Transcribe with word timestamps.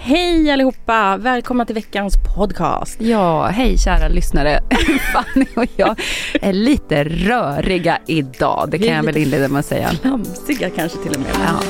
Hej 0.00 0.50
allihopa! 0.50 1.16
Välkomna 1.16 1.64
till 1.64 1.74
veckans 1.74 2.14
podcast. 2.36 3.00
Ja, 3.00 3.46
hej 3.46 3.78
kära 3.78 4.08
lyssnare. 4.08 4.60
Fanny 5.12 5.46
och 5.56 5.64
jag 5.76 6.00
är 6.40 6.52
lite 6.52 7.04
röriga 7.04 7.98
idag. 8.06 8.68
Det 8.70 8.78
kan 8.78 8.96
jag 8.96 9.02
väl 9.02 9.16
inleda 9.16 9.48
med 9.48 9.60
att 9.60 9.66
säga. 9.66 9.88
Flamsiga 9.88 10.70
kanske 10.70 10.98
till 10.98 11.12
och 11.12 11.20
med. 11.20 11.30
Ja. 11.34 11.60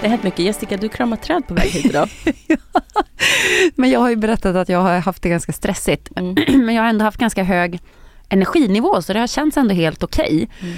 Det 0.00 0.06
har 0.06 0.10
hänt 0.10 0.22
mycket. 0.22 0.40
Jessica, 0.40 0.76
du 0.76 0.88
kramar 0.88 1.16
träd 1.16 1.46
på 1.46 1.54
väg 1.54 1.70
hit 1.70 1.86
idag. 1.86 2.08
Men 3.74 3.90
jag 3.90 4.00
har 4.00 4.10
ju 4.10 4.16
berättat 4.16 4.56
att 4.56 4.68
jag 4.68 4.78
har 4.78 4.98
haft 4.98 5.22
det 5.22 5.28
ganska 5.28 5.52
stressigt. 5.52 6.08
Mm. 6.16 6.34
Men 6.64 6.74
jag 6.74 6.82
har 6.82 6.88
ändå 6.88 7.04
haft 7.04 7.20
ganska 7.20 7.42
hög 7.42 7.80
energinivå 8.28 9.02
så 9.02 9.12
det 9.12 9.20
har 9.20 9.26
känts 9.26 9.56
ändå 9.56 9.74
helt 9.74 10.02
okej. 10.02 10.48
Mm. 10.60 10.76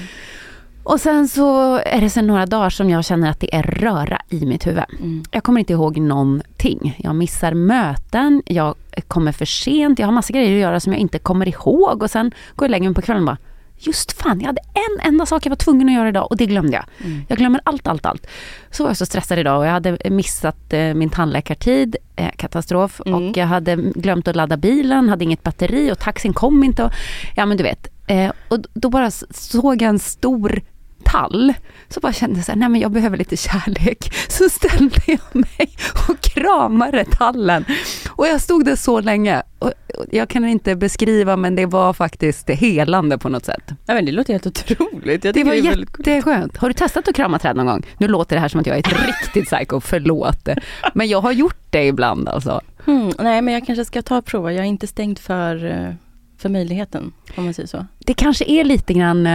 Och 0.85 1.01
sen 1.01 1.29
så 1.29 1.77
är 1.77 2.01
det 2.01 2.11
sen 2.11 2.27
några 2.27 2.47
dagar 2.47 2.71
som 2.71 2.91
jag 2.91 3.05
känner 3.05 3.31
att 3.31 3.41
det 3.41 3.55
är 3.55 3.63
röra 3.63 4.21
i 4.29 4.47
mitt 4.47 4.67
huvud. 4.67 4.85
Mm. 4.99 5.23
Jag 5.31 5.43
kommer 5.43 5.61
inte 5.61 5.73
ihåg 5.73 5.99
någonting. 5.99 6.97
Jag 6.99 7.15
missar 7.15 7.55
möten, 7.55 8.43
jag 8.47 8.75
kommer 9.09 9.33
för 9.33 9.45
sent, 9.45 9.99
jag 9.99 10.07
har 10.07 10.13
massa 10.13 10.33
grejer 10.33 10.55
att 10.55 10.61
göra 10.61 10.81
som 10.81 10.93
jag 10.93 11.01
inte 11.01 11.19
kommer 11.19 11.49
ihåg 11.49 12.03
och 12.03 12.11
sen 12.11 12.33
går 12.57 12.67
jag 12.67 12.71
lägger 12.71 12.85
mig 12.85 12.95
på 12.95 13.03
kvällen 13.03 13.23
och 13.23 13.27
bara 13.27 13.39
Just 13.87 14.13
fan, 14.13 14.41
jag 14.41 14.47
hade 14.47 14.63
en 14.75 15.07
enda 15.09 15.27
sak 15.27 15.47
jag 15.47 15.51
var 15.51 15.57
tvungen 15.57 15.89
att 15.89 15.95
göra 15.95 16.09
idag 16.09 16.27
och 16.31 16.37
det 16.37 16.47
glömde 16.47 16.73
jag. 16.73 16.85
Mm. 17.05 17.25
Jag 17.29 17.39
glömmer 17.39 17.61
allt, 17.65 17.87
allt, 17.87 18.07
allt. 18.07 18.27
Så 18.71 18.83
var 18.83 18.91
jag 18.91 18.97
så 18.97 19.07
stressad 19.07 19.39
idag 19.39 19.59
och 19.59 19.67
jag 19.67 19.71
hade 19.71 20.11
missat 20.11 20.73
eh, 20.73 20.95
min 20.95 21.11
tandläkartid, 21.11 21.97
eh, 22.17 22.31
katastrof. 22.37 23.01
Mm. 23.07 23.29
Och 23.29 23.37
jag 23.37 23.47
hade 23.47 23.77
glömt 23.77 24.29
att 24.29 24.37
ladda 24.37 24.57
bilen, 24.57 25.09
hade 25.09 25.25
inget 25.25 25.43
batteri 25.43 25.93
och 25.93 25.99
taxin 25.99 26.33
kom 26.33 26.65
inte. 26.65 26.85
Och, 26.85 26.93
ja 27.37 27.47
men 27.47 27.57
du 27.57 27.63
vet. 27.63 27.89
Eh, 28.07 28.33
och 28.49 28.59
då 28.75 28.91
bara 28.91 29.11
såg 29.31 29.83
jag 29.83 29.89
en 29.89 29.99
stor 29.99 30.63
tall. 31.13 31.55
Så 31.89 32.01
bara 32.01 32.13
kände 32.13 32.39
jag 32.39 32.45
så 32.45 32.53
här, 32.53 32.59
nej 32.59 32.69
men 32.69 32.81
jag 32.81 32.91
behöver 32.91 33.17
lite 33.17 33.37
kärlek. 33.37 34.13
Så 34.29 34.49
ställde 34.49 35.01
jag 35.07 35.21
mig 35.33 35.77
och 36.09 36.21
kramade 36.21 37.05
tallen. 37.05 37.65
Och 38.09 38.27
jag 38.27 38.41
stod 38.41 38.65
där 38.65 38.77
så 38.77 39.01
länge. 39.01 39.43
Och 39.59 39.73
jag 40.11 40.29
kan 40.29 40.49
inte 40.49 40.77
beskriva 40.77 41.37
men 41.37 41.55
det 41.55 41.67
var 41.67 41.93
faktiskt 41.93 42.51
helande 42.51 43.19
på 43.19 43.29
något 43.29 43.45
sätt. 43.45 43.71
Ja, 43.87 43.95
men 43.95 44.05
det 44.05 44.13
låter 44.13 44.33
helt 44.33 44.47
otroligt. 44.47 45.25
Jag 45.25 45.35
Det 45.35 45.45
var 45.45 45.55
jätteskönt. 45.55 46.57
Har 46.57 46.69
du 46.69 46.75
testat 46.75 47.09
att 47.09 47.15
krama 47.15 47.39
träd 47.39 47.57
någon 47.57 47.67
gång? 47.67 47.87
Nu 47.99 48.09
låter 48.09 48.37
det 48.37 48.41
här 48.41 48.49
som 48.49 48.61
att 48.61 48.67
jag 48.67 48.77
är 48.77 48.81
ett 48.81 49.07
riktigt 49.07 49.45
psycho, 49.45 49.81
förlåt. 49.81 50.49
Men 50.95 51.09
jag 51.09 51.21
har 51.21 51.33
gjort 51.33 51.67
det 51.71 51.87
ibland 51.87 52.29
alltså. 52.29 52.61
Hmm, 52.85 53.13
nej, 53.19 53.43
men 53.43 53.55
jag 53.55 53.67
kanske 53.67 53.85
ska 53.85 54.03
ta 54.03 54.19
och 54.19 54.25
prova. 54.25 54.53
Jag 54.53 54.65
är 54.65 54.69
inte 54.69 54.87
stängd 54.87 55.19
för, 55.19 55.65
eh, 55.65 55.95
för 56.39 56.49
möjligheten, 56.49 57.13
om 57.37 57.45
man 57.45 57.55
säger 57.55 57.67
så. 57.67 57.87
Det 57.99 58.15
kanske 58.15 58.45
är 58.45 58.65
lite 58.65 58.95
grann 58.95 59.27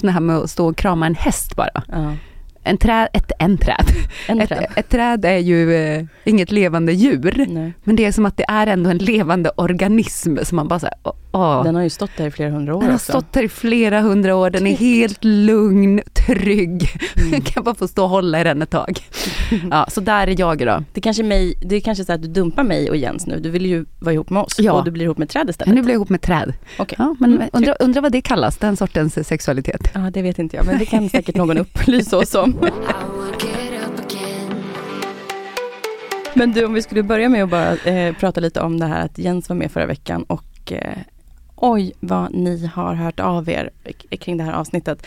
det 0.00 0.10
här 0.12 0.20
med 0.20 0.36
att 0.36 0.50
stå 0.50 0.68
och 0.68 0.76
krama 0.76 1.06
en 1.06 1.14
häst 1.14 1.56
bara. 1.56 1.82
Ja. 1.88 2.12
En 2.62 2.76
träd, 2.78 3.08
ett, 3.12 3.32
en 3.38 3.58
träd. 3.58 3.84
En 4.28 4.40
Ett, 4.40 4.48
träd. 4.48 4.66
ett 4.76 4.88
träd 4.88 5.24
är 5.24 5.38
ju 5.38 5.74
eh, 5.74 6.04
inget 6.24 6.52
levande 6.52 6.92
djur. 6.92 7.44
Nej. 7.48 7.72
Men 7.84 7.96
det 7.96 8.04
är 8.04 8.12
som 8.12 8.26
att 8.26 8.36
det 8.36 8.44
är 8.48 8.66
ändå 8.66 8.90
en 8.90 8.98
levande 8.98 9.50
organism 9.56 10.36
som 10.42 10.56
man 10.56 10.68
bara 10.68 10.78
säger, 10.78 10.94
åh, 11.02 11.12
åh. 11.32 11.64
Den 11.64 11.74
har 11.74 11.82
ju 11.82 11.90
stått 11.90 12.10
där 12.16 12.26
i 12.26 12.30
flera 12.30 12.50
hundra 12.50 12.74
år 12.76 12.80
Den 12.80 12.88
har 12.90 12.94
också. 12.96 13.12
stått 13.12 13.32
där 13.32 13.42
i 13.42 13.48
flera 13.48 14.00
hundra 14.00 14.36
år, 14.36 14.50
den 14.50 14.66
är 14.66 14.76
helt 14.76 15.24
lugn, 15.24 16.00
trygg. 16.34 16.88
Jag 17.32 17.44
kan 17.44 17.64
bara 17.64 17.74
få 17.74 17.88
stå 17.88 18.02
och 18.02 18.08
hålla 18.10 18.40
i 18.40 18.44
den 18.44 18.62
ett 18.62 18.70
tag. 18.70 19.00
Ja, 19.70 19.86
så 19.90 20.00
där 20.00 20.26
är 20.26 20.40
jag 20.40 20.62
idag. 20.62 20.84
Det 20.92 21.00
kanske, 21.00 21.22
är 21.22 21.24
mig, 21.24 21.54
det 21.62 21.76
är 21.76 21.80
kanske 21.80 22.04
så 22.04 22.12
att 22.12 22.22
du 22.22 22.28
dumpar 22.28 22.62
mig 22.64 22.90
och 22.90 22.96
Jens 22.96 23.26
nu. 23.26 23.40
Du 23.40 23.50
vill 23.50 23.66
ju 23.66 23.84
vara 23.98 24.12
ihop 24.14 24.30
med 24.30 24.42
oss 24.42 24.56
Ja. 24.58 24.72
och 24.72 24.84
du 24.84 24.90
blir 24.90 25.04
ihop 25.04 25.18
med 25.18 25.28
träd 25.28 25.50
istället. 25.50 25.74
Nu 25.74 25.82
blir 25.82 25.92
jag 25.94 25.98
ihop 25.98 26.08
med 26.08 26.20
träd. 26.22 26.52
Okej. 26.78 26.96
Ja, 26.98 27.14
men 27.20 27.30
Mm, 27.34 27.48
undra, 27.52 27.72
undra 27.74 28.00
vad 28.00 28.12
det 28.12 28.20
kallas, 28.20 28.56
den 28.56 28.76
sortens 28.76 29.28
sexualitet. 29.28 29.90
Ja, 29.94 30.00
det 30.12 30.22
vet 30.22 30.38
inte 30.38 30.56
jag, 30.56 30.66
men 30.66 30.78
det 30.78 30.84
kan 30.84 31.08
säkert 31.08 31.36
någon 31.36 31.58
upplysa 31.58 32.18
oss 32.18 32.34
om. 32.34 32.56
Men 36.34 36.52
du, 36.52 36.64
om 36.64 36.72
vi 36.74 36.82
skulle 36.82 37.02
börja 37.02 37.28
med 37.28 37.44
att 37.44 37.50
bara 37.50 37.76
eh, 37.76 38.14
prata 38.14 38.40
lite 38.40 38.60
om 38.60 38.80
det 38.80 38.86
här 38.86 39.04
att 39.04 39.18
Jens 39.18 39.48
var 39.48 39.56
med 39.56 39.72
förra 39.72 39.86
veckan 39.86 40.22
och 40.22 40.72
eh, 40.72 40.98
oj 41.56 41.92
vad 42.00 42.34
ni 42.34 42.66
har 42.66 42.94
hört 42.94 43.20
av 43.20 43.48
er 43.48 43.70
kring 44.20 44.36
det 44.36 44.44
här 44.44 44.52
avsnittet. 44.52 45.06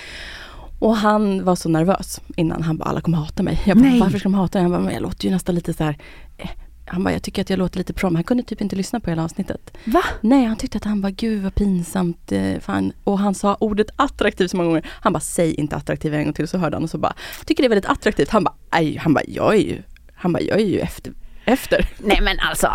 Och 0.83 0.95
han 0.97 1.44
var 1.44 1.55
så 1.55 1.69
nervös 1.69 2.21
innan. 2.35 2.61
Han 2.63 2.77
bara, 2.77 2.89
alla 2.89 3.01
kommer 3.01 3.17
hata 3.17 3.44
mig. 3.44 3.61
Jag 3.66 3.77
bara, 3.77 3.83
Nej. 3.89 3.99
varför 3.99 4.19
ska 4.19 4.23
de 4.29 4.33
hata 4.33 4.57
mig? 4.57 4.63
Han 4.63 4.71
bara, 4.71 4.81
men 4.81 4.94
jag 4.94 5.01
låter 5.03 5.25
ju 5.25 5.31
nästan 5.31 5.55
lite 5.55 5.73
så 5.73 5.83
här. 5.83 5.97
eh, 6.38 6.49
Han 6.85 7.03
bara, 7.03 7.13
jag 7.13 7.23
tycker 7.23 7.41
att 7.41 7.49
jag 7.49 7.59
låter 7.59 7.77
lite 7.77 7.94
prom. 7.94 8.16
Han 8.16 8.23
kunde 8.23 8.44
typ 8.44 8.61
inte 8.61 8.75
lyssna 8.75 8.99
på 8.99 9.09
hela 9.09 9.23
avsnittet. 9.23 9.77
Va? 9.85 10.01
Nej, 10.21 10.45
han 10.45 10.57
tyckte 10.57 10.77
att 10.77 10.83
han 10.83 11.01
var 11.01 11.09
gud 11.09 11.44
vad 11.44 11.55
pinsamt. 11.55 12.31
eh, 12.31 12.59
Fan. 12.59 12.91
Och 13.03 13.19
han 13.19 13.35
sa 13.35 13.57
ordet 13.59 13.88
attraktiv 13.95 14.47
så 14.47 14.57
många 14.57 14.69
gånger. 14.69 14.85
Han 14.89 15.13
bara, 15.13 15.19
säg 15.19 15.53
inte 15.53 15.75
attraktiv 15.75 16.13
en 16.13 16.24
gång 16.24 16.33
till. 16.33 16.47
Så 16.47 16.57
hörde 16.57 16.75
han 16.75 16.83
och 16.83 16.89
så 16.89 16.97
bara, 16.97 17.13
tycker 17.45 17.63
det 17.63 17.68
är 17.68 17.69
väldigt 17.69 17.89
attraktivt. 17.91 18.30
Han 18.30 18.44
bara, 18.44 18.56
aj, 18.69 18.97
han 18.97 19.13
bara, 19.13 19.24
jag 19.27 19.53
är 19.56 19.59
ju, 19.59 19.81
han 20.13 20.33
bara, 20.33 20.41
jag 20.44 20.59
är 20.62 20.65
ju 20.65 20.80
efter. 20.80 21.13
efter. 21.45 21.89
Nej 22.00 22.19
men 22.21 22.39
alltså, 22.39 22.68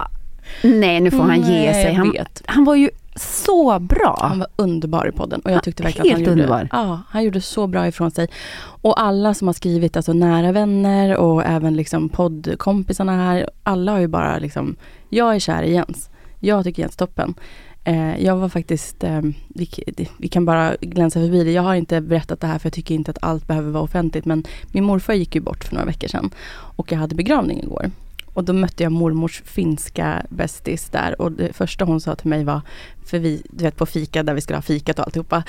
nej 0.62 1.00
nu 1.00 1.10
får 1.10 1.22
han 1.22 1.42
ge 1.42 1.42
Nej, 1.70 1.74
sig. 1.74 1.84
jag 1.84 1.94
Han, 1.94 2.12
han 2.46 2.64
var 2.64 2.74
ju 2.74 2.90
så 3.16 3.78
bra. 3.78 4.18
Han 4.22 4.38
var 4.38 4.48
underbar 4.56 5.08
i 5.08 5.12
podden 5.12 5.40
och 5.40 5.50
jag 5.50 5.56
Ja, 5.56 5.60
tyckte 5.60 5.82
verkligen 5.82 6.06
att 6.06 6.10
han 6.12 6.16
helt 6.18 6.28
gjorde, 6.28 6.42
underbar. 6.42 6.68
ja, 6.72 7.00
han 7.08 7.24
gjorde 7.24 7.40
så 7.40 7.66
bra 7.66 7.86
ifrån 7.88 8.10
sig. 8.10 8.28
Och 8.82 9.00
alla 9.00 9.34
som 9.34 9.48
har 9.48 9.52
skrivit, 9.52 9.96
alltså 9.96 10.12
nära 10.12 10.52
vänner 10.52 11.16
och 11.16 11.44
även 11.46 11.76
liksom 11.76 12.08
poddkompisarna 12.08 13.12
här, 13.16 13.50
alla 13.62 13.92
har 13.92 13.98
ju 13.98 14.08
bara 14.08 14.38
liksom, 14.38 14.76
jag 15.08 15.34
är 15.34 15.38
kär 15.38 15.62
i 15.62 15.72
Jens. 15.72 16.10
Jag 16.40 16.64
tycker 16.64 16.82
Jens 16.82 16.96
toppen. 16.96 17.34
Eh, 17.84 18.24
jag 18.24 18.36
var 18.36 18.48
faktiskt, 18.48 19.04
eh, 19.04 19.20
vi, 19.48 19.68
vi 20.18 20.28
kan 20.28 20.44
bara 20.44 20.76
glänsa 20.80 21.20
förbi 21.20 21.44
det. 21.44 21.50
Jag 21.52 21.62
har 21.62 21.74
inte 21.74 22.00
berättat 22.00 22.40
det 22.40 22.46
här 22.46 22.58
för 22.58 22.66
jag 22.66 22.72
tycker 22.72 22.94
inte 22.94 23.10
att 23.10 23.18
allt 23.22 23.46
behöver 23.46 23.70
vara 23.70 23.82
offentligt. 23.82 24.24
Men 24.24 24.44
min 24.72 24.84
morfar 24.84 25.14
gick 25.14 25.34
ju 25.34 25.40
bort 25.40 25.64
för 25.64 25.74
några 25.74 25.86
veckor 25.86 26.08
sedan. 26.08 26.30
Och 26.50 26.92
jag 26.92 26.98
hade 26.98 27.14
begravning 27.14 27.62
igår. 27.62 27.90
Och 28.38 28.44
då 28.44 28.52
mötte 28.52 28.82
jag 28.82 28.92
mormors 28.92 29.42
finska 29.44 30.26
bästis 30.28 30.88
där. 30.88 31.20
Och 31.20 31.32
det 31.32 31.52
första 31.52 31.84
hon 31.84 32.00
sa 32.00 32.14
till 32.14 32.28
mig 32.28 32.44
var, 32.44 32.60
för 33.06 33.18
vi, 33.18 33.42
du 33.50 33.64
vet 33.64 33.76
på 33.76 33.86
fika 33.86 34.22
där 34.22 34.34
vi 34.34 34.40
skulle 34.40 34.56
ha 34.56 34.62
fikat 34.62 34.98
och 34.98 35.04
alltihopa. 35.04 35.42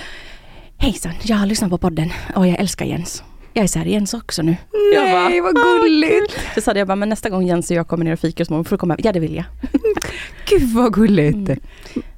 Hejsan, 0.78 1.12
jag 1.24 1.38
har 1.38 1.46
lyssnat 1.46 1.70
på 1.70 1.78
podden 1.78 2.10
och 2.36 2.48
jag 2.48 2.60
älskar 2.60 2.86
Jens. 2.86 3.24
Jag 3.54 3.64
är 3.64 3.68
kär 3.68 3.86
i 3.88 3.92
Jens 3.92 4.14
också 4.14 4.42
nu. 4.42 4.56
jag 4.96 5.12
bara, 5.12 5.30
Nej, 5.30 5.42
vad 5.42 5.56
gulligt. 5.56 6.40
Så 6.56 6.62
sa 6.62 6.72
jag 6.74 6.88
bara, 6.88 6.96
men 6.96 7.10
nästa 7.10 7.30
gång 7.30 7.48
Jens 7.48 7.72
och 7.72 7.78
jag 7.78 7.88
kommer 7.88 8.06
ner 8.06 8.14
och 8.14 8.20
fikar 8.20 8.46
så 8.46 8.64
får 8.64 8.76
du 8.76 8.78
komma. 8.80 8.96
Ja 9.00 9.12
det 9.12 9.20
vill 9.20 9.36
jag. 9.36 9.46
Gud 10.50 10.74
vad 10.74 10.94
gulligt. 10.94 11.50
Mm. 11.50 11.60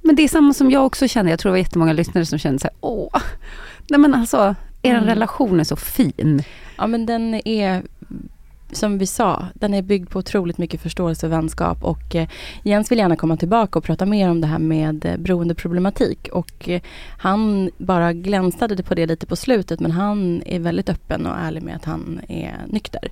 Men 0.01 0.15
det 0.15 0.23
är 0.23 0.27
samma 0.27 0.53
som 0.53 0.71
jag 0.71 0.85
också 0.85 1.07
känner. 1.07 1.29
Jag 1.31 1.39
tror 1.39 1.49
det 1.49 1.53
var 1.53 1.57
jättemånga 1.57 1.93
lyssnare 1.93 2.25
som 2.25 2.39
kände 2.39 2.59
så 2.59 2.67
här, 2.67 2.75
åh. 2.81 3.21
Nej 3.89 3.99
men 3.99 4.13
alltså, 4.13 4.55
er 4.81 4.93
Mm. 4.95 5.05
relation 5.05 5.59
är 5.59 5.63
så 5.63 5.75
fin. 5.75 6.43
Ja 6.77 6.87
men 6.87 7.05
den 7.05 7.33
är, 7.47 7.83
som 8.73 8.97
vi 8.97 9.05
sa, 9.05 9.45
den 9.53 9.73
är 9.73 9.81
byggd 9.81 10.09
på 10.09 10.19
otroligt 10.19 10.57
mycket 10.57 10.81
förståelse 10.81 11.25
och 11.25 11.31
vänskap 11.31 11.83
och 11.83 12.15
eh, 12.15 12.27
Jens 12.63 12.91
vill 12.91 12.97
gärna 12.99 13.15
komma 13.15 13.37
tillbaka 13.37 13.79
och 13.79 13.85
prata 13.85 14.05
mer 14.05 14.29
om 14.29 14.41
det 14.41 14.47
här 14.47 14.59
med 14.59 15.05
eh, 15.05 15.17
beroendeproblematik 15.17 16.29
och 16.31 16.69
eh, 16.69 16.81
han 17.17 17.71
bara 17.77 18.13
glänsade 18.13 18.83
på 18.83 18.95
det 18.95 19.05
lite 19.05 19.25
på 19.25 19.35
slutet 19.35 19.79
men 19.79 19.91
han 19.91 20.43
är 20.45 20.59
väldigt 20.59 20.89
öppen 20.89 21.25
och 21.25 21.37
ärlig 21.37 21.63
med 21.63 21.75
att 21.75 21.85
han 21.85 22.21
är 22.27 22.55
nykter 22.67 23.11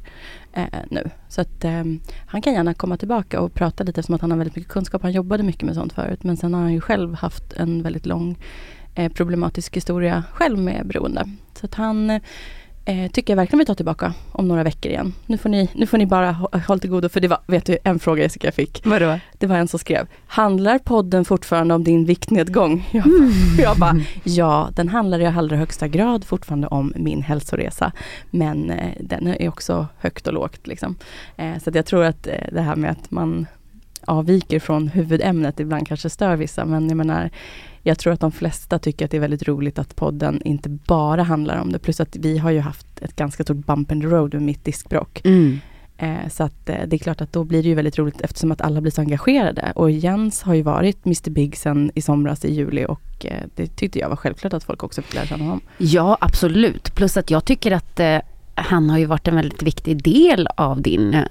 eh, 0.53 0.63
nu. 0.89 1.09
Så 1.27 1.41
att 1.41 1.63
eh, 1.63 1.83
han 2.27 2.41
kan 2.41 2.53
gärna 2.53 2.73
komma 2.73 2.97
tillbaka 2.97 3.41
och 3.41 3.53
prata 3.53 3.83
lite 3.83 3.99
eftersom 3.99 4.15
att 4.15 4.21
han 4.21 4.31
har 4.31 4.37
väldigt 4.37 4.55
mycket 4.55 4.71
kunskap. 4.71 5.01
Han 5.01 5.11
jobbade 5.11 5.43
mycket 5.43 5.63
med 5.63 5.75
sånt 5.75 5.93
förut 5.93 6.23
men 6.23 6.37
sen 6.37 6.53
har 6.53 6.61
han 6.61 6.73
ju 6.73 6.81
själv 6.81 7.13
haft 7.13 7.53
en 7.53 7.83
väldigt 7.83 8.05
lång 8.05 8.37
eh, 8.95 9.11
problematisk 9.11 9.77
historia 9.77 10.23
själv 10.33 10.59
med 10.59 10.87
beroende. 10.87 11.29
Så 11.59 11.65
att 11.65 11.75
han 11.75 12.19
eh, 12.89 13.11
tycker 13.11 13.33
jag 13.33 13.35
verkligen 13.37 13.59
vi 13.59 13.65
tar 13.65 13.75
tillbaka 13.75 14.13
om 14.31 14.47
några 14.47 14.63
veckor 14.63 14.91
igen. 14.91 15.13
Nu 15.25 15.37
får 15.37 15.49
ni, 15.49 15.69
nu 15.75 15.85
får 15.87 15.97
ni 15.97 16.05
bara 16.05 16.31
hå- 16.31 16.61
hålla 16.67 16.79
till 16.79 16.89
godo 16.89 17.09
för 17.09 17.19
det 17.19 17.27
var, 17.27 17.39
vet 17.47 17.65
du, 17.65 17.77
en 17.83 17.99
fråga 17.99 18.23
Jessica 18.23 18.47
jag 18.47 18.53
fick. 18.53 18.81
Vadå? 18.85 19.19
Det 19.37 19.47
var 19.47 19.55
en 19.55 19.67
som 19.67 19.79
skrev, 19.79 20.07
handlar 20.27 20.79
podden 20.79 21.25
fortfarande 21.25 21.73
om 21.73 21.83
din 21.83 22.05
viktnedgång? 22.05 22.87
Jag, 22.91 23.05
jag 23.59 23.77
bara, 23.77 23.95
ja 24.23 24.69
den 24.75 24.87
handlar 24.89 25.19
i 25.19 25.25
allra 25.25 25.55
högsta 25.57 25.87
grad 25.87 26.25
fortfarande 26.25 26.67
om 26.67 26.93
min 26.95 27.21
hälsoresa. 27.21 27.91
Men 28.31 28.71
eh, 28.71 28.93
den 28.99 29.27
är 29.27 29.49
också 29.49 29.87
högt 29.97 30.27
och 30.27 30.33
lågt 30.33 30.67
liksom. 30.67 30.95
Eh, 31.37 31.57
så 31.63 31.71
jag 31.73 31.85
tror 31.85 32.03
att 32.03 32.27
eh, 32.27 32.33
det 32.51 32.61
här 32.61 32.75
med 32.75 32.91
att 32.91 33.11
man 33.11 33.47
avviker 34.05 34.59
från 34.59 34.87
huvudämnet 34.87 35.59
ibland 35.59 35.87
kanske 35.87 36.09
stör 36.09 36.35
vissa. 36.35 36.65
Men 36.65 36.87
jag 36.87 36.97
menar, 36.97 37.29
jag 37.89 37.99
tror 37.99 38.13
att 38.13 38.19
de 38.19 38.31
flesta 38.31 38.79
tycker 38.79 39.05
att 39.05 39.11
det 39.11 39.17
är 39.17 39.21
väldigt 39.21 39.47
roligt 39.47 39.79
att 39.79 39.95
podden 39.95 40.41
inte 40.45 40.69
bara 40.69 41.23
handlar 41.23 41.61
om 41.61 41.71
det. 41.71 41.79
Plus 41.79 41.99
att 41.99 42.15
vi 42.15 42.37
har 42.37 42.51
ju 42.51 42.59
haft 42.59 42.99
ett 43.01 43.15
ganska 43.15 43.43
stort 43.43 43.57
bump 43.57 43.91
in 43.91 44.01
the 44.01 44.07
road 44.07 44.33
med 44.33 44.43
mitt 44.43 44.65
diskbråck. 44.65 45.21
Mm. 45.23 45.59
Eh, 45.97 46.29
så 46.29 46.43
att 46.43 46.69
eh, 46.69 46.75
det 46.87 46.95
är 46.95 46.97
klart 46.97 47.21
att 47.21 47.33
då 47.33 47.43
blir 47.43 47.63
det 47.63 47.69
ju 47.69 47.75
väldigt 47.75 47.99
roligt 47.99 48.21
eftersom 48.21 48.51
att 48.51 48.61
alla 48.61 48.81
blir 48.81 48.91
så 48.91 49.01
engagerade. 49.01 49.73
Och 49.75 49.91
Jens 49.91 50.41
har 50.41 50.53
ju 50.53 50.61
varit 50.61 51.05
Mr 51.05 51.29
Big 51.29 51.57
sen 51.57 51.91
i 51.95 52.01
somras 52.01 52.45
i 52.45 52.53
juli 52.53 52.85
och 52.85 53.25
eh, 53.25 53.43
det 53.55 53.67
tyckte 53.67 53.99
jag 53.99 54.09
var 54.09 54.15
självklart 54.15 54.53
att 54.53 54.63
folk 54.63 54.83
också 54.83 55.01
fick 55.01 55.15
lära 55.15 55.25
känna 55.25 55.43
honom. 55.43 55.61
Ja, 55.77 56.17
absolut. 56.21 56.95
Plus 56.95 57.17
att 57.17 57.31
jag 57.31 57.45
tycker 57.45 57.71
att 57.71 57.99
eh, 57.99 58.19
han 58.55 58.89
har 58.89 58.97
ju 58.97 59.05
varit 59.05 59.27
en 59.27 59.35
väldigt 59.35 59.63
viktig 59.63 60.03
del 60.03 60.47
av 60.55 60.81
din 60.81 61.13
eh, 61.13 61.23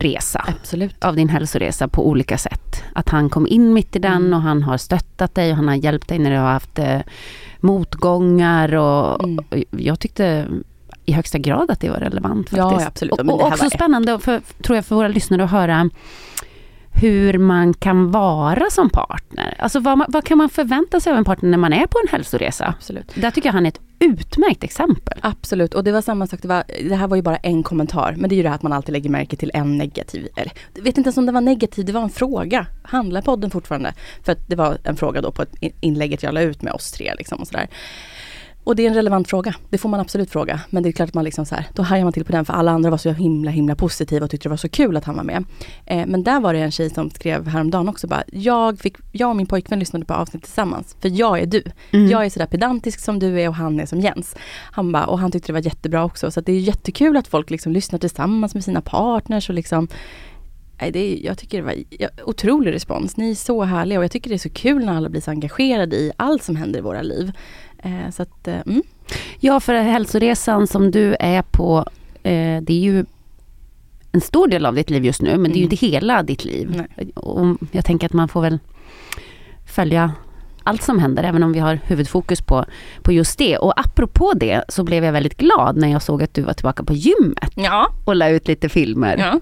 resa. 0.00 0.44
Absolut. 0.60 1.04
Av 1.04 1.16
din 1.16 1.28
hälsoresa 1.28 1.88
på 1.88 2.08
olika 2.08 2.38
sätt. 2.38 2.82
Att 2.94 3.08
han 3.08 3.30
kom 3.30 3.46
in 3.46 3.72
mitt 3.72 3.96
i 3.96 3.98
den 3.98 4.12
Mm. 4.16 4.34
och 4.34 4.40
han 4.42 4.62
har 4.62 4.76
stöttat 4.76 5.34
dig 5.34 5.50
och 5.50 5.56
han 5.56 5.68
har 5.68 5.74
hjälpt 5.74 6.08
dig 6.08 6.18
när 6.18 6.30
du 6.30 6.36
har 6.36 6.52
haft 6.52 6.78
eh, 6.78 7.00
motgångar 7.60 8.74
och, 8.74 9.24
Mm. 9.24 9.38
och 9.50 9.80
jag 9.80 10.00
tyckte 10.00 10.46
i 11.04 11.12
högsta 11.12 11.38
grad 11.38 11.70
att 11.70 11.80
det 11.80 11.90
var 11.90 11.96
relevant 11.96 12.48
Ja, 12.56 12.70
faktiskt. 12.70 12.88
absolut. 12.88 13.12
Och, 13.12 13.28
och 13.30 13.46
också 13.46 13.70
spännande, 13.70 14.18
för, 14.18 14.40
tror 14.62 14.76
jag, 14.76 14.84
för 14.86 14.94
våra 14.96 15.08
lyssnare 15.08 15.44
att 15.44 15.50
höra 15.50 15.90
hur 16.92 17.38
man 17.38 17.74
kan 17.74 18.10
vara 18.10 18.70
som 18.70 18.90
partner. 18.90 19.54
Alltså 19.58 19.80
vad, 19.80 19.98
man, 19.98 20.06
vad 20.10 20.24
kan 20.24 20.38
man 20.38 20.48
förvänta 20.48 21.00
sig 21.00 21.12
av 21.12 21.18
en 21.18 21.24
partner 21.24 21.50
när 21.50 21.58
man 21.58 21.72
är 21.72 21.86
på 21.86 21.98
en 22.04 22.08
hälsoresa? 22.12 22.74
Absolut. 22.78 23.12
Där 23.14 23.30
tycker 23.30 23.48
jag 23.48 23.54
han 23.54 23.66
är 23.66 23.68
ett 23.68 23.80
utmärkt 24.00 24.64
exempel. 24.64 25.18
Absolut, 25.22 25.74
och 25.74 25.84
det 25.84 25.92
var 25.92 26.02
samma 26.02 26.26
sak. 26.26 26.42
Det, 26.42 26.48
var, 26.48 26.64
det 26.88 26.94
här 26.94 27.08
var 27.08 27.16
ju 27.16 27.22
bara 27.22 27.36
en 27.36 27.62
kommentar. 27.62 28.14
Men 28.18 28.30
det 28.30 28.34
är 28.34 28.36
ju 28.36 28.42
det 28.42 28.48
här 28.48 28.56
att 28.56 28.62
man 28.62 28.72
alltid 28.72 28.92
lägger 28.92 29.10
märke 29.10 29.36
till 29.36 29.50
en 29.54 29.78
negativ. 29.78 30.28
Eller, 30.36 30.52
jag 30.74 30.82
vet 30.82 30.98
inte 30.98 31.08
ens 31.08 31.16
om 31.16 31.26
det 31.26 31.32
var 31.32 31.40
negativ, 31.40 31.84
det 31.84 31.92
var 31.92 32.02
en 32.02 32.10
fråga. 32.10 32.66
Handlar 32.82 33.22
podden 33.22 33.50
fortfarande? 33.50 33.94
För 34.22 34.32
att 34.32 34.48
det 34.48 34.56
var 34.56 34.78
en 34.84 34.96
fråga 34.96 35.20
då 35.20 35.32
på 35.32 35.42
ett 35.42 35.54
inlägget 35.80 36.22
jag 36.22 36.34
la 36.34 36.40
ut 36.40 36.62
med 36.62 36.72
oss 36.72 36.92
tre. 36.92 37.14
Liksom 37.18 37.40
och 37.40 37.46
sådär. 37.46 37.68
Och 38.64 38.76
det 38.76 38.82
är 38.82 38.88
en 38.88 38.94
relevant 38.94 39.28
fråga. 39.28 39.54
Det 39.70 39.78
får 39.78 39.88
man 39.88 40.00
absolut 40.00 40.30
fråga. 40.30 40.60
Men 40.70 40.82
det 40.82 40.88
är 40.88 40.92
klart 40.92 41.08
att 41.08 41.14
man 41.14 41.24
liksom 41.24 41.46
så 41.46 41.54
här, 41.54 41.66
då 41.74 41.82
hajar 41.82 42.04
man 42.04 42.12
till 42.12 42.24
på 42.24 42.32
den 42.32 42.44
för 42.44 42.52
alla 42.52 42.70
andra 42.70 42.90
var 42.90 42.98
så 42.98 43.10
himla 43.10 43.50
himla 43.50 43.74
positiva 43.74 44.24
och 44.24 44.30
tyckte 44.30 44.48
det 44.48 44.50
var 44.50 44.56
så 44.56 44.68
kul 44.68 44.96
att 44.96 45.04
han 45.04 45.16
var 45.16 45.24
med. 45.24 45.44
Eh, 45.86 46.06
men 46.06 46.22
där 46.22 46.40
var 46.40 46.52
det 46.52 46.58
en 46.58 46.70
tjej 46.70 46.90
som 46.90 47.10
skrev 47.10 47.48
häromdagen 47.48 47.88
också 47.88 48.06
bara, 48.06 48.22
jag, 48.32 48.78
fick, 48.78 48.96
jag 49.12 49.30
och 49.30 49.36
min 49.36 49.46
pojkvän 49.46 49.78
lyssnade 49.78 50.04
på 50.04 50.14
avsnitt 50.14 50.42
tillsammans. 50.42 50.96
För 51.00 51.08
jag 51.08 51.40
är 51.40 51.46
du. 51.46 51.62
Jag 51.90 52.24
är 52.24 52.30
sådär 52.30 52.46
pedantisk 52.46 53.00
som 53.00 53.18
du 53.18 53.40
är 53.40 53.48
och 53.48 53.54
han 53.54 53.80
är 53.80 53.86
som 53.86 54.00
Jens. 54.00 54.36
Han 54.72 54.92
bara, 54.92 55.06
och 55.06 55.18
han 55.18 55.30
tyckte 55.30 55.48
det 55.48 55.52
var 55.52 55.60
jättebra 55.60 56.04
också. 56.04 56.30
Så 56.30 56.40
det 56.40 56.52
är 56.52 56.60
jättekul 56.60 57.16
att 57.16 57.28
folk 57.28 57.50
liksom 57.50 57.72
lyssnar 57.72 57.98
tillsammans 57.98 58.54
med 58.54 58.64
sina 58.64 58.80
partners 58.80 59.48
och 59.48 59.54
liksom 59.54 59.88
Nej, 60.80 60.90
det 60.90 60.98
är, 60.98 61.26
jag 61.26 61.38
tycker 61.38 61.58
det 61.58 61.64
var 61.64 61.74
otrolig 62.24 62.72
respons. 62.72 63.16
Ni 63.16 63.30
är 63.30 63.34
så 63.34 63.62
härliga 63.62 63.98
och 63.98 64.04
jag 64.04 64.10
tycker 64.10 64.30
det 64.30 64.36
är 64.36 64.38
så 64.38 64.50
kul 64.50 64.84
när 64.84 64.96
alla 64.96 65.08
blir 65.08 65.20
så 65.20 65.30
engagerade 65.30 65.96
i 65.96 66.12
allt 66.16 66.42
som 66.42 66.56
händer 66.56 66.78
i 66.78 66.82
våra 66.82 67.02
liv. 67.02 67.32
Eh, 67.82 68.10
så 68.12 68.22
att, 68.22 68.48
eh, 68.48 68.60
mm. 68.66 68.82
Ja, 69.40 69.60
för 69.60 69.74
hälsoresan 69.74 70.66
som 70.66 70.90
du 70.90 71.16
är 71.20 71.42
på, 71.42 71.78
eh, 72.22 72.62
det 72.62 72.70
är 72.72 72.80
ju 72.80 73.04
en 74.12 74.20
stor 74.20 74.48
del 74.48 74.66
av 74.66 74.74
ditt 74.74 74.90
liv 74.90 75.04
just 75.04 75.22
nu, 75.22 75.30
men 75.38 75.42
det 75.52 75.56
är 75.56 75.60
ju 75.60 75.64
Mm. 75.64 75.72
inte 75.72 75.86
hela 75.86 76.22
ditt 76.22 76.44
liv. 76.44 76.82
Och 77.14 77.56
jag 77.72 77.84
tänker 77.84 78.06
att 78.06 78.12
man 78.12 78.28
får 78.28 78.40
väl 78.42 78.58
följa 79.66 80.12
allt 80.64 80.82
som 80.82 80.98
händer, 80.98 81.22
även 81.24 81.42
om 81.42 81.52
vi 81.52 81.58
har 81.58 81.80
huvudfokus 81.86 82.40
på, 82.42 82.64
på 83.02 83.12
just 83.12 83.38
det. 83.38 83.58
Och 83.58 83.80
apropå 83.80 84.32
det 84.36 84.64
så 84.68 84.84
blev 84.84 85.04
jag 85.04 85.12
väldigt 85.12 85.36
glad 85.36 85.76
när 85.76 85.88
jag 85.88 86.02
såg 86.02 86.22
att 86.22 86.34
du 86.34 86.42
var 86.42 86.52
tillbaka 86.52 86.84
på 86.84 86.92
gymmet 86.94 87.52
Ja. 87.54 87.88
och 88.04 88.16
la 88.16 88.28
ut 88.28 88.48
lite 88.48 88.68
filmer. 88.68 89.16
ja. 89.18 89.40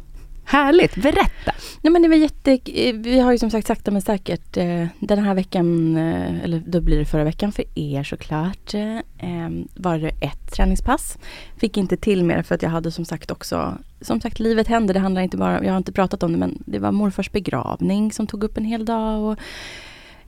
Härligt, 0.51 0.95
berätta! 0.95 1.53
Nej 1.83 1.93
men 1.93 2.03
det 2.03 2.09
var 2.09 2.17
jätte, 2.17 2.53
eh, 2.53 2.95
vi 2.95 3.21
har 3.21 3.33
ju 3.33 3.39
som 3.39 3.51
sagt 3.51 3.67
sakta 3.67 3.91
men 3.91 4.03
säkert 4.03 4.57
eh, 4.57 4.87
den 5.01 5.19
här 5.19 5.35
veckan, 5.35 5.97
eh, 5.97 6.45
eller 6.45 6.63
då 6.67 6.81
blir 6.81 6.99
det 6.99 7.05
förra 7.05 7.25
veckan 7.25 7.53
för 7.53 7.65
er 7.75 8.03
såklart, 8.03 8.75
eh, 8.75 8.97
eh, 8.97 9.51
var 9.75 9.99
det 9.99 10.09
ett 10.09 10.53
träningspass. 10.53 11.19
Fick 11.57 11.77
inte 11.77 11.97
till 11.97 12.25
mer 12.25 12.43
för 12.43 12.55
att 12.55 12.63
jag 12.63 12.71
hade 12.71 12.91
som 12.91 13.05
sagt 13.05 13.31
också, 13.31 13.79
som 14.01 14.21
sagt 14.21 14.41
livet 14.41 14.69
händer, 14.69 14.95
det 14.95 15.01
handlar 15.01 15.23
inte 15.23 15.37
bara, 15.37 15.65
jag 15.65 15.73
har 15.73 15.79
inte 15.79 15.93
pratat 15.93 16.23
om 16.23 16.33
det 16.33 16.39
men 16.39 16.63
det 16.67 16.79
var 16.79 16.93
morfars 16.93 17.33
begravning 17.33 18.13
som 18.13 18.27
tog 18.27 18.45
upp 18.45 18.57
en 18.57 18.65
hel 18.65 18.85
dag 18.85 19.23
och 19.23 19.39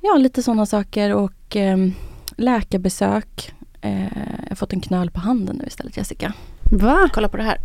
ja 0.01 0.17
lite 0.17 0.43
sådana 0.43 0.67
saker 0.67 1.15
och 1.15 1.57
eh, 1.57 1.79
läkarbesök. 2.37 3.53
Jag 3.83 4.49
har 4.49 4.57
fått 4.57 4.73
en 4.73 4.81
knöl 4.81 5.11
på 5.11 5.21
handen 5.21 5.57
nu 5.57 5.65
istället 5.67 5.97
Jessica. 5.97 6.33
Va? 6.73 7.09
Kolla 7.13 7.29
på 7.29 7.37
det 7.37 7.43
här. 7.43 7.59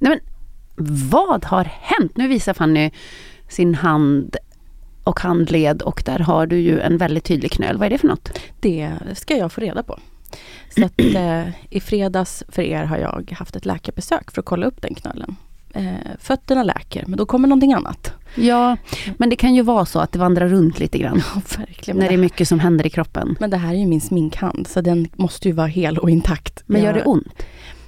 Nej, 0.00 0.10
men, 0.10 0.35
vad 0.76 1.44
har 1.44 1.64
hänt? 1.64 2.16
Nu 2.16 2.28
visar 2.28 2.54
Fanny 2.54 2.90
sin 3.48 3.74
hand 3.74 4.36
och 5.04 5.20
handled 5.20 5.82
och 5.82 6.02
där 6.06 6.18
har 6.18 6.46
du 6.46 6.58
ju 6.60 6.80
en 6.80 6.98
väldigt 6.98 7.24
tydlig 7.24 7.52
knöl. 7.52 7.76
Vad 7.76 7.86
är 7.86 7.90
det 7.90 7.98
för 7.98 8.08
något? 8.08 8.38
Det 8.60 8.92
ska 9.14 9.36
jag 9.36 9.52
få 9.52 9.60
reda 9.60 9.82
på. 9.82 9.98
Så 10.76 10.84
att 10.84 11.00
eh, 11.00 11.48
i 11.70 11.80
fredags 11.80 12.44
för 12.48 12.62
er 12.62 12.84
har 12.84 12.96
jag 12.98 13.34
haft 13.38 13.56
ett 13.56 13.66
läkarbesök 13.66 14.30
för 14.30 14.40
att 14.40 14.46
kolla 14.46 14.66
upp 14.66 14.82
den 14.82 14.94
knölen. 14.94 15.36
Eh, 15.72 15.94
fötterna 16.18 16.62
läker, 16.62 17.04
men 17.06 17.18
då 17.18 17.26
kommer 17.26 17.48
någonting 17.48 17.72
annat. 17.72 18.12
Ja, 18.34 18.76
men 19.18 19.30
det 19.30 19.36
kan 19.36 19.54
ju 19.54 19.62
vara 19.62 19.86
så 19.86 19.98
att 19.98 20.12
det 20.12 20.18
vandrar 20.18 20.48
runt 20.48 20.78
lite 20.78 20.98
grann. 20.98 21.22
Ja, 21.34 21.40
verkligen. 21.58 22.00
när 22.00 22.08
det 22.08 22.14
är 22.14 22.18
mycket 22.18 22.48
som 22.48 22.60
händer 22.60 22.86
i 22.86 22.90
kroppen. 22.90 23.36
men 23.40 23.50
det 23.50 23.56
här 23.56 23.74
är 23.74 23.78
ju 23.78 23.86
min 23.86 24.00
sminkhand, 24.00 24.66
så 24.66 24.80
den 24.80 25.08
måste 25.16 25.48
ju 25.48 25.54
vara 25.54 25.66
hel 25.66 25.98
och 25.98 26.10
intakt. 26.10 26.62
Men 26.66 26.82
gör 26.82 26.92
det 26.92 27.04
ont? 27.04 27.42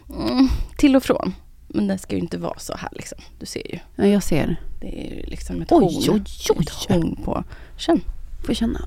Mm, 0.09 0.49
till 0.77 0.97
och 0.97 1.03
från. 1.03 1.35
Men 1.69 1.87
den 1.87 1.99
ska 1.99 2.15
ju 2.15 2.21
inte 2.23 2.39
vara 2.39 2.59
så 2.59 2.77
här 2.77 2.89
liksom. 2.93 3.19
Du 3.41 3.47
ser 3.47 3.73
ju. 3.73 3.79
Ja, 3.97 4.07
jag 4.07 4.23
ser. 4.23 4.57
Det 4.81 5.01
är 5.07 5.15
ju 5.17 5.23
liksom 5.23 5.63
ett 5.63 5.73
Oj, 5.73 5.85
horn. 6.09 6.21
oj, 6.27 6.55
oj. 6.57 6.63
Ett 6.63 6.71
horn 6.71 7.17
på. 7.25 7.45
Känn. 7.77 8.01
Får 8.47 8.55
känna. 8.55 8.81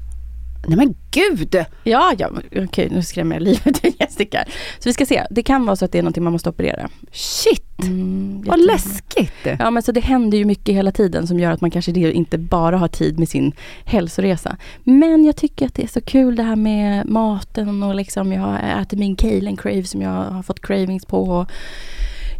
Nej 0.67 0.77
men 0.77 0.95
gud! 1.11 1.65
Ja, 1.83 2.13
ja, 2.17 2.29
okej 2.55 2.89
nu 2.91 3.03
skrämmer 3.03 3.35
jag 3.35 3.43
livet 3.43 3.85
ur 3.85 3.93
Jessica. 3.99 4.45
Så 4.79 4.89
vi 4.89 4.93
ska 4.93 5.05
se. 5.05 5.23
Det 5.31 5.43
kan 5.43 5.65
vara 5.65 5.75
så 5.75 5.85
att 5.85 5.91
det 5.91 5.97
är 5.97 6.01
någonting 6.03 6.23
man 6.23 6.33
måste 6.33 6.49
operera. 6.49 6.89
Shit! 7.11 7.83
Mm, 7.83 8.43
Vad 8.47 8.59
läskigt! 8.65 9.33
Ja 9.59 9.71
men 9.71 9.83
så 9.83 9.91
det 9.91 9.99
händer 10.01 10.37
ju 10.37 10.45
mycket 10.45 10.75
hela 10.75 10.91
tiden 10.91 11.27
som 11.27 11.39
gör 11.39 11.51
att 11.51 11.61
man 11.61 11.71
kanske 11.71 11.91
det 11.91 12.11
inte 12.11 12.37
bara 12.37 12.77
har 12.77 12.87
tid 12.87 13.19
med 13.19 13.29
sin 13.29 13.51
hälsoresa. 13.85 14.57
Men 14.83 15.25
jag 15.25 15.35
tycker 15.35 15.65
att 15.65 15.73
det 15.75 15.83
är 15.83 15.87
så 15.87 16.01
kul 16.01 16.35
det 16.35 16.43
här 16.43 16.55
med 16.55 17.05
maten 17.09 17.83
och 17.83 17.95
liksom 17.95 18.31
jag 18.31 18.81
äter 18.81 18.97
min 18.97 19.15
kale 19.15 19.49
and 19.49 19.59
crave 19.59 19.83
som 19.83 20.01
jag 20.01 20.09
har 20.23 20.43
fått 20.43 20.61
cravings 20.61 21.05
på. 21.05 21.45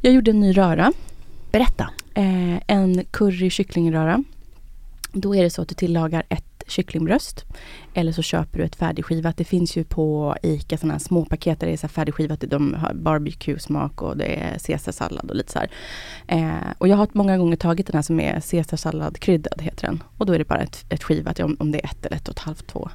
Jag 0.03 0.13
gjorde 0.13 0.31
en 0.31 0.39
ny 0.39 0.57
röra. 0.57 0.93
Berätta. 1.51 1.89
Eh, 2.13 2.57
en 2.67 3.05
curry 3.11 3.49
kycklingröra. 3.49 4.23
Då 5.11 5.35
är 5.35 5.43
det 5.43 5.49
så 5.49 5.61
att 5.61 5.67
du 5.67 5.75
tillagar 5.75 6.23
ett 6.29 6.63
kycklingbröst. 6.67 7.45
Eller 7.93 8.11
så 8.11 8.21
köper 8.21 8.59
du 8.59 8.65
ett 8.65 8.75
färdigskivat. 8.75 9.37
Det 9.37 9.43
finns 9.43 9.77
ju 9.77 9.83
på 9.83 10.35
ICA 10.43 10.77
sådana 10.77 10.93
här 10.93 10.99
små 10.99 11.25
paket 11.25 11.59
där 11.59 11.67
det 11.67 11.73
är 11.73 11.77
så 11.77 11.87
färdigskivat. 11.87 12.39
De 12.39 12.73
har 12.73 12.93
barbecue-smak 12.93 14.01
och 14.01 14.17
det 14.17 14.25
är 14.25 14.59
caesarsallad 14.59 15.29
och 15.29 15.35
lite 15.35 15.51
så 15.51 15.59
här. 15.59 15.69
Eh, 16.27 16.73
och 16.77 16.87
jag 16.87 16.97
har 16.97 17.07
många 17.11 17.37
gånger 17.37 17.55
tagit 17.55 17.87
den 17.87 17.95
här 17.95 18.01
som 18.01 18.19
är 18.19 18.39
caesarsallad-kryddad 18.39 19.61
heter 19.61 19.87
den. 19.87 20.03
Och 20.17 20.25
då 20.25 20.33
är 20.33 20.39
det 20.39 20.47
bara 20.47 20.61
ett, 20.61 20.85
ett 20.89 21.03
skivat, 21.03 21.39
om, 21.39 21.57
om 21.59 21.71
det 21.71 21.79
är 21.79 21.85
ett 21.85 22.05
eller 22.05 22.17
ett 22.17 22.27
och 22.27 22.35
ett 22.35 22.39
halvt, 22.39 22.67
två. 22.67 22.89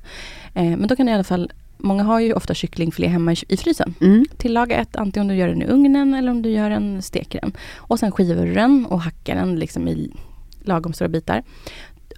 Eh, 0.55 0.77
men 0.77 0.87
då 0.87 0.97
kan 0.97 1.07
du 1.07 1.13
i 1.13 1.15
alla 1.15 1.25
fall 1.25 1.53
många 1.79 2.03
har 2.03 2.21
ju 2.21 2.33
ofta 2.33 2.55
kycklingfilé 2.55 3.09
hemma 3.09 3.33
i, 3.49 3.57
frysen. 3.57 3.95
Mm. 4.01 4.25
Tillaga 4.37 4.77
ett, 4.77 4.97
antingen 4.97 5.25
om 5.25 5.29
du 5.29 5.35
gör 5.35 5.49
den 5.49 5.63
i 5.63 5.67
ugnen 5.67 6.15
eller 6.15 6.31
om 6.31 6.43
du 6.43 6.51
gör 6.51 6.71
den, 6.71 7.03
steker 7.03 7.41
den. 7.41 7.53
Och 7.77 7.99
sen 7.99 8.13
skivar 8.13 8.47
du 8.47 8.55
den 8.55 8.87
och 8.87 9.01
hackar 9.01 9.35
den 9.35 9.57
liksom 9.59 9.89
i 9.89 10.13
lagom 10.61 10.93
stora 10.93 11.09
bitar. 11.09 11.43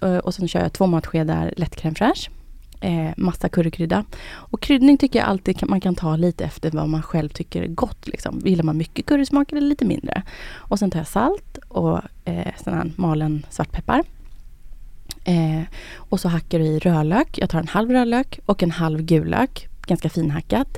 Eh, 0.01 0.17
och 0.17 0.33
sen 0.33 0.47
kör 0.47 0.59
jag 0.59 0.73
två 0.73 0.87
matskedar 0.87 1.53
lätt 1.57 1.75
crème 1.75 1.95
fraîche. 1.95 2.29
Eh, 2.81 3.11
massa 3.17 3.49
currykrydda. 3.49 4.05
Och 4.29 4.61
kryddning 4.61 4.97
tycker 4.97 5.19
jag 5.19 5.27
alltid 5.27 5.69
man 5.69 5.81
kan 5.81 5.95
ta 5.95 6.15
lite 6.15 6.45
efter 6.45 6.71
vad 6.71 6.89
man 6.89 7.01
själv 7.01 7.29
tycker 7.29 7.61
är 7.61 7.67
gott. 7.67 8.07
Liksom. 8.07 8.41
Gillar 8.45 8.63
man 8.63 8.77
mycket 8.77 9.05
currysmak 9.05 9.51
eller 9.51 9.61
lite 9.61 9.85
mindre. 9.85 10.23
Och 10.51 10.79
sen 10.79 10.91
tar 10.91 10.99
jag 10.99 11.07
salt 11.07 11.57
och 11.67 12.01
eh, 12.25 12.53
sån 12.63 12.73
här 12.73 12.91
malen 12.95 13.45
svartpeppar. 13.49 14.03
Eh, 15.29 15.61
och 15.95 16.19
så 16.19 16.29
hackar 16.29 16.59
du 16.59 16.65
i 16.65 16.79
rödlök. 16.79 17.37
Jag 17.37 17.49
tar 17.49 17.59
en 17.59 17.67
halv 17.67 17.91
rödlök 17.91 18.39
och 18.45 18.63
en 18.63 18.71
halv 18.71 19.01
gulök. 19.01 19.67
Ganska 19.87 20.09
finhackat. 20.09 20.77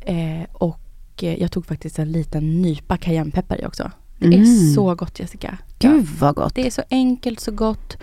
Eh, 0.00 0.42
och 0.52 0.80
eh, 1.22 1.40
jag 1.42 1.52
tog 1.52 1.66
faktiskt 1.66 1.98
en 1.98 2.12
liten 2.12 2.62
nypa 2.62 2.96
cayennepeppar 2.96 3.60
i 3.60 3.66
också. 3.66 3.90
Det 4.18 4.26
är 4.26 4.32
Mm. 4.32 4.74
så 4.74 4.94
gott 4.94 5.20
Jessica. 5.20 5.58
Gud 5.78 6.06
vad 6.20 6.34
gott. 6.34 6.54
Det 6.54 6.66
är 6.66 6.70
så 6.70 6.82
enkelt, 6.90 7.40
så 7.40 7.52
gott. 7.52 7.96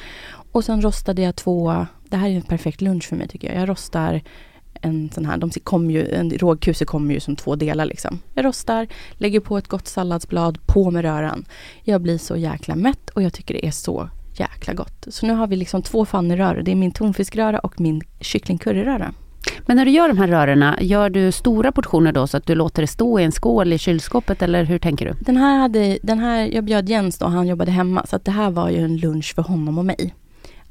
Och 0.52 0.66
sen 0.66 0.82
rostade 0.82 1.22
jag 1.22 1.36
två, 1.36 1.86
det 2.10 2.18
här 2.18 2.30
är 2.30 2.36
en 2.36 2.42
perfekt 2.42 2.82
lunch 2.82 3.04
för 3.10 3.16
mig 3.16 3.28
tycker 3.28 3.48
jag. 3.54 3.62
Jag 3.62 3.70
rostar 3.70 4.22
en 4.82 5.10
sån 5.14 5.26
här, 5.26 5.38
de 5.38 5.50
kommer 5.50 5.94
ju, 5.94 6.12
en 6.12 6.30
rågkuse 6.30 6.86
kommer 6.86 7.14
ju 7.14 7.20
som 7.20 7.36
två 7.36 7.56
delar 7.56 7.86
liksom. 7.86 8.20
Jag 8.34 8.46
rostar, 8.46 8.88
lägger 9.12 9.40
på 9.40 9.58
ett 9.58 9.68
gott 9.68 9.88
salladsblad, 9.88 10.58
på 10.66 10.92
med 10.92 11.02
röran. 11.02 11.46
Jag 11.84 12.02
blir 12.02 12.18
så 12.18 12.38
jäkla 12.38 12.76
mätt 12.76 13.10
och 13.10 13.22
jag 13.22 13.34
tycker 13.34 13.54
det 13.54 13.68
är 13.68 13.72
så 13.72 14.10
jäkla 14.40 14.74
gott. 14.74 15.06
Så 15.08 15.26
nu 15.26 15.34
har 15.34 15.48
vi 15.48 15.56
liksom 15.56 15.82
två 15.82 16.06
fanneröror. 16.06 16.62
Det 16.62 16.72
är 16.72 16.76
min 16.76 16.92
tonfiskröra 16.92 17.60
och 17.60 17.82
min 17.82 18.02
kycklingcurryröra. 18.20 19.14
Men 19.66 19.78
när 19.78 19.86
du 19.86 19.92
gör 19.92 20.08
de 20.08 20.18
här 20.18 20.28
rörorna, 20.28 20.78
gör 20.82 21.10
du 21.10 21.32
stora 21.32 21.72
portioner 21.72 22.12
då 22.12 22.28
så 22.28 22.38
att 22.38 22.46
du 22.46 22.56
låter 22.56 22.82
det 22.82 22.88
stå 22.88 23.20
i 23.20 23.24
en 23.24 23.32
skål 23.32 23.74
i 23.74 23.78
kylskåpet 23.78 24.42
eller 24.42 24.64
hur 24.64 24.80
tänker 24.80 25.06
du? 25.06 25.14
Den 25.20 25.38
här 25.38 25.60
hade, 25.60 26.00
den 26.04 26.20
här, 26.20 26.50
jag 26.54 26.64
bjöd 26.64 26.90
Jens 26.90 27.18
då, 27.18 27.26
han 27.26 27.48
jobbade 27.48 27.72
hemma, 27.72 28.06
så 28.06 28.16
att 28.16 28.26
det 28.26 28.32
här 28.32 28.52
var 28.52 28.70
ju 28.70 28.78
en 28.78 28.98
lunch 28.98 29.36
för 29.36 29.42
honom 29.42 29.78
och 29.78 29.86
mig. 29.86 30.14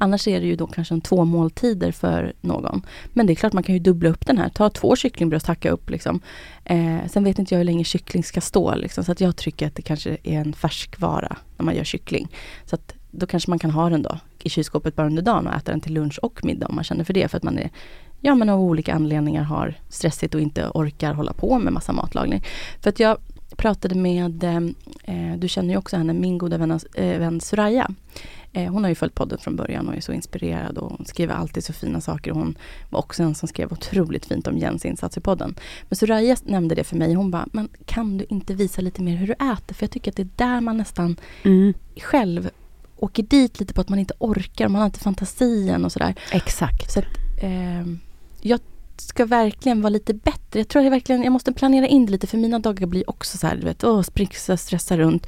Annars 0.00 0.28
är 0.28 0.40
det 0.40 0.46
ju 0.46 0.56
då 0.56 0.66
kanske 0.66 0.94
en 0.94 1.00
två 1.00 1.24
måltider 1.24 1.92
för 1.92 2.32
någon. 2.40 2.82
Men 3.12 3.26
det 3.26 3.32
är 3.32 3.34
klart 3.34 3.52
man 3.52 3.62
kan 3.62 3.74
ju 3.74 3.78
dubbla 3.78 4.10
upp 4.10 4.26
den 4.26 4.38
här. 4.38 4.48
Ta 4.48 4.70
två 4.70 4.96
kycklingbröst, 4.96 5.46
hacka 5.46 5.70
upp 5.70 5.90
liksom. 5.90 6.20
Eh, 6.64 6.96
sen 7.06 7.24
vet 7.24 7.38
inte 7.38 7.54
jag 7.54 7.58
hur 7.58 7.64
länge 7.64 7.84
kyckling 7.84 8.24
ska 8.24 8.40
stå 8.40 8.74
liksom, 8.74 9.04
så 9.04 9.12
att 9.12 9.20
jag 9.20 9.36
tycker 9.36 9.66
att 9.66 9.74
det 9.74 9.82
kanske 9.82 10.10
är 10.22 10.40
en 10.40 10.52
färskvara 10.52 11.36
när 11.56 11.64
man 11.64 11.76
gör 11.76 11.84
kyckling. 11.84 12.28
Så 12.66 12.74
att 12.74 12.94
då 13.10 13.26
kanske 13.26 13.50
man 13.50 13.58
kan 13.58 13.70
ha 13.70 13.90
den 13.90 14.02
då 14.02 14.18
i 14.42 14.48
kylskåpet 14.50 14.96
bara 14.96 15.06
under 15.06 15.22
dagen 15.22 15.46
och 15.46 15.54
äta 15.54 15.70
den 15.70 15.80
till 15.80 15.94
lunch 15.94 16.18
och 16.22 16.44
middag 16.44 16.66
om 16.66 16.74
man 16.74 16.84
känner 16.84 17.04
för 17.04 17.12
det. 17.14 17.28
För 17.28 17.36
att 17.36 17.42
man 17.42 17.58
är, 17.58 17.70
ja 18.20 18.34
men 18.34 18.48
av 18.48 18.60
olika 18.60 18.94
anledningar 18.94 19.42
har 19.42 19.74
stressigt 19.88 20.34
och 20.34 20.40
inte 20.40 20.70
orkar 20.74 21.12
hålla 21.12 21.32
på 21.32 21.58
med 21.58 21.72
massa 21.72 21.92
matlagning. 21.92 22.44
För 22.80 22.90
att 22.90 23.00
jag 23.00 23.18
pratade 23.56 23.94
med, 23.94 24.44
eh, 25.04 25.36
du 25.38 25.48
känner 25.48 25.70
ju 25.70 25.76
också 25.76 25.96
henne, 25.96 26.12
min 26.12 26.38
goda 26.38 26.58
vän, 26.58 26.80
eh, 26.94 27.18
vän 27.18 27.40
Soraya. 27.40 27.90
Eh, 28.52 28.72
hon 28.72 28.84
har 28.84 28.88
ju 28.88 28.94
följt 28.94 29.14
podden 29.14 29.38
från 29.38 29.56
början 29.56 29.88
och 29.88 29.96
är 29.96 30.00
så 30.00 30.12
inspirerad 30.12 30.78
och 30.78 30.90
hon 30.90 31.06
skriver 31.06 31.34
alltid 31.34 31.64
så 31.64 31.72
fina 31.72 32.00
saker. 32.00 32.30
Hon 32.30 32.58
var 32.90 32.98
också 32.98 33.22
en 33.22 33.34
som 33.34 33.48
skrev 33.48 33.72
otroligt 33.72 34.26
fint 34.26 34.46
om 34.46 34.58
Jens 34.58 34.84
insats 34.84 35.16
i 35.16 35.20
podden. 35.20 35.54
Men 35.88 35.96
Soraya 35.96 36.36
nämnde 36.44 36.74
det 36.74 36.84
för 36.84 36.96
mig. 36.96 37.14
Hon 37.14 37.30
bara, 37.30 37.46
men 37.52 37.68
kan 37.84 38.18
du 38.18 38.26
inte 38.28 38.54
visa 38.54 38.82
lite 38.82 39.02
mer 39.02 39.16
hur 39.16 39.26
du 39.26 39.32
äter? 39.32 39.74
För 39.74 39.82
jag 39.82 39.90
tycker 39.90 40.10
att 40.10 40.16
det 40.16 40.22
är 40.22 40.28
där 40.36 40.60
man 40.60 40.76
nästan 40.76 41.16
Mm. 41.42 41.74
själv 41.96 42.50
åker 42.98 43.22
dit 43.22 43.60
lite 43.60 43.74
på 43.74 43.80
att 43.80 43.88
man 43.88 43.98
inte 43.98 44.14
orkar, 44.18 44.68
man 44.68 44.80
har 44.80 44.86
inte 44.86 45.00
fantasin 45.00 45.84
och 45.84 45.92
sådär. 45.92 46.14
Exakt. 46.32 46.92
Så 46.92 46.98
att, 46.98 47.06
eh, 47.42 47.86
jag 48.40 48.60
ska 48.96 49.24
verkligen 49.24 49.82
vara 49.82 49.90
lite 49.90 50.14
bättre. 50.14 50.60
Jag 50.60 50.68
tror 50.68 50.84
jag 50.84 50.90
verkligen, 50.90 51.22
jag 51.22 51.32
måste 51.32 51.52
planera 51.52 51.86
in 51.86 52.06
det 52.06 52.12
lite 52.12 52.26
för 52.26 52.38
mina 52.38 52.58
dagar 52.58 52.86
blir 52.86 53.10
också 53.10 53.38
så 53.38 53.46
här, 53.46 53.56
du 53.56 53.64
vet, 53.64 53.84
åh, 53.84 54.02
spricka, 54.02 54.56
stressa 54.56 54.96
runt. 54.96 55.26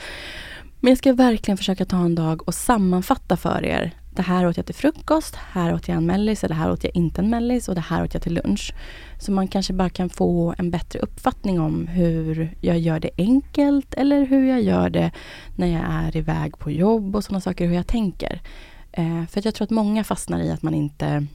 Men 0.81 0.91
jag 0.91 0.99
ska 0.99 1.13
verkligen 1.13 1.59
försöka 1.59 1.85
ta 1.85 1.97
en 1.97 2.15
dag 2.15 2.49
och 2.49 2.55
sammanfatta 2.55 3.37
för 3.37 3.65
er. 3.65 3.95
Det 4.21 4.25
här 4.25 4.47
åt 4.47 4.57
jag 4.57 4.67
till 4.67 4.75
frukost, 4.75 5.37
här 5.37 5.75
åt 5.75 5.89
jag 5.89 5.97
en 5.97 6.07
mellis, 6.07 6.45
eller 6.45 6.55
här 6.55 6.73
åt 6.73 6.85
jag 6.85 6.97
inte 6.97 7.21
en 7.21 7.31
mellis 7.31 7.69
och 7.69 7.75
det 7.75 7.81
här 7.81 8.05
åt 8.05 8.15
jag 8.15 8.23
till 8.23 8.35
lunch. 8.35 8.75
Så 9.19 9.33
man 9.33 9.49
kanske 9.49 9.73
bara 9.73 9.91
kan 9.91 10.11
få 10.11 10.55
en 10.59 10.71
bättre 10.71 10.99
uppfattning 10.99 11.61
om 11.61 11.87
hur 11.87 12.57
jag 12.61 12.79
gör 12.79 13.01
det 13.01 13.11
enkelt 13.19 13.95
eller 13.95 14.27
hur 14.27 14.49
jag 14.49 14.63
gör 14.63 14.91
det 14.91 15.11
när 15.57 15.67
jag 15.67 15.83
är 15.89 16.17
iväg 16.17 16.59
på 16.59 16.71
jobb 16.71 17.17
och 17.17 17.25
sådana 17.25 17.41
saker, 17.41 17.67
hur 17.67 17.75
jag 17.75 17.87
tänker. 17.87 18.41
Eh, 18.93 19.27
för 19.27 19.43
jag 19.45 19.55
tror 19.55 19.65
att 19.65 19.71
många 19.71 20.05
fastnar 20.05 20.41
i 20.41 20.51
att 20.51 20.63
man 20.63 20.75
inte 20.75 21.27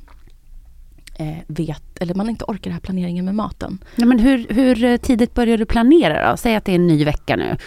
eh, 1.16 1.38
vet, 1.48 2.00
eller 2.00 2.16
man 2.16 2.30
inte 2.30 2.46
orkar 2.46 2.64
den 2.64 2.74
här 2.74 2.80
planeringen 2.80 3.26
med 3.26 3.36
maten. 3.36 3.84
Ja, 3.96 4.06
men 4.06 4.20
hur, 4.20 4.48
hur 4.50 4.98
tidigt 4.98 5.34
börjar 5.34 5.58
du 5.58 5.66
planera 5.66 6.32
då? 6.32 6.38
Säg 6.38 6.56
att 6.56 6.66
det 6.66 6.72
är 6.72 6.76
en 6.76 6.88
ny 6.88 7.06
vecka 7.06 7.36
nu. 7.36 7.58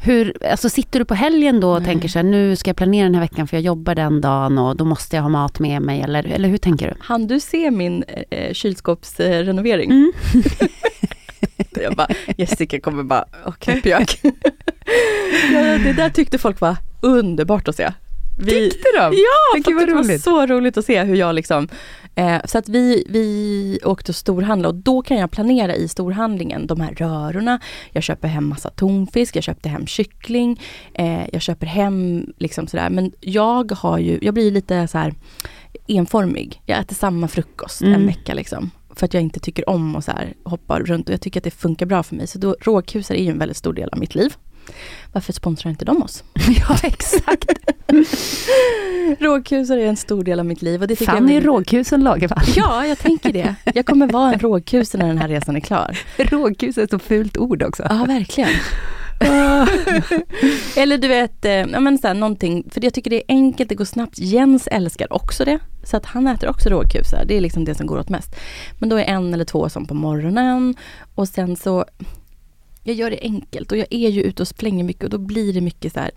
Hur, 0.00 0.46
alltså 0.46 0.68
sitter 0.68 0.98
du 0.98 1.04
på 1.04 1.14
helgen 1.14 1.60
då 1.60 1.70
och 1.72 1.82
Nej. 1.82 1.86
tänker 1.88 2.08
så 2.08 2.18
här, 2.18 2.24
nu 2.24 2.56
ska 2.56 2.70
jag 2.70 2.76
planera 2.76 3.04
den 3.04 3.14
här 3.14 3.22
veckan 3.22 3.48
för 3.48 3.56
jag 3.56 3.64
jobbar 3.64 3.94
den 3.94 4.20
dagen 4.20 4.58
och 4.58 4.76
då 4.76 4.84
måste 4.84 5.16
jag 5.16 5.22
ha 5.22 5.28
mat 5.28 5.58
med 5.58 5.82
mig 5.82 6.00
eller, 6.00 6.26
eller 6.26 6.48
hur 6.48 6.58
tänker 6.58 6.88
du? 6.88 6.94
Han 7.00 7.26
du 7.26 7.40
se 7.40 7.70
min 7.70 8.04
eh, 8.30 8.52
kylskåpsrenovering? 8.52 9.90
Mm. 9.90 10.12
jag 11.82 11.94
bara, 11.94 12.08
Jessica 12.36 12.80
kommer 12.80 13.02
bara, 13.02 13.24
och 13.44 13.58
knäppjök. 13.60 14.20
ja, 15.52 15.78
det 15.78 15.92
där 15.92 16.10
tyckte 16.10 16.38
folk 16.38 16.60
var 16.60 16.76
underbart 17.02 17.68
att 17.68 17.76
se. 17.76 17.92
Vi, 18.40 18.50
Tyckte 18.50 18.88
de? 18.96 19.14
Ja, 19.14 19.62
det 19.64 19.94
var 19.94 20.18
så 20.18 20.46
roligt 20.46 20.76
att 20.76 20.84
se 20.84 21.02
hur 21.02 21.16
jag 21.16 21.34
liksom 21.34 21.68
eh, 22.18 22.40
Så 22.44 22.58
att 22.58 22.68
vi, 22.68 23.04
vi 23.08 23.78
åkte 23.84 24.12
och 24.12 24.16
storhandlade 24.16 24.68
och 24.76 24.82
då 24.84 25.02
kan 25.02 25.16
jag 25.16 25.30
planera 25.30 25.74
i 25.74 25.88
storhandlingen 25.88 26.66
de 26.66 26.80
här 26.80 26.92
rörorna. 26.94 27.60
Jag 27.92 28.02
köper 28.02 28.28
hem 28.28 28.48
massa 28.48 28.70
tonfisk, 28.70 29.36
jag 29.36 29.44
köpte 29.44 29.68
hem 29.68 29.86
kyckling, 29.86 30.60
eh, 30.94 31.28
jag 31.32 31.42
köper 31.42 31.66
hem 31.66 32.26
liksom 32.38 32.66
sådär. 32.66 32.90
Men 32.90 33.12
jag 33.20 33.72
har 33.72 33.98
ju, 33.98 34.18
jag 34.22 34.34
blir 34.34 34.50
lite 34.50 34.88
så 34.88 34.98
här 34.98 35.14
enformig. 35.86 36.60
Jag 36.66 36.78
äter 36.78 36.94
samma 36.96 37.28
frukost 37.28 37.82
Mm. 37.82 37.94
en 37.94 38.06
vecka 38.06 38.34
liksom. 38.34 38.70
För 38.94 39.04
att 39.06 39.14
jag 39.14 39.22
inte 39.22 39.40
tycker 39.40 39.68
om 39.68 39.96
att 39.96 40.04
så 40.04 40.10
här 40.10 40.34
hoppa 40.44 40.80
runt 40.80 41.08
och 41.08 41.12
jag 41.12 41.20
tycker 41.20 41.40
att 41.40 41.44
det 41.44 41.50
funkar 41.50 41.86
bra 41.86 42.02
för 42.02 42.16
mig. 42.16 42.26
Så 42.26 42.38
då, 42.38 42.56
rågkusar 42.60 43.14
är 43.14 43.22
ju 43.22 43.30
en 43.30 43.38
väldigt 43.38 43.56
stor 43.56 43.72
del 43.72 43.88
av 43.92 43.98
mitt 43.98 44.14
liv. 44.14 44.34
Varför 45.12 45.32
sponsrar 45.32 45.70
inte 45.70 45.84
de 45.84 46.02
oss? 46.02 46.24
ja, 46.34 46.76
exakt. 46.82 47.52
Rågkusar 49.18 49.76
är 49.76 49.86
en 49.86 49.96
stor 49.96 50.24
del 50.24 50.40
av 50.40 50.46
mitt 50.46 50.62
liv. 50.62 50.82
Och 50.82 50.88
det 50.88 50.96
tycker 50.96 51.12
Fanny 51.12 51.34
jag 51.34 51.46
Rågkusen 51.46 52.04
Lagervall. 52.04 52.44
Ja, 52.56 52.86
jag 52.86 52.98
tänker 52.98 53.32
det. 53.32 53.54
Jag 53.74 53.86
kommer 53.86 54.06
vara 54.06 54.32
en 54.32 54.38
rågkuse 54.38 54.98
när 54.98 55.06
den 55.06 55.18
här 55.18 55.28
resan 55.28 55.56
är 55.56 55.60
klar. 55.60 55.98
Rågkus 56.16 56.78
är 56.78 56.82
ett 56.82 56.90
så 56.90 56.98
fult 56.98 57.36
ord 57.36 57.62
också. 57.62 57.86
Ja, 57.90 58.04
verkligen. 58.04 58.50
Eller 60.76 60.98
du 60.98 61.08
vet, 61.08 61.44
eh, 61.44 61.52
ja, 61.52 61.80
men 61.80 61.98
så 61.98 62.06
här, 62.06 62.14
någonting, 62.14 62.64
för 62.70 62.84
jag 62.84 62.94
tycker 62.94 63.10
det 63.10 63.16
är 63.16 63.24
enkelt, 63.28 63.68
det 63.68 63.74
går 63.74 63.84
snabbt. 63.84 64.18
Jens 64.18 64.66
älskar 64.66 65.12
också 65.12 65.44
det. 65.44 65.58
Så 65.84 65.96
att 65.96 66.06
han 66.06 66.26
äter 66.26 66.48
också 66.48 66.68
rågkusar. 66.68 67.24
Det 67.26 67.36
är 67.36 67.40
liksom 67.40 67.64
det 67.64 67.74
som 67.74 67.86
går 67.86 67.98
åt 67.98 68.08
mest. 68.08 68.36
Men 68.78 68.88
då 68.88 68.96
är 68.96 69.04
en 69.04 69.34
eller 69.34 69.44
två 69.44 69.68
som 69.68 69.86
på 69.86 69.94
morgonen. 69.94 70.74
Och 71.14 71.28
sen 71.28 71.56
så, 71.56 71.84
jag 72.82 72.96
gör 72.96 73.10
det 73.10 73.18
enkelt. 73.22 73.72
Och 73.72 73.78
jag 73.78 73.86
är 73.90 74.08
ju 74.08 74.22
ute 74.22 74.42
och 74.42 74.48
spränger 74.48 74.84
mycket 74.84 75.04
och 75.04 75.10
då 75.10 75.18
blir 75.18 75.52
det 75.52 75.60
mycket 75.60 75.92
så 75.92 76.00
här 76.00 76.10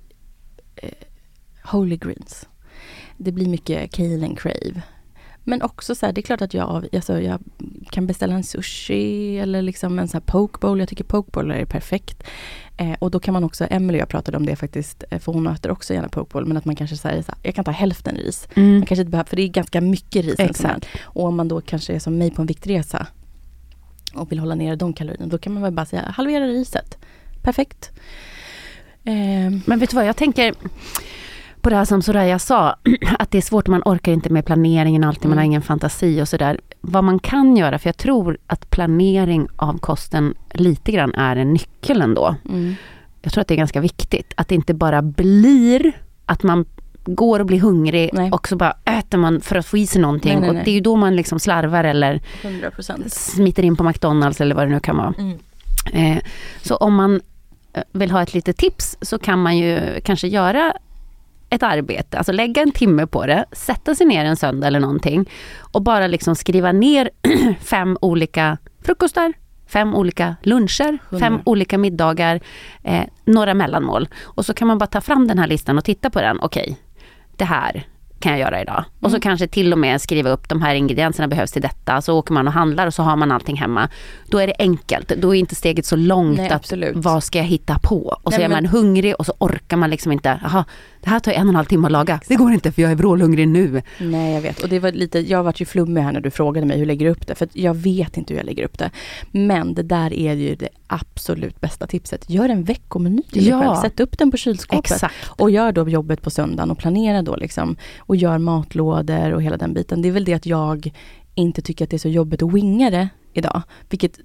eh, 0.75 0.89
holy 1.63 1.97
greens. 1.97 2.47
Det 3.17 3.31
blir 3.31 3.47
mycket 3.47 3.91
kale 3.91 4.25
and 4.25 4.39
crave. 4.39 4.81
Men 5.43 5.61
också 5.61 5.95
så 5.95 6.05
här, 6.05 6.13
det 6.13 6.21
är 6.21 6.23
klart 6.23 6.41
att 6.41 6.53
jag, 6.53 6.87
alltså 6.95 7.21
jag 7.21 7.39
kan 7.89 8.07
beställa 8.07 8.33
en 8.33 8.43
sushi 8.43 9.37
eller 9.39 9.61
liksom 9.61 9.99
en 9.99 10.07
så 10.07 10.13
här 10.13 10.21
poke 10.21 10.59
bowl. 10.61 10.79
Jag 10.79 10.89
tycker 10.89 11.03
poke 11.03 11.31
bowl 11.31 11.51
är 11.51 11.65
perfekt. 11.65 12.23
Eh, 12.77 12.93
och 12.99 13.11
då 13.11 13.19
kan 13.19 13.33
man 13.33 13.43
också, 13.43 13.67
Emily 13.69 13.97
och 13.97 14.01
jag 14.01 14.09
pratade 14.09 14.37
om 14.37 14.45
det 14.45 14.55
faktiskt, 14.55 15.03
eh, 15.09 15.19
för 15.19 15.33
hon 15.33 15.47
äter 15.47 15.71
också 15.71 15.93
gärna 15.93 16.09
poke 16.09 16.33
bowl. 16.33 16.45
Men 16.45 16.57
att 16.57 16.65
man 16.65 16.75
kanske 16.75 16.97
säger 16.97 17.21
så 17.21 17.31
här, 17.31 17.39
jag 17.43 17.55
kan 17.55 17.65
ta 17.65 17.71
hälften 17.71 18.15
ris. 18.15 18.47
Mm. 18.55 18.71
Man 18.71 18.85
kanske 18.85 19.01
inte 19.01 19.11
behöver, 19.11 19.29
för 19.29 19.35
det 19.35 19.43
är 19.43 19.47
ganska 19.47 19.81
mycket 19.81 20.25
ris. 20.25 20.35
sån. 20.35 20.45
Exakt. 20.45 20.87
Och 21.01 21.25
om 21.25 21.35
man 21.35 21.47
då 21.47 21.61
kanske 21.61 21.93
är 21.93 21.99
som 21.99 22.17
mig 22.17 22.31
på 22.31 22.41
en 22.41 22.47
viktresa 22.47 23.07
och 24.13 24.31
vill 24.31 24.39
hålla 24.39 24.55
nere 24.55 24.75
de 24.75 24.93
kalorierna, 24.93 25.27
då 25.27 25.37
kan 25.37 25.53
man 25.53 25.63
väl 25.63 25.71
bara 25.73 25.85
säga 25.85 26.01
halvera 26.15 26.45
riset. 26.45 26.97
Perfekt. 27.41 27.91
Eh, 29.03 29.51
Men 29.65 29.79
vet 29.79 29.89
du 29.89 29.95
vad, 29.95 30.05
jag 30.05 30.15
tänker 30.15 30.53
på 31.61 31.69
det 31.69 31.75
här 31.75 31.85
som 31.85 32.01
Soraya 32.01 32.39
sa, 32.39 32.75
att 33.19 33.31
det 33.31 33.37
är 33.37 33.41
svårt, 33.41 33.67
man 33.67 33.81
orkar 33.85 34.11
inte 34.11 34.29
med 34.29 34.45
planeringen 34.45 35.03
alltid, 35.03 35.25
man 35.29 35.37
har 35.37 35.43
Mm. 35.43 35.51
ingen 35.51 35.61
fantasi 35.61 36.21
och 36.21 36.27
sådär. 36.29 36.59
Vad 36.81 37.03
man 37.03 37.19
kan 37.19 37.57
göra, 37.57 37.79
för 37.79 37.87
jag 37.87 37.97
tror 37.97 38.37
att 38.47 38.69
planering 38.69 39.47
av 39.55 39.77
kosten 39.77 40.33
lite 40.53 40.91
grann 40.91 41.13
är 41.15 41.35
en 41.35 41.53
nyckel 41.53 42.01
ändå. 42.01 42.35
mm. 42.49 42.75
Jag 43.21 43.33
tror 43.33 43.41
att 43.41 43.47
det 43.47 43.53
är 43.53 43.57
ganska 43.57 43.81
viktigt, 43.81 44.33
att 44.37 44.47
det 44.47 44.55
inte 44.55 44.73
bara 44.73 45.01
blir 45.01 45.91
att 46.25 46.43
man 46.43 46.65
går 47.15 47.39
och 47.39 47.45
blir 47.45 47.59
hungrig 47.59 48.09
Nej. 48.13 48.31
och 48.31 48.47
så 48.47 48.55
bara 48.55 48.77
äter 48.85 49.17
man 49.17 49.41
för 49.41 49.55
att 49.55 49.65
få 49.65 49.77
i 49.77 49.87
sig 49.87 50.01
någonting. 50.01 50.39
Nej, 50.39 50.41
nej, 50.41 50.49
och 50.49 50.65
det 50.65 50.71
är 50.71 50.73
ju 50.73 50.81
då 50.81 50.95
man 50.95 51.15
liksom 51.15 51.39
slarvar 51.39 51.83
eller 51.83 52.21
100 52.41 52.71
procent. 52.71 53.13
smiter 53.13 53.63
in 53.63 53.75
på 53.75 53.83
McDonalds 53.83 54.41
eller 54.41 54.55
vad 54.55 54.67
det 54.67 54.71
nu 54.71 54.79
kan 54.79 54.97
vara. 54.97 55.13
Mm. 55.17 55.37
Eh, 55.93 56.23
så 56.61 56.75
om 56.75 56.95
man 56.95 57.21
eh, 57.73 57.83
vill 57.91 58.11
ha 58.11 58.21
ett 58.21 58.33
litet 58.33 58.57
tips 58.57 58.97
så 59.01 59.19
kan 59.19 59.41
man 59.41 59.57
ju 59.57 59.99
kanske 60.03 60.27
göra 60.27 60.73
ett 61.49 61.63
arbete, 61.63 62.17
alltså 62.17 62.31
lägga 62.31 62.61
en 62.61 62.71
timme 62.71 63.07
på 63.07 63.25
det, 63.25 63.45
sätta 63.51 63.95
sig 63.95 64.07
ner 64.07 64.25
en 64.25 64.35
söndag 64.35 64.67
eller 64.67 64.79
någonting 64.79 65.29
och 65.59 65.81
bara 65.81 66.07
liksom 66.07 66.35
skriva 66.35 66.71
ner 66.71 67.09
fem 67.61 67.97
olika 68.01 68.57
frukostar, 68.83 69.33
fem 69.67 69.95
olika 69.95 70.35
luncher, 70.43 70.97
fem 71.19 71.39
olika 71.45 71.77
middagar, 71.77 72.39
eh, 72.83 73.03
några 73.25 73.53
mellanmål. 73.53 74.09
Och 74.21 74.45
så 74.45 74.53
kan 74.53 74.67
man 74.67 74.77
bara 74.77 74.87
ta 74.87 75.01
fram 75.01 75.27
den 75.27 75.39
här 75.39 75.47
listan 75.47 75.77
och 75.77 75.83
titta 75.83 76.09
på 76.09 76.21
den. 76.21 76.39
Okej, 76.39 76.77
det 77.41 77.45
här 77.45 77.83
kan 78.19 78.31
jag 78.31 78.39
göra 78.41 78.61
idag. 78.61 78.83
Och 78.99 79.09
så 79.09 79.15
Mm. 79.15 79.21
kanske 79.21 79.47
till 79.47 79.73
och 79.73 79.79
med 79.79 80.01
skriva 80.01 80.29
upp 80.29 80.49
de 80.49 80.61
här 80.61 80.75
ingredienserna 80.75 81.27
behövs 81.27 81.51
till 81.51 81.61
detta. 81.61 82.01
Så 82.01 82.17
åker 82.17 82.33
man 82.33 82.47
och 82.47 82.53
handlar 82.53 82.87
och 82.87 82.93
så 82.93 83.03
har 83.03 83.15
man 83.15 83.31
allting 83.31 83.55
hemma. 83.57 83.89
Då 84.29 84.37
är 84.37 84.47
det 84.47 84.53
enkelt. 84.59 85.07
Då 85.17 85.35
är 85.35 85.39
inte 85.39 85.55
steget 85.55 85.85
så 85.85 85.95
långt 85.95 86.37
Nej, 86.37 86.45
att 86.45 86.51
absolut. 86.51 86.91
vad 86.95 87.23
ska 87.23 87.37
jag 87.37 87.45
hitta 87.45 87.79
på? 87.83 88.17
Och 88.23 88.33
så 88.33 88.37
Nej, 88.37 88.45
är 88.45 88.49
men- 88.49 88.63
man 88.63 88.65
hungrig 88.65 89.15
och 89.19 89.25
så 89.25 89.33
orkar 89.37 89.77
man 89.77 89.89
liksom 89.89 90.11
inte. 90.11 90.39
Jaha, 90.43 90.65
det 91.01 91.09
här 91.09 91.19
tar 91.19 91.31
en 91.31 91.41
och 91.41 91.49
en 91.49 91.55
halv 91.55 91.65
timme 91.65 91.85
att 91.85 91.91
laga. 91.91 92.19
Det 92.27 92.35
går 92.35 92.51
inte 92.53 92.71
för 92.71 92.81
jag 92.81 92.91
är 92.91 92.95
vrålhungrig 92.95 93.47
nu. 93.47 93.81
Nej 93.99 94.33
jag 94.33 94.41
vet 94.41 94.63
och 94.63 94.69
det 94.69 94.79
var 94.79 94.91
lite, 94.91 95.19
jag 95.19 95.43
varit 95.43 95.61
ju 95.61 95.65
flummig 95.65 96.01
här 96.01 96.11
när 96.11 96.21
du 96.21 96.31
frågade 96.31 96.67
mig 96.67 96.79
hur 96.79 96.85
lägger 96.85 97.05
du 97.05 97.11
upp 97.11 97.27
det? 97.27 97.35
För 97.35 97.47
jag 97.53 97.73
vet 97.73 98.17
inte 98.17 98.33
hur 98.33 98.39
jag 98.39 98.45
lägger 98.45 98.63
upp 98.63 98.77
det. 98.77 98.91
Men 99.31 99.73
det 99.73 99.83
där 99.83 100.13
är 100.13 100.33
ju 100.33 100.55
det 100.55 100.69
absolut 100.87 101.61
bästa 101.61 101.87
tipset. 101.87 102.29
Gör 102.29 102.49
en 102.49 102.63
veckomeny 102.63 103.21
till 103.31 103.43
dig 103.43 103.49
Ja. 103.49 103.61
själv. 103.61 103.81
Sätt 103.81 103.99
upp 103.99 104.17
den 104.17 104.31
på 104.31 104.37
kylskåpet. 104.37 104.91
Exakt. 104.91 105.15
Och 105.29 105.51
gör 105.51 105.71
då 105.71 105.89
jobbet 105.89 106.21
på 106.21 106.29
söndagen 106.29 106.71
och 106.71 106.77
planera 106.77 107.21
då 107.21 107.35
liksom. 107.35 107.75
Och 107.99 108.15
gör 108.15 108.37
matlådor 108.37 109.31
och 109.33 109.43
hela 109.43 109.57
den 109.57 109.73
biten. 109.73 110.01
Det 110.01 110.07
är 110.07 110.11
väl 110.11 110.25
det 110.25 110.33
att 110.33 110.45
jag 110.45 110.91
inte 111.35 111.61
tycker 111.61 111.85
att 111.85 111.89
det 111.89 111.95
är 111.97 111.99
så 111.99 112.09
jobbigt 112.09 112.43
att 112.43 112.53
winga 112.53 112.89
det 112.89 113.09
idag. 113.33 113.61
Vilket, 113.89 114.19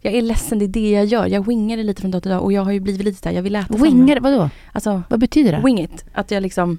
jag 0.00 0.14
är 0.14 0.22
ledsen, 0.22 0.58
det 0.58 0.64
är 0.64 0.68
det 0.68 0.90
jag 0.90 1.04
gör. 1.04 1.26
Jag 1.26 1.46
wingar 1.46 1.76
det 1.76 1.82
lite 1.82 2.00
från 2.00 2.10
dag 2.10 2.22
till 2.22 2.30
dag 2.30 2.42
och 2.42 2.52
jag 2.52 2.62
har 2.62 2.72
ju 2.72 2.80
blivit 2.80 3.04
lite 3.04 3.28
där, 3.28 3.36
jag 3.36 3.42
vill 3.42 3.56
äta 3.56 3.76
Winger, 3.76 4.20
vadå? 4.20 4.36
samma. 4.36 4.50
Alltså, 4.72 5.02
Vad 5.08 5.20
betyder 5.20 5.52
det? 5.52 5.62
wing 5.64 5.80
it. 5.80 6.04
Att 6.14 6.30
jag 6.30 6.42
liksom, 6.42 6.78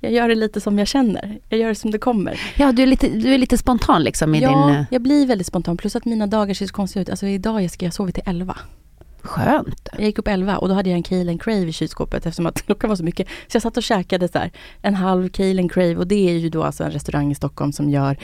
jag 0.00 0.12
gör 0.12 0.28
det 0.28 0.34
lite 0.34 0.60
som 0.60 0.78
jag 0.78 0.88
känner. 0.88 1.38
Jag 1.48 1.60
gör 1.60 1.68
det 1.68 1.74
som 1.74 1.90
det 1.90 1.98
kommer. 1.98 2.40
Ja, 2.56 2.72
du 2.72 2.82
är 2.82 2.86
lite, 2.86 3.08
du 3.08 3.34
är 3.34 3.38
lite 3.38 3.58
spontan 3.58 4.02
liksom 4.02 4.34
i 4.34 4.40
ja, 4.40 4.66
din... 4.66 4.76
eh, 4.76 4.84
jag 4.90 5.02
blir 5.02 5.26
väldigt 5.26 5.46
spontan. 5.46 5.76
Plus 5.76 5.96
att 5.96 6.04
mina 6.04 6.26
dagar 6.26 6.54
ser 6.54 6.66
så 6.66 6.74
konstiga 6.74 7.02
ut. 7.02 7.10
Alltså 7.10 7.26
idag 7.26 7.62
Jessica, 7.62 7.86
jag 7.86 7.94
sovit 7.94 8.14
till 8.14 8.24
11. 8.26 8.56
Skönt. 9.22 9.88
Jag 9.92 10.00
gick 10.06 10.18
upp 10.18 10.28
11 10.28 10.58
och 10.58 10.68
då 10.68 10.74
hade 10.74 10.90
jag 10.90 10.96
en 10.96 11.02
Kale 11.02 11.30
and 11.30 11.42
Crave 11.42 11.66
i 11.66 11.72
kylskåpet 11.72 12.26
eftersom 12.26 12.46
att 12.46 12.62
klockan 12.66 12.88
var 12.88 12.96
så 12.96 13.04
mycket. 13.04 13.28
Så 13.28 13.56
jag 13.56 13.62
satt 13.62 13.76
och 13.76 13.82
käkade 13.82 14.28
så 14.28 14.38
här, 14.38 14.50
en 14.82 14.94
halv 14.94 15.28
Kale 15.28 15.60
and 15.60 15.72
Crave 15.72 15.96
och 15.96 16.06
det 16.06 16.28
är 16.28 16.38
ju 16.38 16.48
då 16.48 16.62
alltså 16.62 16.84
en 16.84 16.90
restaurang 16.90 17.30
i 17.30 17.34
Stockholm 17.34 17.72
som 17.72 17.90
gör 17.90 18.16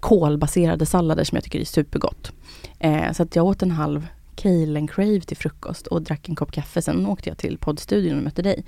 kolbaserade 0.00 0.86
sallader 0.86 1.24
som 1.24 1.36
jag 1.36 1.44
tycker 1.44 1.60
är 1.60 1.64
supergott. 1.64 2.32
Eh, 2.78 3.12
så 3.12 3.22
att 3.22 3.36
jag 3.36 3.46
åt 3.46 3.62
en 3.62 3.70
halv 3.70 4.06
Kale 4.36 4.78
and 4.78 4.90
Crave 4.90 5.20
till 5.20 5.36
frukost 5.36 5.86
och 5.86 6.02
drack 6.02 6.28
en 6.28 6.34
kopp 6.34 6.52
kaffe. 6.52 6.82
Sen 6.82 7.06
åkte 7.06 7.28
jag 7.28 7.38
till 7.38 7.58
poddstudion 7.58 8.18
och 8.18 8.24
mötte 8.24 8.42
dig. 8.42 8.64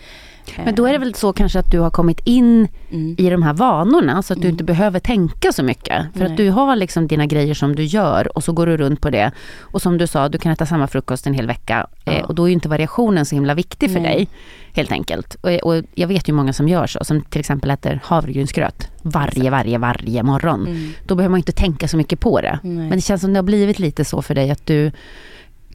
Men 0.64 0.74
då 0.74 0.86
är 0.86 0.92
det 0.92 0.98
väl 0.98 1.14
så 1.14 1.32
kanske 1.32 1.58
att 1.58 1.70
du 1.70 1.78
har 1.80 1.90
kommit 1.90 2.20
in 2.24 2.68
Mm. 2.90 3.14
i 3.18 3.30
de 3.30 3.42
här 3.42 3.52
vanorna 3.54 4.22
så 4.22 4.32
att 4.32 4.38
du 4.40 4.46
Mm. 4.46 4.54
inte 4.54 4.64
behöver 4.64 5.00
tänka 5.00 5.52
så 5.52 5.62
mycket. 5.62 6.06
För 6.12 6.20
Nej. 6.20 6.30
att 6.30 6.36
du 6.36 6.50
har 6.50 6.76
liksom 6.76 7.06
dina 7.06 7.26
grejer 7.26 7.54
som 7.54 7.76
du 7.76 7.84
gör 7.84 8.36
och 8.36 8.44
så 8.44 8.52
går 8.52 8.66
du 8.66 8.76
runt 8.76 9.00
på 9.00 9.10
det. 9.10 9.32
Och 9.60 9.82
som 9.82 9.98
du 9.98 10.06
sa, 10.06 10.28
du 10.28 10.38
kan 10.38 10.52
äta 10.52 10.66
samma 10.66 10.86
frukost 10.86 11.26
en 11.26 11.34
hel 11.34 11.46
vecka. 11.46 11.86
Ja. 12.04 12.12
Eh, 12.12 12.24
och 12.24 12.34
då 12.34 12.42
är 12.44 12.48
ju 12.48 12.52
inte 12.54 12.68
variationen 12.68 13.26
så 13.26 13.34
himla 13.34 13.54
viktig 13.54 13.92
för 13.92 14.00
Nej. 14.00 14.14
dig. 14.16 14.28
Helt 14.72 14.92
enkelt. 14.92 15.34
Och, 15.40 15.50
och 15.50 15.82
jag 15.94 16.08
vet 16.08 16.28
ju 16.28 16.32
många 16.32 16.52
som 16.52 16.68
gör 16.68 16.86
så, 16.86 17.04
som 17.04 17.20
till 17.22 17.40
exempel 17.40 17.70
äter 17.70 18.00
havregrynsgröt 18.04 18.88
varje, 19.02 19.50
varje, 19.50 19.78
varje 19.78 20.22
morgon. 20.22 20.66
Mm. 20.66 20.90
Då 21.06 21.14
behöver 21.14 21.30
man 21.30 21.38
inte 21.38 21.52
tänka 21.52 21.88
så 21.88 21.96
mycket 21.96 22.20
på 22.20 22.40
det. 22.40 22.58
Nej. 22.62 22.74
Men 22.76 22.90
det 22.90 23.00
känns 23.00 23.20
som 23.20 23.32
det 23.32 23.38
har 23.38 23.42
blivit 23.44 23.78
lite 23.78 24.04
så 24.04 24.22
för 24.22 24.34
dig 24.34 24.50
att 24.50 24.66
du 24.66 24.92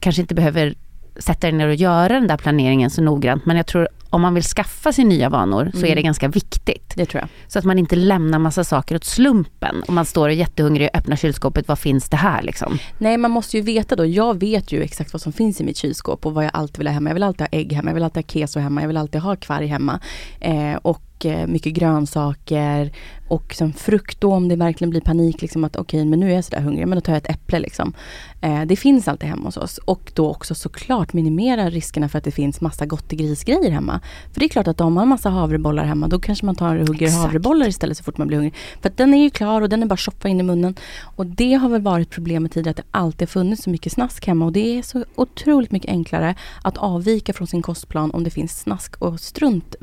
kanske 0.04 0.22
inte 0.22 0.34
behöver 0.34 0.74
sätta 1.16 1.46
dig 1.46 1.52
ner 1.52 1.68
och 1.68 1.74
göra 1.74 2.08
den 2.14 2.26
där 2.26 2.36
planeringen 2.36 2.90
så 2.90 3.02
noggrant. 3.02 3.46
Men 3.46 3.56
jag 3.56 3.66
tror 3.66 3.88
om 4.10 4.20
man 4.22 4.34
vill 4.34 4.42
skaffa 4.42 4.92
sig 4.92 5.04
nya 5.04 5.28
vanor 5.28 5.70
så 5.72 5.78
är 5.78 5.84
Mm. 5.84 5.96
det 5.96 6.02
ganska 6.02 6.28
viktigt. 6.28 6.92
Det 6.96 7.06
tror 7.06 7.20
jag. 7.20 7.28
Så 7.52 7.58
att 7.58 7.64
man 7.64 7.78
inte 7.78 7.96
lämnar 7.96 8.38
massa 8.38 8.64
saker 8.64 8.94
åt 8.96 9.04
slumpen. 9.04 9.82
Om 9.88 9.94
man 9.94 10.04
står 10.04 10.22
och 10.28 10.32
är 10.32 10.36
jättehungrig 10.36 10.88
och 10.92 10.98
öppnar 10.98 11.16
kylskåpet, 11.16 11.68
vad 11.68 11.78
finns 11.78 12.08
det 12.08 12.16
här 12.16 12.42
liksom? 12.42 12.78
Nej, 12.98 13.16
man 13.18 13.30
måste 13.30 13.56
ju 13.56 13.62
veta 13.62 13.96
då. 13.96 14.06
Jag 14.06 14.40
vet 14.40 14.72
ju 14.72 14.82
exakt 14.82 15.12
vad 15.12 15.22
som 15.22 15.32
finns 15.32 15.60
i 15.60 15.64
mitt 15.64 15.76
kylskåp 15.76 16.26
och 16.26 16.34
vad 16.34 16.44
jag 16.44 16.50
alltid 16.54 16.78
vill 16.78 16.86
ha 16.86 16.94
hemma. 16.94 17.10
Jag 17.10 17.14
vill 17.14 17.22
alltid 17.22 17.40
ha 17.40 17.48
ägg 17.52 17.72
hemma, 17.72 17.90
jag 17.90 17.94
vill 17.94 18.04
alltid 18.04 18.24
ha 18.24 18.28
keso 18.28 18.60
hemma, 18.60 18.80
jag 18.80 18.88
vill 18.88 18.96
alltid 18.96 19.20
ha 19.20 19.36
kvarg 19.36 19.66
hemma. 19.66 20.00
Eh, 20.40 20.74
och 20.82 21.02
mycket 21.46 21.72
grönsaker 21.72 22.92
och 23.28 23.54
som 23.54 23.72
frukt 23.72 24.20
då 24.20 24.32
om 24.32 24.48
det 24.48 24.56
verkligen 24.56 24.90
blir 24.90 25.00
panik 25.00 25.42
liksom 25.42 25.64
att 25.64 25.76
okej 25.76 26.04
men 26.04 26.20
nu 26.20 26.30
är 26.30 26.34
jag 26.34 26.44
sådär 26.44 26.60
hungrig, 26.60 26.88
men 26.88 26.96
då 26.96 27.00
tar 27.00 27.12
jag 27.12 27.22
ett 27.22 27.30
äpple 27.30 27.58
liksom. 27.58 27.92
Eh, 28.40 28.62
det 28.62 28.76
finns 28.76 29.08
alltid 29.08 29.28
hemma 29.28 29.44
hos 29.44 29.56
oss 29.56 29.78
och 29.78 30.12
då 30.14 30.30
också 30.30 30.54
såklart 30.54 31.12
minimera 31.12 31.70
riskerna 31.70 32.08
för 32.08 32.18
att 32.18 32.24
det 32.24 32.30
finns 32.30 32.60
massa 32.60 32.86
gottegrisgrejer 32.86 33.70
hemma. 33.70 34.00
För 34.32 34.40
det 34.40 34.46
är 34.46 34.48
klart 34.48 34.68
att 34.68 34.80
om 34.80 34.92
man 34.92 35.00
har 35.00 35.06
massa 35.06 35.30
havrebollar 35.30 35.84
hemma 35.84 36.08
då 36.08 36.18
kanske 36.18 36.46
man 36.46 36.56
tar 36.56 36.76
och 36.76 36.88
hugger 36.88 37.06
Exakt. 37.06 37.22
havrebollar 37.22 37.68
istället 37.68 37.98
så 37.98 38.04
fort 38.04 38.18
man 38.18 38.26
blir 38.26 38.38
hungrig. 38.38 38.54
För 38.82 38.88
att 38.88 38.96
den 38.96 39.14
är 39.14 39.22
ju 39.22 39.30
klar 39.30 39.62
och 39.62 39.68
den 39.68 39.82
är 39.82 39.86
bara 39.86 39.94
att 39.94 40.00
shoppa 40.00 40.28
in 40.28 40.40
i 40.40 40.42
munnen. 40.42 40.74
Och 41.16 41.26
det 41.26 41.54
har 41.54 41.68
väl 41.68 41.82
varit 41.82 42.10
problemet 42.10 42.52
tidigare 42.52 42.70
att 42.70 42.76
det 42.76 42.98
alltid 42.98 43.28
funnits 43.28 43.62
så 43.62 43.70
mycket 43.70 43.92
snask 43.92 44.26
hemma 44.26 44.44
och 44.44 44.52
det 44.52 44.78
är 44.78 44.82
så 44.82 45.04
otroligt 45.14 45.72
mycket 45.72 45.90
enklare 45.90 46.34
att 46.62 46.76
avvika 46.76 47.32
från 47.32 47.46
sin 47.46 47.62
kostplan 47.62 48.10
om 48.10 48.24
det 48.24 48.30
finns 48.30 48.60
snask 48.60 48.96
och 48.96 49.20
strunt. 49.20 49.76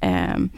Ehm, 0.00 0.50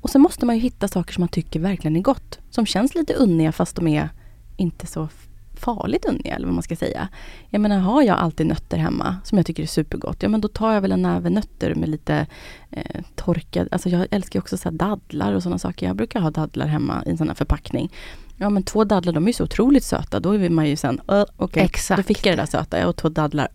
och 0.00 0.10
så 0.10 0.18
måste 0.18 0.46
man 0.46 0.54
ju 0.56 0.62
hitta 0.62 0.88
saker 0.88 1.12
som 1.12 1.22
man 1.22 1.28
tycker 1.28 1.60
verkligen 1.60 1.96
är 1.96 2.00
gott. 2.00 2.38
Som 2.50 2.66
känns 2.66 2.94
lite 2.94 3.14
unniga 3.14 3.52
fast 3.52 3.76
de 3.76 3.88
är 3.88 4.08
inte 4.56 4.86
så 4.86 5.08
farligt 5.56 6.04
unniga 6.04 6.34
eller 6.34 6.46
vad 6.46 6.54
man 6.54 6.62
ska 6.62 6.76
säga. 6.76 7.08
Jag 7.48 7.60
menar 7.60 7.78
har 7.78 8.02
jag 8.02 8.18
alltid 8.18 8.46
nötter 8.46 8.76
hemma 8.76 9.16
som 9.24 9.38
jag 9.38 9.46
tycker 9.46 9.62
är 9.62 9.66
supergott. 9.66 10.22
Ja 10.22 10.28
men 10.28 10.40
då 10.40 10.48
tar 10.48 10.72
jag 10.72 10.80
väl 10.80 10.92
en 10.92 11.02
näve 11.02 11.30
nötter 11.30 11.74
med 11.74 11.88
lite 11.88 12.26
eh, 12.70 13.00
torkad, 13.14 13.68
alltså 13.70 13.88
jag 13.88 14.06
älskar 14.10 14.38
ju 14.38 14.40
också 14.40 14.56
så 14.56 14.70
dadlar 14.70 15.32
och 15.32 15.42
sådana 15.42 15.58
saker. 15.58 15.86
Jag 15.86 15.96
brukar 15.96 16.20
ha 16.20 16.30
dadlar 16.30 16.66
hemma 16.66 17.02
i 17.06 17.10
en 17.10 17.18
sån 17.18 17.28
här 17.28 17.34
förpackning. 17.34 17.92
Ja 18.36 18.50
men 18.50 18.62
två 18.62 18.84
dadlar 18.84 19.12
de 19.12 19.24
är 19.24 19.26
ju 19.28 19.32
så 19.32 19.44
otroligt 19.44 19.84
söta. 19.84 20.20
Då 20.20 20.32
är 20.34 20.48
man 20.48 20.68
ju 20.68 20.76
sen, 20.76 21.00
uh, 21.12 21.24
okej, 21.36 21.62
Exakt. 21.62 21.96
då 21.96 22.02
fick 22.02 22.26
jag 22.26 22.36
det 22.36 22.42
där 22.42 22.46
söta. 22.46 22.78
Jag 22.78 22.88
åt 22.88 22.96
två 22.96 23.08
dadlar. 23.08 23.48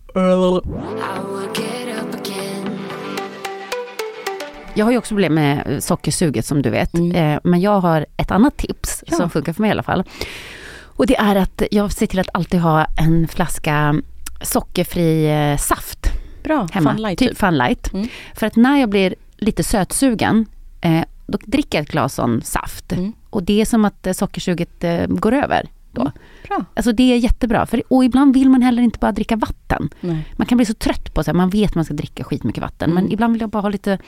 Jag 4.74 4.84
har 4.86 4.92
ju 4.92 4.98
också 4.98 5.08
problem 5.14 5.34
med 5.34 5.62
eh, 5.66 5.78
sockersuget 5.78 6.46
som 6.46 6.62
du 6.62 6.70
vet. 6.70 6.94
Mm. 6.94 7.12
Eh, 7.34 7.40
men 7.44 7.60
jag 7.60 7.80
har 7.80 8.06
ett 8.16 8.30
annat 8.30 8.56
tips 8.56 9.04
Ja. 9.06 9.16
som 9.16 9.30
funkar 9.30 9.52
för 9.52 9.60
mig 9.62 9.68
i 9.68 9.72
alla 9.72 9.82
fall. 9.82 10.04
Och 10.82 11.06
det 11.06 11.16
är 11.16 11.36
att 11.36 11.62
jag 11.70 11.92
ser 11.92 12.06
till 12.06 12.18
att 12.18 12.28
alltid 12.34 12.60
ha 12.60 12.84
en 12.84 13.28
flaska 13.28 13.94
sockerfri 14.42 15.26
eh, 15.30 15.56
saft 15.56 16.06
Bra, 16.44 16.68
hemma. 16.72 16.90
Fun 16.92 17.02
light 17.02 17.18
typ 17.18 17.28
typ. 17.28 17.38
Fun 17.38 17.58
Light. 17.58 17.92
Mm. 17.92 18.08
För 18.34 18.46
att 18.46 18.56
när 18.56 18.76
jag 18.80 18.88
blir 18.88 19.14
lite 19.36 19.62
sötsugen, 19.64 20.46
då 21.26 21.38
dricker 21.46 21.78
jag 21.78 21.82
ett 21.84 21.90
glas 21.92 22.14
sån 22.14 22.42
saft. 22.42 22.92
Mm. 22.92 23.12
Och 23.30 23.42
det 23.42 23.60
är 23.60 23.64
som 23.64 23.84
att 23.84 24.06
sockersuget 24.16 24.84
går 25.08 25.32
över 25.32 25.68
då. 25.92 26.00
Mm. 26.00 26.12
Bra. 26.48 26.64
Alltså 26.74 26.92
det 26.92 27.12
är 27.12 27.16
jättebra. 27.16 27.66
För, 27.66 27.82
och 27.88 28.04
ibland 28.04 28.34
vill 28.34 28.50
man 28.50 28.62
heller 28.62 28.82
inte 28.82 28.98
bara 28.98 29.12
dricka 29.12 29.36
vatten. 29.36 29.88
Nej. 30.00 30.24
Man 30.36 30.46
kan 30.46 30.56
bli 30.56 30.64
så 30.66 30.74
trött 30.74 31.14
på 31.14 31.24
sig, 31.24 31.34
man 31.34 31.50
vet 31.50 31.70
att 31.70 31.74
man 31.74 31.84
ska 31.84 31.94
dricka 31.94 32.24
skitmycket 32.24 32.62
vatten. 32.62 32.90
Men 32.90 32.98
Mm. 33.04 33.12
ibland 33.12 33.32
vill 33.32 33.40
jag 33.40 33.50
bara 33.50 33.62
ha 33.62 33.68
lite 33.68 33.98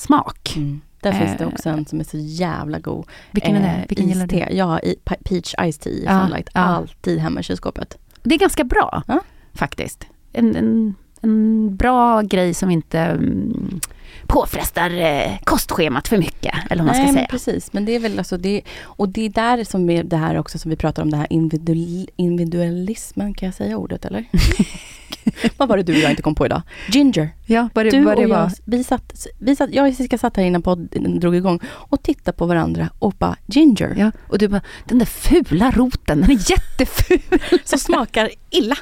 smak. 0.00 0.52
Mm. 0.56 0.80
Där 1.00 1.12
finns 1.12 1.38
det 1.38 1.44
Eh, 1.44 1.48
också 1.48 1.68
en 1.68 1.86
som 1.86 2.00
är 2.00 2.04
så 2.04 2.16
jävla 2.20 2.78
god. 2.78 3.06
Vilken 3.30 3.56
är 3.56 3.60
det? 3.60 3.68
Eh, 3.82 3.88
Vilken 3.88 4.08
gillar 4.08 4.26
du? 4.26 4.36
Ja, 4.56 4.80
i, 4.80 4.94
pe- 5.04 5.22
peach 5.24 5.54
ice 5.72 5.78
tea 5.78 5.92
i 5.92 6.04
Ja, 6.06 6.20
Funlight. 6.20 6.48
ja. 6.54 6.60
Alltid 6.60 7.18
hemma 7.18 7.40
i 7.40 7.42
kylskåpet. 7.42 7.98
Det 8.22 8.34
är 8.34 8.38
ganska 8.38 8.64
bra 8.64 9.02
Ja. 9.06 9.20
faktiskt. 9.54 10.04
En, 10.32 10.56
en, 10.56 10.94
en 11.20 11.76
bra 11.76 12.20
grej 12.22 12.54
som 12.54 12.70
inte 12.70 12.98
mm, 13.00 13.80
påfrestar 14.26 14.90
eh, 14.90 15.38
kostschemat 15.44 16.08
för 16.08 16.18
mycket. 16.18 16.54
Eller 16.70 16.84
vad 16.84 16.86
man 16.86 16.94
ska 16.94 17.02
Nej, 17.04 17.12
men 17.12 17.14
säga. 17.14 17.26
precis. 17.30 17.72
Men 17.72 17.84
det 17.84 17.92
är 17.94 18.00
väl 18.00 18.18
alltså 18.18 18.36
det, 18.36 18.62
och 18.82 19.08
det 19.08 19.22
är 19.26 19.28
där 19.30 19.64
som 19.64 19.90
är 19.90 20.02
det 20.04 20.16
här 20.16 20.38
också 20.38 20.58
som 20.58 20.70
vi 20.70 20.76
pratar 20.76 21.02
om, 21.02 21.10
det 21.10 21.16
här 21.16 21.26
individual, 21.32 22.08
individualismen, 22.16 23.34
kan 23.34 23.46
jag 23.46 23.54
säga 23.54 23.76
ordet 23.76 24.04
eller? 24.04 24.24
vad 25.56 25.68
var 25.68 25.76
det 25.76 25.82
du 25.82 25.92
och 25.92 25.98
jag 25.98 26.10
inte 26.10 26.22
kom 26.22 26.34
på 26.34 26.46
idag? 26.46 26.62
Ginger. 26.88 27.30
Ja, 27.46 27.68
vad 27.74 27.84
Du 27.90 28.06
och 28.06 28.22
jag, 28.22 28.50
vi 28.64 28.84
satt, 28.84 29.26
vi 29.38 29.56
satt, 29.56 29.70
jag 29.72 29.82
och 29.82 29.88
Jessica 29.88 30.18
satt 30.18 30.36
här 30.36 30.44
innan 30.44 30.62
podden 30.62 31.20
drog 31.20 31.36
igång 31.36 31.60
och 31.66 32.02
tittade 32.02 32.36
på 32.36 32.46
varandra 32.46 32.88
och 32.98 33.12
bara 33.18 33.36
ginger. 33.46 33.94
Ja, 33.98 34.10
och 34.28 34.38
du 34.38 34.48
bara, 34.48 34.60
den 34.84 34.98
där 34.98 35.06
fula 35.06 35.70
roten, 35.70 36.20
den 36.20 36.30
är 36.30 36.50
jätteful. 36.50 37.18
Som 37.64 37.78
smakar 37.78 38.30
illa. 38.50 38.74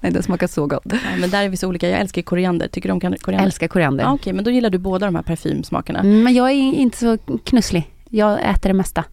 Nej, 0.00 0.12
den 0.12 0.22
smakar 0.22 0.46
så 0.46 0.66
gott. 0.66 0.82
Ja, 0.84 0.96
men 1.20 1.30
där 1.30 1.42
är 1.42 1.48
vi 1.48 1.56
så 1.56 1.68
olika. 1.68 1.88
Jag 1.88 2.00
älskar 2.00 2.22
koriander. 2.22 2.68
Tycker 2.68 2.88
du 2.88 2.92
om 2.92 3.00
kan- 3.00 3.12
Jag 3.12 3.20
koriander? 3.20 3.46
älskar 3.46 3.68
koriander. 3.68 4.04
Ja, 4.04 4.12
Okej, 4.12 4.32
men 4.32 4.44
då 4.44 4.50
gillar 4.50 4.70
du 4.70 4.78
båda 4.78 5.06
de 5.06 5.14
här 5.14 5.22
parfymsmakerna. 5.22 5.98
Mm, 5.98 6.22
Men 6.22 6.34
jag 6.34 6.50
är 6.50 6.54
inte 6.54 6.98
så 6.98 7.18
knusslig. 7.44 7.90
Jag 8.08 8.50
äter 8.50 8.70
det 8.70 8.74
mesta. 8.74 9.04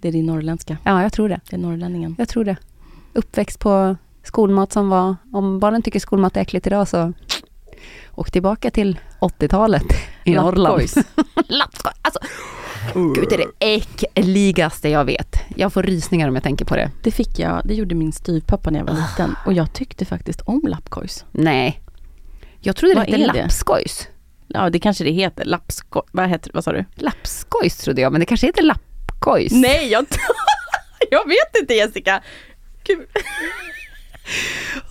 Det 0.00 0.08
är 0.08 0.12
din 0.12 0.26
norrländska. 0.26 0.76
Ja, 0.84 1.02
jag 1.02 1.12
tror 1.12 1.28
det. 1.28 1.40
Det 1.50 1.56
är 1.56 1.60
norrlänningen. 1.60 2.14
Jag 2.18 2.28
tror 2.28 2.44
det. 2.44 2.56
Uppväxt 3.12 3.58
på 3.58 3.96
skolmat 4.26 4.72
som 4.72 4.88
var, 4.88 5.16
om 5.32 5.60
barnen 5.60 5.82
tycker 5.82 6.00
skolmat 6.00 6.36
är 6.36 6.40
äckligt 6.40 6.66
idag 6.66 6.88
så 6.88 7.12
åk 8.14 8.30
tillbaka 8.30 8.70
till 8.70 8.98
80-talet 9.20 9.84
i 10.24 10.34
Norrland. 10.34 10.58
Lappgojs. 10.58 10.94
Lappskoj. 11.48 11.92
Alltså, 12.02 12.20
gud 12.94 13.26
det 13.28 13.34
är 13.34 13.38
det 13.38 13.74
äckligaste 13.74 14.88
jag 14.88 15.04
vet. 15.04 15.36
Jag 15.56 15.72
får 15.72 15.82
rysningar 15.82 16.28
om 16.28 16.34
jag 16.34 16.44
tänker 16.44 16.64
på 16.64 16.76
det. 16.76 16.90
Det 17.02 17.10
fick 17.10 17.38
jag, 17.38 17.62
det 17.64 17.74
gjorde 17.74 17.94
min 17.94 18.12
styvpappa 18.12 18.70
när 18.70 18.78
jag 18.78 18.86
var 18.86 18.94
liten. 18.94 19.36
Och 19.46 19.52
jag 19.52 19.72
tyckte 19.72 20.04
faktiskt 20.04 20.40
om 20.40 20.62
lappkojs. 20.66 21.24
Nej. 21.32 21.80
Jag 22.60 22.76
trodde 22.76 22.94
det 22.94 23.00
hette 23.00 23.18
lappskojs. 23.18 24.08
Ja, 24.48 24.70
det 24.70 24.78
kanske 24.78 25.04
det 25.04 25.10
heter. 25.10 25.44
Lappskoj. 25.44 26.02
Vad 26.12 26.28
heter 26.28 26.50
Vad 26.54 26.64
sa 26.64 26.72
du? 26.72 26.84
Lappskojs 26.94 27.76
trodde 27.76 28.00
jag, 28.00 28.12
men 28.12 28.20
det 28.20 28.26
kanske 28.26 28.46
heter 28.46 28.62
lappkojs. 28.62 29.52
Nej, 29.52 29.88
jag, 29.92 30.06
jag 31.10 31.28
vet 31.28 31.60
inte 31.60 31.74
Jessica. 31.74 32.22
Gud. 32.84 33.06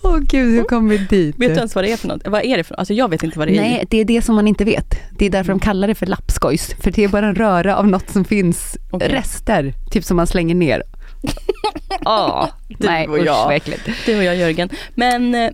Åh 0.02 0.18
gud, 0.18 0.54
hur 0.54 0.64
kom 0.64 0.88
vi 0.88 0.98
dit? 0.98 1.36
Vet 1.38 1.48
du 1.48 1.56
ens 1.56 1.74
vad 1.74 1.84
det 1.84 1.92
är 1.92 1.96
för 1.96 2.08
något? 2.08 2.26
Vad 2.26 2.44
är 2.44 2.56
det 2.56 2.64
för 2.64 2.74
Alltså 2.74 2.94
jag 2.94 3.10
vet 3.10 3.22
inte 3.22 3.38
vad 3.38 3.48
det 3.48 3.56
är. 3.56 3.60
Nej, 3.60 3.84
det 3.90 4.00
är 4.00 4.04
det 4.04 4.22
som 4.22 4.34
man 4.34 4.48
inte 4.48 4.64
vet. 4.64 4.94
Det 5.18 5.26
är 5.26 5.30
därför 5.30 5.52
de 5.52 5.60
kallar 5.60 5.88
det 5.88 5.94
för 5.94 6.06
lappskojs. 6.06 6.74
För 6.80 6.90
det 6.90 7.04
är 7.04 7.08
bara 7.08 7.26
en 7.26 7.34
röra 7.34 7.76
av 7.76 7.88
något 7.88 8.10
som 8.10 8.24
finns, 8.24 8.76
Okej. 8.90 9.08
rester, 9.08 9.74
typ 9.90 10.04
som 10.04 10.16
man 10.16 10.26
slänger 10.26 10.54
ner. 10.54 10.82
Åh, 12.04 12.48
Du 12.68 12.86
nej 12.86 13.08
och 13.08 13.16
usch 13.18 13.26
jag. 13.26 13.54
äckligt. 13.54 13.88
Du 14.06 14.16
och 14.18 14.24
jag 14.24 14.36
Jörgen. 14.36 14.68
Men 14.94 15.34
eh, 15.34 15.50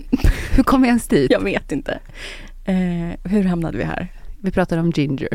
Hur 0.50 0.62
kom 0.62 0.82
vi 0.82 0.88
ens 0.88 1.08
dit? 1.08 1.30
jag 1.30 1.40
vet 1.44 1.72
inte. 1.72 1.98
Eh, 2.64 3.30
hur 3.30 3.44
hamnade 3.44 3.78
vi 3.78 3.84
här? 3.84 4.08
Vi 4.42 4.50
pratade 4.50 4.80
om 4.80 4.90
ginger. 4.90 5.28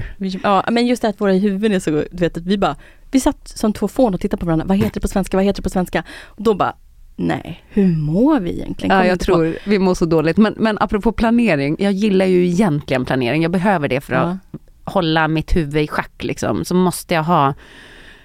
Ja, 0.43 0.65
men 0.71 0.87
just 0.87 1.01
det 1.01 1.07
att 1.07 1.21
våra 1.21 1.31
huvuden 1.33 1.71
är 1.73 1.79
så, 1.79 1.89
du 1.91 2.07
vet 2.11 2.37
att 2.37 2.43
vi 2.43 2.57
bara, 2.57 2.75
vi 3.11 3.19
satt 3.19 3.47
som 3.47 3.73
två 3.73 3.87
fån 3.87 4.13
och 4.13 4.19
tittade 4.21 4.39
på 4.39 4.45
varandra. 4.45 4.65
Vad 4.67 4.77
heter 4.77 4.93
det 4.93 4.99
på 4.99 5.07
svenska? 5.07 5.37
Vad 5.37 5.45
heter 5.45 5.61
det 5.61 5.63
på 5.63 5.69
svenska? 5.69 6.03
Och 6.23 6.43
då 6.43 6.53
bara, 6.53 6.75
nej, 7.19 7.63
hur 7.69 7.95
mår 7.97 8.39
vi 8.39 8.51
egentligen? 8.51 8.95
Ja, 8.97 9.05
jag 9.05 9.13
inte 9.13 9.25
på- 9.25 9.31
tror 9.31 9.57
vi 9.65 9.79
mår 9.79 9.93
så 9.93 10.05
dåligt. 10.05 10.37
Men, 10.37 10.53
men 10.57 10.77
apropå 10.81 11.11
planering, 11.11 11.75
jag 11.79 11.91
gillar 11.93 12.25
ju 12.25 12.45
egentligen 12.47 13.05
planering. 13.05 13.41
Jag 13.41 13.51
behöver 13.51 13.87
det 13.87 14.01
för 14.01 14.13
att 14.13 14.37
Ja. 14.51 14.59
hålla 14.83 15.27
mitt 15.27 15.55
huvud 15.55 15.83
i 15.83 15.87
schack 15.87 16.23
liksom. 16.23 16.65
Så 16.65 16.75
måste 16.75 17.13
jag 17.13 17.23
ha 17.23 17.53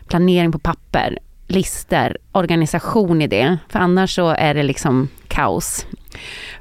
planering 0.08 0.52
på 0.52 0.58
papper, 0.58 1.18
lister, 1.46 2.16
organisation 2.32 3.22
i 3.22 3.26
det. 3.26 3.58
För 3.68 3.78
annars 3.78 4.14
så 4.14 4.28
är 4.28 4.54
det 4.54 4.62
liksom 4.62 5.08
kaos. 5.28 5.86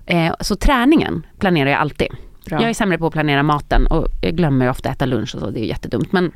Eh, 0.05 0.33
så 0.39 0.55
träningen 0.55 1.25
planerar 1.39 1.69
jag 1.69 1.79
alltid. 1.79 2.07
Bra. 2.45 2.61
Jag 2.61 2.69
är 2.69 2.73
sämre 2.73 2.97
på 2.97 3.07
att 3.07 3.13
planera 3.13 3.43
maten 3.43 3.87
och 3.87 4.07
jag 4.21 4.35
glömmer 4.35 4.65
ju 4.65 4.71
ofta 4.71 4.89
äta 4.89 5.05
lunch 5.05 5.35
och 5.35 5.41
så, 5.41 5.49
det 5.49 5.59
är 5.59 5.65
jättedumt. 5.65 6.11
Men, 6.11 6.31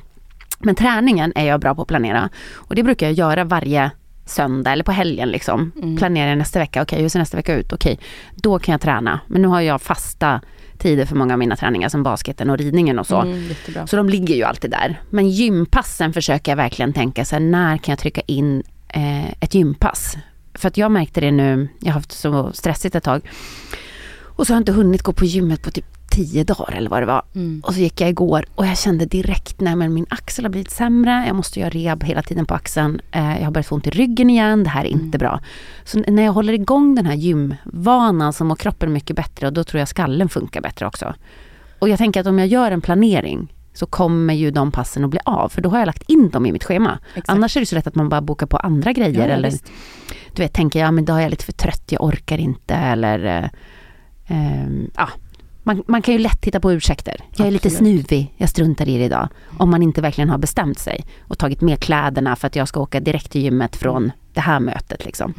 men 0.59 0.75
träningen 0.75 1.33
är 1.35 1.45
jag 1.45 1.59
bra 1.61 1.75
på 1.75 1.81
att 1.81 1.87
planera. 1.87 2.29
Och 2.53 2.75
det 2.75 2.83
brukar 2.83 3.07
jag 3.07 3.13
göra 3.13 3.43
varje 3.43 3.91
söndag 4.25 4.71
eller 4.71 4.83
på 4.83 4.91
helgen 4.91 5.29
liksom. 5.29 5.71
Mm. 5.75 5.97
Planerar 5.97 6.29
jag 6.29 6.37
nästa 6.37 6.59
vecka, 6.59 6.81
okej 6.81 7.01
hur 7.01 7.09
ser 7.09 7.19
nästa 7.19 7.37
vecka 7.37 7.55
ut? 7.55 7.73
Okej, 7.73 7.99
då 8.35 8.59
kan 8.59 8.71
jag 8.71 8.81
träna. 8.81 9.19
Men 9.27 9.41
nu 9.41 9.47
har 9.47 9.61
jag 9.61 9.81
fasta 9.81 10.41
tider 10.77 11.05
för 11.05 11.15
många 11.15 11.33
av 11.33 11.39
mina 11.39 11.55
träningar 11.55 11.89
som 11.89 12.03
basketen 12.03 12.49
och 12.49 12.57
ridningen 12.57 12.99
och 12.99 13.07
så. 13.07 13.21
Mm. 13.21 13.53
Så 13.87 13.95
de 13.95 14.09
ligger 14.09 14.35
ju 14.35 14.43
alltid 14.43 14.71
där. 14.71 15.01
Men 15.09 15.29
gympassen 15.29 16.13
försöker 16.13 16.51
jag 16.51 16.57
verkligen 16.57 16.93
tänka 16.93 17.25
så 17.25 17.35
här, 17.35 17.39
när 17.39 17.77
kan 17.77 17.91
jag 17.91 17.99
trycka 17.99 18.21
in 18.21 18.63
eh, 18.87 19.31
ett 19.31 19.53
gympass? 19.53 20.17
För 20.53 20.67
att 20.67 20.77
jag 20.77 20.91
märkte 20.91 21.21
det 21.21 21.31
nu, 21.31 21.67
jag 21.79 21.87
har 21.87 21.93
haft 21.93 22.11
så 22.11 22.53
stressigt 22.53 22.95
ett 22.95 23.03
tag. 23.03 23.21
Och 24.35 24.47
så 24.47 24.53
har 24.53 24.55
jag 24.55 24.61
inte 24.61 24.71
hunnit 24.71 25.03
gå 25.03 25.13
på 25.13 25.25
gymmet 25.25 25.61
på 25.61 25.71
typ 25.71 25.85
tio 26.09 26.43
dagar 26.43 26.73
eller 26.77 26.89
vad 26.89 27.01
det 27.01 27.05
var. 27.05 27.21
Mm. 27.35 27.61
Och 27.65 27.73
så 27.73 27.79
gick 27.79 28.01
jag 28.01 28.09
igår 28.09 28.45
och 28.55 28.65
jag 28.65 28.77
kände 28.77 29.05
direkt, 29.05 29.59
nej 29.61 29.75
men 29.75 29.93
min 29.93 30.05
axel 30.09 30.45
har 30.45 30.49
blivit 30.49 30.71
sämre, 30.71 31.23
jag 31.27 31.35
måste 31.35 31.59
göra 31.59 31.69
rehab 31.69 32.03
hela 32.03 32.21
tiden 32.21 32.45
på 32.45 32.53
axeln. 32.53 33.01
Eh, 33.11 33.37
jag 33.37 33.43
har 33.45 33.51
börjat 33.51 33.67
få 33.67 33.75
ont 33.75 33.87
i 33.87 33.89
ryggen 33.89 34.29
igen, 34.29 34.63
det 34.63 34.69
här 34.69 34.85
är 34.85 34.89
inte 34.89 35.17
bra. 35.17 35.39
Så 35.83 35.99
när 36.07 36.23
jag 36.23 36.33
håller 36.33 36.53
igång 36.53 36.95
den 36.95 37.05
här 37.05 37.13
gymvanan 37.15 38.33
så 38.33 38.45
mår 38.45 38.55
kroppen 38.55 38.93
mycket 38.93 39.15
bättre 39.15 39.47
och 39.47 39.53
då 39.53 39.63
tror 39.63 39.79
jag 39.79 39.87
skallen 39.87 40.29
funkar 40.29 40.61
bättre 40.61 40.87
också. 40.87 41.13
Och 41.79 41.89
jag 41.89 41.97
tänker 41.97 42.21
att 42.21 42.27
om 42.27 42.39
jag 42.39 42.47
gör 42.47 42.71
en 42.71 42.81
planering 42.81 43.53
så 43.73 43.85
kommer 43.85 44.33
ju 44.33 44.51
de 44.51 44.71
passen 44.71 45.03
att 45.03 45.09
bli 45.09 45.19
av, 45.25 45.49
för 45.49 45.61
då 45.61 45.69
har 45.69 45.79
jag 45.79 45.85
lagt 45.85 46.09
in 46.09 46.29
dem 46.29 46.45
i 46.45 46.51
mitt 46.51 46.63
schema. 46.63 46.99
Exakt. 47.09 47.29
Annars 47.29 47.55
är 47.57 47.59
det 47.59 47.65
så 47.65 47.75
lätt 47.75 47.87
att 47.87 47.95
man 47.95 48.09
bara 48.09 48.21
bokar 48.21 48.45
på 48.45 48.57
andra 48.57 48.93
grejer 48.93 49.27
Ja, 49.27 49.33
eller 49.33 49.51
visst. 49.51 49.65
du 50.33 50.41
vet, 50.41 50.53
tänker 50.53 50.79
jag, 50.79 50.93
men 50.93 51.05
då 51.05 51.13
är 51.13 51.21
jag 51.21 51.29
lite 51.29 51.45
för 51.45 51.51
trött, 51.53 51.83
jag 51.89 52.03
orkar 52.03 52.37
inte 52.37 52.73
eller 52.73 53.49
ehm, 54.27 54.89
ja. 54.95 55.09
Man, 55.67 55.83
man 55.87 56.01
kan 56.01 56.13
ju 56.13 56.19
lätt 56.19 56.45
hitta 56.45 56.59
på 56.59 56.71
ursäkter. 56.73 57.15
Jag 57.37 57.47
är 57.47 57.51
lite 57.51 57.67
Absolut. 57.67 58.05
snuvig, 58.07 58.33
jag 58.37 58.49
struntar 58.49 58.89
i 58.89 58.97
det 58.97 59.03
idag. 59.05 59.27
Om 59.57 59.69
man 59.69 59.83
inte 59.83 60.01
verkligen 60.01 60.29
har 60.29 60.37
bestämt 60.37 60.79
sig 60.79 61.05
och 61.27 61.37
tagit 61.37 61.61
med 61.61 61.79
kläderna 61.79 62.35
för 62.35 62.47
att 62.47 62.55
jag 62.55 62.67
ska 62.67 62.79
åka 62.79 62.99
direkt 62.99 63.31
till 63.31 63.41
gymmet 63.41 63.75
från 63.75 64.11
det 64.33 64.41
här 64.41 64.59
mötet. 64.59 65.05
Liksom. 65.05 65.33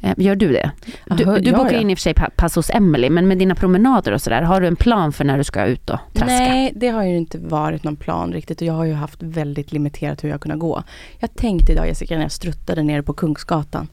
Eh, 0.00 0.14
Gör 0.16 0.36
du 0.36 0.52
det? 0.52 0.70
Du, 1.06 1.24
Jaha, 1.24 1.38
du 1.38 1.52
bokar 1.52 1.72
ja. 1.72 1.80
in 1.80 1.90
i 1.90 1.94
och 1.94 1.98
för 1.98 2.02
sig 2.02 2.14
pa- 2.14 2.30
pass 2.36 2.54
hos 2.56 2.70
Emily, 2.70 3.10
men 3.10 3.28
med 3.28 3.38
dina 3.38 3.54
promenader 3.54 4.12
och 4.12 4.22
sådär, 4.22 4.42
har 4.42 4.60
du 4.60 4.66
en 4.66 4.76
plan 4.76 5.12
för 5.12 5.24
när 5.24 5.38
du 5.38 5.44
ska 5.44 5.64
ut 5.64 5.90
och 5.90 5.98
traska? 6.12 6.34
Nej, 6.34 6.72
det 6.76 6.88
har 6.88 7.04
ju 7.04 7.16
inte 7.16 7.38
varit 7.38 7.84
någon 7.84 7.96
plan 7.96 8.32
riktigt 8.32 8.60
och 8.60 8.66
jag 8.66 8.74
har 8.74 8.84
ju 8.84 8.92
haft 8.92 9.22
väldigt 9.22 9.72
limiterat 9.72 10.24
hur 10.24 10.28
jag 10.28 10.40
kunnat 10.40 10.58
gå. 10.58 10.82
Jag 11.18 11.34
tänkte 11.34 11.72
idag 11.72 11.86
Jessica 11.86 12.14
när 12.14 12.22
jag 12.22 12.32
struttade 12.32 12.82
nere 12.82 13.02
på 13.02 13.12
Kungsgatan, 13.12 13.88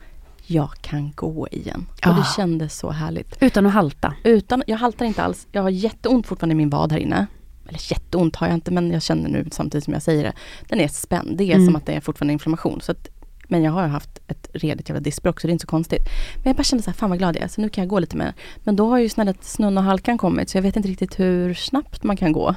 jag 0.51 0.69
kan 0.81 1.11
gå 1.15 1.47
igen. 1.51 1.85
Och 2.01 2.07
Ah. 2.07 2.13
det 2.13 2.25
kändes 2.35 2.77
så 2.77 2.91
härligt. 2.91 3.37
Utan 3.43 3.65
att 3.65 3.73
halta? 3.73 4.13
Utan, 4.23 4.63
jag 4.67 4.77
haltar 4.77 5.05
inte 5.05 5.23
alls. 5.23 5.47
Jag 5.51 5.61
har 5.61 5.69
jätteont 5.69 6.27
fortfarande 6.27 6.53
i 6.53 6.55
min 6.55 6.69
vad 6.69 6.91
här 6.91 6.99
inne. 6.99 7.25
Eller 7.67 7.79
jätteont 7.91 8.35
har 8.35 8.47
jag 8.47 8.53
inte 8.53 8.71
men 8.71 8.91
jag 8.91 9.01
känner 9.01 9.29
nu 9.29 9.47
samtidigt 9.51 9.83
som 9.83 9.93
jag 9.93 10.03
säger 10.03 10.23
det. 10.23 10.33
Den 10.69 10.79
är 10.79 10.87
spänd. 10.87 11.37
Det 11.37 11.43
är 11.43 11.53
Mm. 11.55 11.65
som 11.65 11.75
att 11.75 11.85
det 11.85 11.93
är 11.93 12.01
fortfarande 12.01 12.33
inflammation. 12.33 12.81
Så 12.81 12.91
att, 12.91 13.07
men 13.47 13.63
jag 13.63 13.71
har 13.71 13.87
haft 13.87 14.19
ett 14.27 14.49
redigt 14.53 14.89
jävla 14.89 14.99
diskbråck 14.99 15.41
så 15.41 15.47
det 15.47 15.51
är 15.51 15.53
inte 15.53 15.61
så 15.61 15.67
konstigt. 15.67 16.01
Men 16.35 16.43
jag 16.43 16.55
bara 16.55 16.63
kände 16.63 16.83
så 16.83 16.89
här, 16.89 16.95
fan 16.95 17.09
vad 17.09 17.17
glad 17.19 17.35
jag 17.35 17.43
är. 17.43 17.47
Så 17.47 17.61
nu 17.61 17.69
kan 17.69 17.81
jag 17.81 17.89
gå 17.89 17.99
lite 17.99 18.17
mer. 18.17 18.33
Men 18.63 18.75
då 18.75 18.89
har 18.89 18.97
ju 18.99 19.09
snälla 19.09 19.33
snön 19.41 19.77
och 19.77 19.83
halkan 19.83 20.17
kommit 20.17 20.49
så 20.49 20.57
jag 20.57 20.61
vet 20.61 20.75
inte 20.75 20.89
riktigt 20.89 21.19
hur 21.19 21.53
snabbt 21.53 22.03
man 22.03 22.17
kan 22.17 22.31
gå. 22.31 22.55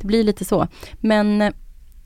Det 0.00 0.06
blir 0.06 0.24
lite 0.24 0.44
så. 0.44 0.66
Men 1.00 1.42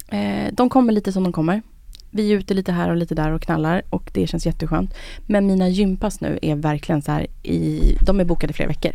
eh, 0.09 0.53
de 0.53 0.71
kommer 0.71 0.93
lite 0.93 1.13
som 1.13 1.23
de 1.23 1.33
kommer. 1.33 1.63
Vi 2.11 2.33
är 2.33 2.37
ute 2.37 2.55
lite 2.55 2.73
här 2.73 2.91
och 2.91 2.97
lite 2.97 3.15
där 3.15 3.31
och 3.31 3.43
knallar 3.43 3.83
och 3.91 4.11
det 4.15 4.27
känns 4.27 4.47
jätteskönt. 4.47 4.95
Men 5.27 5.47
mina 5.47 5.69
gympass 5.69 6.21
nu 6.21 6.39
är 6.43 6.55
verkligen 6.55 7.03
så 7.03 7.13
här 7.13 7.27
i, 7.43 7.97
de 8.01 8.21
är 8.21 8.25
bokade 8.25 8.51
i 8.51 8.55
flera 8.55 8.69
veckor. 8.69 8.93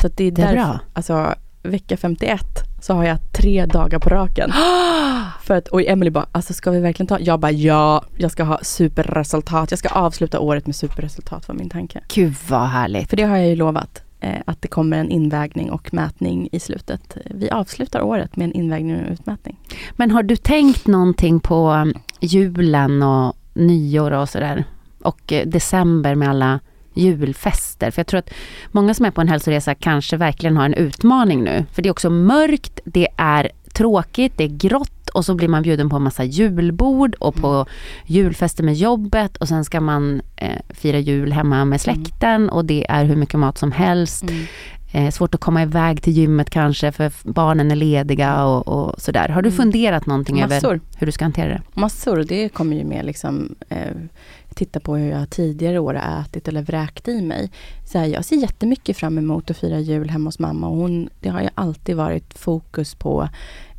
Så 0.00 0.06
att 0.06 0.16
det 0.16 0.24
är 0.24 0.30
Jättebra. 0.30 0.52
därför, 0.52 0.78
alltså 0.92 1.34
vecka 1.62 1.96
51 1.96 2.40
så 2.80 2.94
har 2.94 3.04
jag 3.04 3.18
tre 3.32 3.66
dagar 3.66 3.98
på 3.98 4.08
raken. 4.08 4.52
För 5.42 5.54
att, 5.54 5.68
och 5.68 5.82
Emily 5.82 6.10
bara, 6.10 6.26
alltså 6.32 6.52
ska 6.52 6.70
vi 6.70 6.80
verkligen 6.80 7.06
ta? 7.06 7.20
Jag 7.20 7.40
bara 7.40 7.52
ja, 7.52 8.04
jag 8.16 8.30
ska 8.30 8.44
ha 8.44 8.58
superresultat. 8.62 9.70
Jag 9.70 9.78
ska 9.78 9.88
avsluta 9.88 10.40
året 10.40 10.66
med 10.66 10.76
superresultat 10.76 11.48
var 11.48 11.54
min 11.54 11.68
tanke. 11.68 12.00
Gud 12.14 12.34
vad 12.48 12.68
härligt. 12.68 13.10
För 13.10 13.16
det 13.16 13.22
har 13.22 13.36
jag 13.36 13.48
ju 13.48 13.56
lovat. 13.56 14.02
Eh, 14.22 14.40
att 14.44 14.62
det 14.62 14.68
kommer 14.68 14.96
en 14.96 15.10
invägning 15.10 15.70
och 15.70 15.94
mätning 15.94 16.48
i 16.52 16.60
slutet. 16.60 17.16
Vi 17.24 17.50
avslutar 17.50 18.02
året 18.02 18.36
med 18.36 18.44
en 18.44 18.52
invägning 18.52 19.04
och 19.04 19.12
utmätning. 19.12 19.56
Men 19.92 20.10
har 20.10 20.22
du 20.22 20.36
tänkt 20.36 20.86
någonting 20.86 21.40
på 21.40 21.70
um, 21.70 21.94
julen 22.20 23.02
och 23.02 23.36
nyår 23.54 24.10
och 24.10 24.28
sådär? 24.28 24.64
Och 25.02 25.32
eh, 25.32 25.46
december 25.46 26.14
med 26.14 26.28
alla 26.28 26.60
julfester. 26.94 27.90
För 27.90 28.00
jag 28.00 28.06
tror 28.06 28.18
att 28.18 28.30
många 28.70 28.94
som 28.94 29.06
är 29.06 29.10
på 29.10 29.20
en 29.20 29.28
hälsoresa 29.28 29.74
kanske 29.74 30.16
verkligen 30.16 30.56
har 30.56 30.64
en 30.64 30.74
utmaning 30.74 31.44
nu. 31.44 31.64
För 31.72 31.82
det 31.82 31.88
är 31.88 31.90
också 31.90 32.10
mörkt, 32.10 32.80
det 32.84 33.08
är 33.16 33.50
tråkigt, 33.80 34.32
det 34.36 34.44
är 34.44 34.48
grått 34.48 35.08
och 35.14 35.24
så 35.24 35.34
blir 35.34 35.48
man 35.48 35.62
bjuden 35.62 35.88
på 35.88 35.96
en 35.96 36.02
massa 36.02 36.24
julbord 36.24 37.14
och 37.14 37.34
på 37.34 37.66
julfester 38.06 38.62
med 38.62 38.74
jobbet 38.74 39.36
och 39.36 39.48
sen 39.48 39.64
ska 39.64 39.80
man 39.80 40.22
eh, 40.36 40.58
fira 40.68 40.98
jul 40.98 41.32
hemma 41.32 41.64
med 41.64 41.80
släkten 41.80 42.50
och 42.50 42.64
det 42.64 42.86
är 42.88 43.04
hur 43.04 43.16
mycket 43.16 43.40
mat 43.40 43.58
som 43.58 43.72
helst. 43.72 44.24
Eh, 44.92 45.10
svårt 45.10 45.34
att 45.34 45.40
komma 45.40 45.62
iväg 45.62 46.02
till 46.02 46.12
gymmet 46.12 46.50
kanske 46.50 46.92
för 46.92 47.12
barnen 47.22 47.70
är 47.70 47.76
lediga 47.76 48.44
och, 48.44 48.68
och 48.68 49.00
sådär. 49.00 49.28
Har 49.28 49.42
du 49.42 49.50
funderat 49.50 50.06
någonting 50.06 50.42
över 50.42 50.56
Massor. 50.56 50.80
hur 50.96 51.06
du 51.06 51.12
ska 51.12 51.24
hantera 51.24 51.48
det? 51.48 51.62
Massor, 51.74 52.24
det 52.28 52.48
kommer 52.48 52.76
ju 52.76 52.84
med 52.84 53.04
liksom 53.04 53.54
eh, 53.68 53.96
titta 54.54 54.80
på 54.80 54.96
hur 54.96 55.10
jag 55.10 55.30
tidigare 55.30 55.78
år 55.78 55.94
har 55.94 56.20
ätit 56.20 56.48
eller 56.48 56.62
vräkt 56.62 57.08
i 57.08 57.22
mig. 57.22 57.50
Så 57.86 57.98
här, 57.98 58.06
jag 58.06 58.24
ser 58.24 58.36
jättemycket 58.36 58.96
fram 58.96 59.18
emot 59.18 59.50
att 59.50 59.56
fira 59.56 59.78
jul 59.78 60.10
hemma 60.10 60.28
hos 60.28 60.38
mamma 60.38 60.68
och 60.68 60.76
hon, 60.76 61.08
det 61.20 61.28
har 61.28 61.40
ju 61.40 61.48
alltid 61.54 61.96
varit 61.96 62.38
fokus 62.38 62.94
på 62.94 63.28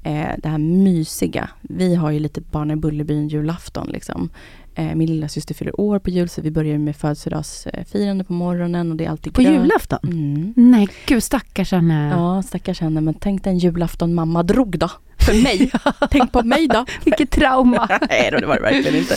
eh, 0.03 0.29
det 0.37 0.49
här 0.49 0.57
mysiga. 0.57 1.49
Vi 1.61 1.95
har 1.95 2.11
ju 2.11 2.19
lite 2.19 2.41
Barn 2.41 2.71
i 2.71 2.75
Bullerbyn 2.75 3.27
julafton 3.27 3.87
liksom. 3.87 4.29
Eh, 4.75 4.95
min 4.95 5.09
lilla 5.09 5.27
syster 5.27 5.53
fyller 5.55 5.79
år 5.81 5.99
på 5.99 6.09
jul 6.09 6.29
så 6.29 6.41
vi 6.41 6.51
börjar 6.51 6.77
med 6.77 6.95
födelsedagsfirande 6.95 8.23
på 8.23 8.33
morgonen 8.33 8.91
och 8.91 8.97
det 8.97 9.05
är 9.05 9.09
alltid 9.09 9.33
På 9.33 9.41
grönt. 9.41 9.55
julafton? 9.63 9.99
Mm. 10.03 10.53
Nej, 10.55 10.87
gud 11.05 11.23
stackars 11.23 11.71
henne. 11.71 12.09
Ja, 12.09 12.43
stackars 12.43 12.81
henne. 12.81 13.01
Men 13.01 13.13
tänk 13.13 13.43
den 13.43 13.57
julafton 13.57 14.13
mamma 14.13 14.43
drog 14.43 14.77
då. 14.79 14.89
För 15.17 15.43
mig. 15.43 15.71
tänk 16.11 16.31
på 16.31 16.43
mig 16.43 16.67
då. 16.67 16.85
Vilket 17.05 17.31
trauma. 17.31 17.87
Nej 18.09 18.29
då, 18.31 18.37
det 18.37 18.45
var 18.45 18.55
det 18.55 18.61
verkligen 18.61 18.95
inte. 18.95 19.15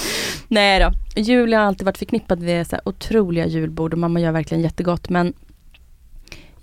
Nej 0.49 0.81
då. 0.81 1.21
Jul 1.21 1.53
har 1.53 1.61
alltid 1.61 1.85
varit 1.85 1.99
förknippad 1.99 2.41
med 2.41 2.67
så 2.67 2.77
här 2.77 2.89
otroliga 2.89 3.47
julbord 3.47 3.93
och 3.93 3.99
mamma 3.99 4.21
gör 4.21 4.33
verkligen 4.33 4.63
jättegott 4.63 5.09
men 5.09 5.33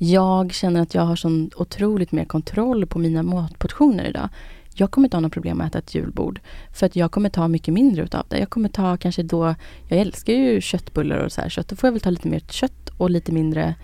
jag 0.03 0.53
känner 0.53 0.81
att 0.81 0.93
jag 0.95 1.01
har 1.01 1.15
sån 1.15 1.49
otroligt 1.55 2.11
mer 2.11 2.25
kontroll 2.25 2.85
på 2.85 2.99
mina 2.99 3.23
matportioner 3.23 4.05
idag. 4.05 4.29
Jag 4.73 4.91
kommer 4.91 5.07
inte 5.07 5.17
ha 5.17 5.21
några 5.21 5.33
problem 5.33 5.61
att 5.61 5.67
äta 5.67 5.79
ett 5.79 5.95
julbord. 5.95 6.39
För 6.73 6.85
att 6.85 6.95
jag 6.95 7.11
kommer 7.11 7.29
ta 7.29 7.47
mycket 7.47 7.73
mindre 7.73 8.03
utav 8.03 8.25
det. 8.29 8.39
Jag 8.39 8.49
kommer 8.49 8.69
ta 8.69 8.97
kanske 8.97 9.23
då, 9.23 9.55
jag 9.87 9.99
älskar 9.99 10.33
ju 10.33 10.61
köttbullar 10.61 11.17
och 11.17 11.31
så 11.31 11.41
här, 11.41 11.49
så 11.49 11.61
då 11.67 11.75
får 11.75 11.87
jag 11.87 11.91
väl 11.91 12.01
ta 12.01 12.09
lite 12.09 12.27
mer 12.27 12.39
kött 12.39 12.89
och 12.97 13.09
lite 13.09 13.31
mindre. 13.31 13.75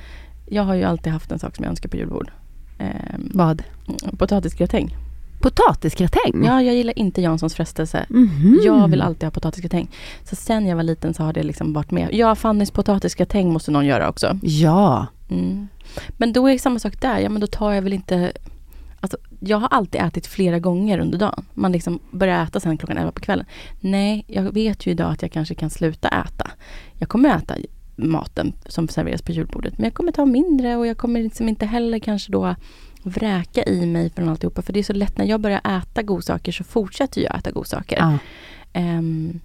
Jag 0.50 0.64
har 0.64 0.76
ju 0.76 0.84
alltid 0.84 1.14
haft 1.14 1.32
en 1.32 1.40
sak 1.40 1.56
som 1.56 1.64
jag 1.64 1.70
önskar 1.70 1.90
på 1.90 1.98
julbord. 1.98 2.32
Ehm, 2.80 3.32
Vad? 3.34 3.64
potatisgratäng. 4.18 4.96
Potatisgratäng? 5.42 6.46
Ja, 6.46 6.62
jag 6.62 6.76
gillar 6.76 7.00
inte 7.00 7.22
Janssons 7.22 7.56
frestelse. 7.56 8.06
Mhm. 8.10 8.60
Jag 8.66 8.88
vill 8.88 9.02
alltid 9.02 9.24
ha 9.24 9.32
potatisgratäng. 9.32 9.90
Så 10.24 10.36
sen 10.36 10.66
jag 10.68 10.76
var 10.76 10.84
liten 10.84 11.14
så 11.14 11.24
har 11.24 11.34
det 11.34 11.44
liksom 11.44 11.74
varit 11.74 11.92
med. 11.92 12.10
Ja, 12.12 12.36
Fannys 12.36 12.72
potatisgratäng 12.72 13.54
måste 13.54 13.72
någon 13.72 13.86
göra 13.86 14.10
också. 14.10 14.40
Ja. 14.42 15.08
Mm. 15.30 15.68
Men 16.18 16.34
då 16.34 16.48
är 16.48 16.54
det 16.54 16.60
samma 16.60 16.80
sak 16.80 17.02
där. 17.02 17.20
Ja, 17.20 17.30
men 17.30 17.42
då 17.42 17.48
tar 17.48 17.74
jag 17.74 17.82
väl 17.82 17.94
inte... 17.94 18.32
Alltså, 19.00 19.18
jag 19.40 19.58
har 19.58 19.68
alltid 19.68 20.02
ätit 20.02 20.28
flera 20.28 20.60
gånger 20.60 21.00
under 21.00 21.18
dagen. 21.18 21.46
Man 21.54 21.72
liksom 21.72 22.00
börjar 22.12 22.44
äta 22.44 22.60
sen 22.60 22.78
klockan 22.78 22.98
11 22.98 23.12
på 23.12 23.22
kvällen. 23.22 23.46
Nej, 23.80 24.26
jag 24.28 24.44
vet 24.44 24.88
ju 24.88 24.92
idag 24.92 25.12
att 25.12 25.22
jag 25.22 25.32
kanske 25.32 25.56
kan 25.56 25.70
sluta 25.70 26.08
äta. 26.08 26.52
Jag 26.94 27.10
kommer 27.10 27.38
äta 27.38 27.56
maten 27.96 28.54
som 28.66 28.88
serveras 28.88 29.22
på 29.22 29.32
julbordet. 29.32 29.78
Men 29.78 29.84
jag 29.84 29.94
kommer 29.94 30.12
ta 30.12 30.26
mindre 30.26 30.76
och 30.76 30.88
jag 30.88 30.98
kommer 30.98 31.24
liksom 31.24 31.50
inte 31.50 31.66
heller 31.66 32.00
kanske 32.00 32.32
då 32.32 32.56
vräka 33.04 33.64
i 33.64 33.86
mig 33.86 34.10
från 34.10 34.30
alltihopa. 34.30 34.62
För 34.62 34.74
det 34.74 34.80
är 34.80 34.84
så 34.84 34.94
lätt 34.94 35.18
när 35.18 35.26
jag 35.26 35.42
börjar 35.42 35.62
äta 35.80 36.04
godsaker 36.04 36.52
så 36.52 36.64
fortsätter 36.64 37.22
jag 37.22 37.38
äta 37.38 37.52
godsaker. 37.52 37.98
Ja. 37.98 38.18
Um, 38.82 39.40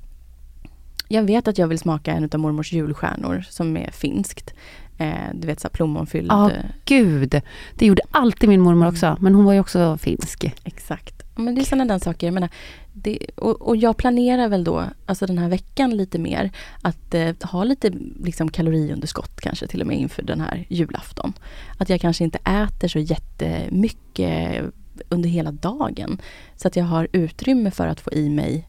jag 1.08 1.22
vet 1.22 1.48
att 1.48 1.58
jag 1.58 1.68
vill 1.68 1.78
smaka 1.78 2.12
en 2.12 2.28
av 2.32 2.40
mormors 2.40 2.72
julstjärnor 2.72 3.44
som 3.50 3.76
är 3.76 3.90
finskt. 3.90 4.54
Eh, 4.98 5.34
du 5.34 5.46
vet 5.46 5.60
så 5.60 5.68
plommonfylld. 5.68 6.32
Ja, 6.32 6.50
eh, 6.50 6.64
gud. 6.84 7.40
Det 7.74 7.86
gjorde 7.86 8.02
alltid 8.10 8.48
min 8.48 8.60
mormor 8.60 8.88
också, 8.88 9.16
men 9.20 9.34
hon 9.34 9.44
var 9.44 9.52
ju 9.52 9.60
också 9.60 9.98
finsk. 9.98 10.54
Exakt. 10.64 11.22
Men 11.36 11.54
det 11.54 11.60
är 11.60 11.64
sådana 11.64 11.84
där 11.84 11.98
saker. 11.98 12.26
Jag 12.26 12.34
menar, 12.34 12.48
det, 12.92 13.18
och, 13.36 13.62
och 13.62 13.76
jag 13.76 13.96
planerar 13.96 14.48
väl 14.48 14.64
då, 14.64 14.84
alltså 15.06 15.26
den 15.26 15.38
här 15.38 15.48
veckan 15.48 15.96
lite 15.96 16.18
mer, 16.18 16.50
att 16.82 17.14
eh, 17.14 17.34
ha 17.42 17.64
lite 17.64 17.92
liksom, 18.24 18.50
kaloriunderskott 18.50 19.40
kanske 19.40 19.66
till 19.66 19.80
och 19.80 19.86
med 19.86 19.98
inför 19.98 20.22
den 20.22 20.40
här 20.40 20.66
julafton. 20.68 21.32
Att 21.78 21.88
jag 21.88 22.00
kanske 22.00 22.24
inte 22.24 22.38
äter 22.38 22.88
så 22.88 22.98
jättemycket 22.98 24.64
under 25.08 25.28
hela 25.28 25.52
dagen. 25.52 26.20
Så 26.56 26.68
att 26.68 26.76
jag 26.76 26.84
har 26.84 27.08
utrymme 27.12 27.70
för 27.70 27.86
att 27.86 28.00
få 28.00 28.12
i 28.12 28.28
mig 28.28 28.68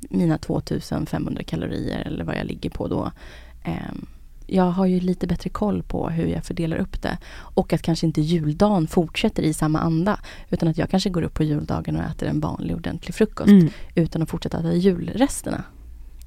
mina 0.00 0.38
2500 0.38 1.42
kalorier 1.42 2.00
eller 2.00 2.24
vad 2.24 2.36
jag 2.36 2.46
ligger 2.46 2.70
på 2.70 2.88
då. 2.88 3.12
Ehm, 3.64 4.06
jag 4.54 4.70
har 4.70 4.86
ju 4.86 5.00
lite 5.00 5.26
bättre 5.26 5.50
koll 5.50 5.82
på 5.82 6.08
hur 6.08 6.26
jag 6.26 6.44
fördelar 6.44 6.76
upp 6.76 7.02
det. 7.02 7.18
Och 7.34 7.72
att 7.72 7.82
kanske 7.82 8.06
inte 8.06 8.20
juldagen 8.20 8.86
fortsätter 8.86 9.42
i 9.42 9.54
samma 9.54 9.80
anda. 9.80 10.20
Utan 10.50 10.68
att 10.68 10.78
jag 10.78 10.90
kanske 10.90 11.10
går 11.10 11.22
upp 11.22 11.34
på 11.34 11.42
juldagen 11.42 11.96
och 11.96 12.02
äter 12.02 12.28
en 12.28 12.40
vanlig 12.40 12.76
ordentlig 12.76 13.14
frukost. 13.14 13.50
Mm. 13.50 13.70
Utan 13.94 14.22
att 14.22 14.30
fortsätta 14.30 14.58
äta 14.58 14.74
julresterna. 14.74 15.64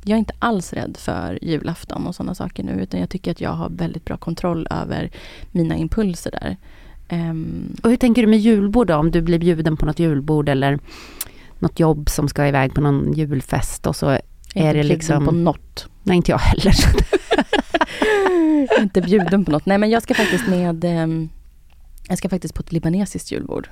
Jag 0.03 0.15
är 0.15 0.19
inte 0.19 0.33
alls 0.39 0.73
rädd 0.73 0.97
för 0.97 1.39
julafton 1.41 2.07
och 2.07 2.15
sådana 2.15 2.35
saker 2.35 2.63
nu. 2.63 2.71
Utan 2.71 2.99
jag 2.99 3.09
tycker 3.09 3.31
att 3.31 3.41
jag 3.41 3.51
har 3.51 3.69
väldigt 3.69 4.05
bra 4.05 4.17
kontroll 4.17 4.67
över 4.71 5.11
mina 5.51 5.75
impulser 5.75 6.31
där. 6.31 6.57
Ehm, 7.07 7.75
Och 7.83 7.89
hur 7.89 7.97
tänker 7.97 8.21
du 8.21 8.27
med 8.27 8.39
julbord 8.39 8.88
då? 8.88 8.95
Om 8.95 9.11
du 9.11 9.21
blir 9.21 9.39
bjuden 9.39 9.77
på 9.77 9.85
något 9.85 9.99
julbord 9.99 10.49
eller 10.49 10.79
något 11.59 11.79
jobb 11.79 12.09
som 12.09 12.27
ska 12.27 12.47
iväg 12.47 12.73
på 12.73 12.81
någon 12.81 13.13
julfest 13.13 13.88
och 13.88 13.95
så 13.95 14.09
är 14.09 14.21
är 14.55 14.73
det 14.73 14.83
liksom... 14.83 15.25
på 15.25 15.31
något. 15.31 15.88
Nej, 16.03 16.17
inte 16.17 16.31
jag 16.31 16.38
heller. 16.38 16.75
Jag 18.69 18.77
är 18.79 18.83
inte 18.83 19.01
bjuden 19.01 19.45
på 19.45 19.51
något. 19.51 19.65
Nej 19.65 19.77
men 19.77 19.89
jag 19.89 20.03
ska 20.03 20.13
faktiskt 20.13 20.47
med 20.47 20.83
ehm, 20.85 21.29
Jag 22.09 22.17
ska 22.17 22.29
faktiskt 22.29 22.53
på 22.53 22.61
ett 22.61 22.71
libanesiskt 22.71 23.31
julbord. 23.31 23.69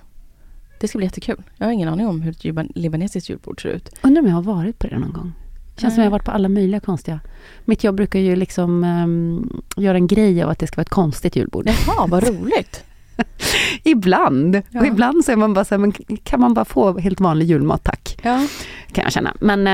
Det 0.79 0.87
ska 0.87 0.97
bli 0.97 1.05
jättekul. 1.07 1.43
Jag 1.57 1.65
har 1.65 1.71
ingen 1.71 1.89
aning 1.89 2.07
om 2.07 2.21
hur 2.21 2.31
ett 2.31 2.43
liban- 2.43 2.71
libanesiskt 2.75 3.29
julbord 3.29 3.61
ser 3.61 3.69
ut. 3.69 3.89
Undrar 4.01 4.21
om 4.21 4.27
jag 4.27 4.35
har 4.35 4.41
varit 4.41 4.79
på 4.79 4.87
det 4.87 4.99
någon 4.99 5.13
gång. 5.13 5.33
Känns 5.77 5.93
som 5.93 6.03
jag 6.03 6.09
har 6.11 6.11
varit 6.17 6.25
på 6.25 6.31
alla 6.31 6.49
möjliga 6.49 6.79
konstiga. 6.79 7.19
Mitt 7.65 7.83
jobb 7.83 7.95
brukar 7.95 8.19
ju 8.19 8.35
liksom 8.35 8.83
ehm, 8.83 9.61
göra 9.77 9.97
en 9.97 10.07
grej 10.07 10.43
av 10.43 10.49
att 10.49 10.59
det 10.59 10.67
ska 10.67 10.75
vara 10.75 10.81
ett 10.81 10.89
konstigt 10.89 11.35
julbord. 11.35 11.69
Jaha, 11.87 12.07
vad 12.07 12.27
roligt. 12.27 12.83
ibland. 13.83 14.55
Och 14.55 14.63
Ja. 14.71 14.85
ibland 14.85 15.25
så 15.25 15.31
är 15.31 15.35
man 15.35 15.53
bara 15.53 15.65
så 15.65 15.75
här, 15.75 15.79
men 15.79 15.91
kan 16.23 16.39
man 16.39 16.53
bara 16.53 16.65
få 16.65 16.97
helt 16.97 17.19
vanlig 17.19 17.45
julmat 17.45 17.83
tack? 17.83 18.19
Ja. 18.23 18.47
Kan 18.91 19.03
jag 19.03 19.11
känna. 19.13 19.33
Men, 19.39 19.65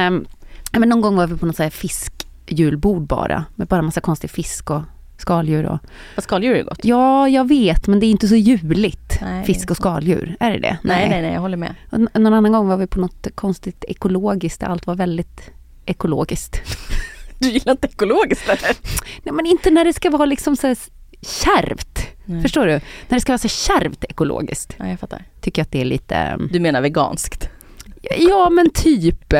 ja, 0.71 0.79
men 0.79 0.89
någon 0.89 1.01
gång 1.01 1.15
var 1.15 1.27
vi 1.27 1.37
på 1.37 1.45
något 1.45 1.55
så 1.55 1.63
här 1.63 1.69
fiskjulbord 2.49 3.01
bara. 3.07 3.45
Med 3.55 3.67
bara 3.67 3.81
massa 3.81 4.01
konstig 4.01 4.29
fisk 4.29 4.69
och 4.71 4.81
skaldjur. 5.17 5.65
Och, 5.65 5.79
Vad 6.15 6.23
skaldjur 6.23 6.55
är 6.55 6.63
gott. 6.63 6.79
ja, 6.85 7.29
jag 7.29 7.47
vet 7.47 7.88
men 7.88 7.99
det 7.99 8.05
är 8.05 8.12
inte 8.12 8.27
så 8.27 8.35
juligt. 8.35 9.17
Nej, 9.21 9.45
Fisk 9.45 9.71
och 9.71 9.77
skaldjur. 9.77 10.35
Är 10.39 10.51
det 10.51 10.59
det? 10.59 10.77
Nej, 10.83 11.09
nej, 11.09 11.21
nej, 11.21 11.33
jag 11.33 11.41
håller 11.41 11.57
med. 11.57 11.75
Och 11.89 11.99
någon 11.99 12.33
annan 12.33 12.51
gång 12.51 12.67
var 12.67 12.77
vi 12.77 12.88
på 12.88 12.99
något 12.99 13.27
konstigt 13.35 13.85
ekologiskt 13.88 14.59
där 14.62 14.67
allt 14.67 14.88
var 14.88 14.95
väldigt 14.95 15.51
ekologiskt. 15.85 16.62
Du 17.39 17.49
gillar 17.49 17.71
inte 17.71 17.88
ekologiskt 17.88 18.49
eller? 18.49 18.75
Nej 19.23 19.33
men 19.33 19.45
inte 19.45 19.69
när 19.71 19.85
det 19.85 19.93
ska 19.93 20.09
vara 20.09 20.25
liksom 20.25 20.55
så 20.55 20.67
här 20.67 20.77
kärvt. 21.21 21.99
Nej. 22.25 22.41
Förstår 22.41 22.65
du? 22.65 22.71
När 22.73 22.81
det 23.09 23.19
ska 23.21 23.31
vara 23.31 23.38
så 23.38 23.47
kärvt 23.47 24.03
ekologiskt. 24.03 24.75
Ja, 24.77 24.88
jag 24.88 24.99
fattar. 24.99 25.23
Tycker 25.41 25.59
jag 25.59 25.63
att 25.65 25.71
det 25.71 25.81
är 25.81 25.85
lite... 25.85 26.15
ehm, 26.15 26.49
Du 26.51 26.59
menar 26.59 26.81
veganskt? 26.81 27.49
Ja 28.19 28.49
men 28.49 28.69
typ. 28.69 29.33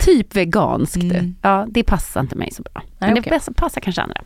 Typ 0.00 0.36
veganskt. 0.36 1.02
Mm. 1.02 1.34
Ja, 1.42 1.66
det 1.70 1.82
passar 1.84 2.20
inte 2.20 2.36
mig 2.36 2.50
så 2.52 2.62
bra. 2.62 2.82
Men 2.98 3.14
Nej, 3.14 3.22
det 3.22 3.54
passar, 3.54 3.80
kanske 3.80 4.02
andra. 4.02 4.22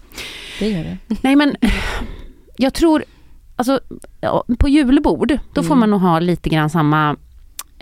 Det 0.59 0.68
gör 0.68 0.85
det. 0.85 1.16
Nej 1.22 1.37
men 1.37 1.57
jag 2.57 2.74
tror, 2.74 3.05
alltså 3.57 3.81
på 4.59 4.68
julbord, 4.68 5.38
då 5.53 5.62
får 5.62 5.74
Mm. 5.74 5.81
man 5.81 5.90
nog 5.90 6.00
ha 6.00 6.18
lite 6.18 6.48
grann 6.48 6.70
samma, 6.70 7.16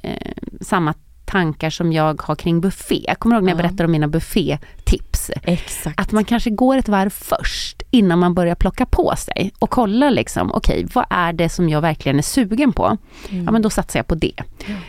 eh, 0.02 0.32
samma 0.60 0.94
tankar 1.32 1.70
som 1.70 1.92
jag 1.92 2.22
har 2.22 2.34
kring 2.36 2.60
buffé. 2.60 3.04
Jag 3.08 3.18
kommer 3.18 3.36
ihåg 3.36 3.44
när 3.44 3.50
jag 3.52 3.58
Ja. 3.58 3.62
berättade 3.62 3.84
om 3.84 3.90
mina 3.92 4.08
buffétips. 4.08 5.30
Exakt. 5.42 6.00
Att 6.00 6.12
man 6.12 6.24
kanske 6.24 6.50
går 6.50 6.76
ett 6.76 6.88
varv 6.88 7.10
först 7.10 7.82
innan 7.90 8.18
man 8.18 8.34
börjar 8.34 8.54
plocka 8.54 8.86
på 8.86 9.14
sig 9.16 9.52
och 9.58 9.70
kollar 9.70 10.10
liksom, 10.10 10.52
okej 10.52 10.86
vad 10.94 11.04
är 11.10 11.32
det 11.32 11.48
som 11.48 11.68
jag 11.68 11.80
verkligen 11.80 12.18
är 12.18 12.22
sugen 12.22 12.72
på? 12.72 12.96
Mm. 13.30 13.44
Ja 13.44 13.50
men 13.52 13.62
då 13.62 13.70
satsar 13.70 13.98
jag 13.98 14.06
på 14.06 14.14
det. 14.14 14.32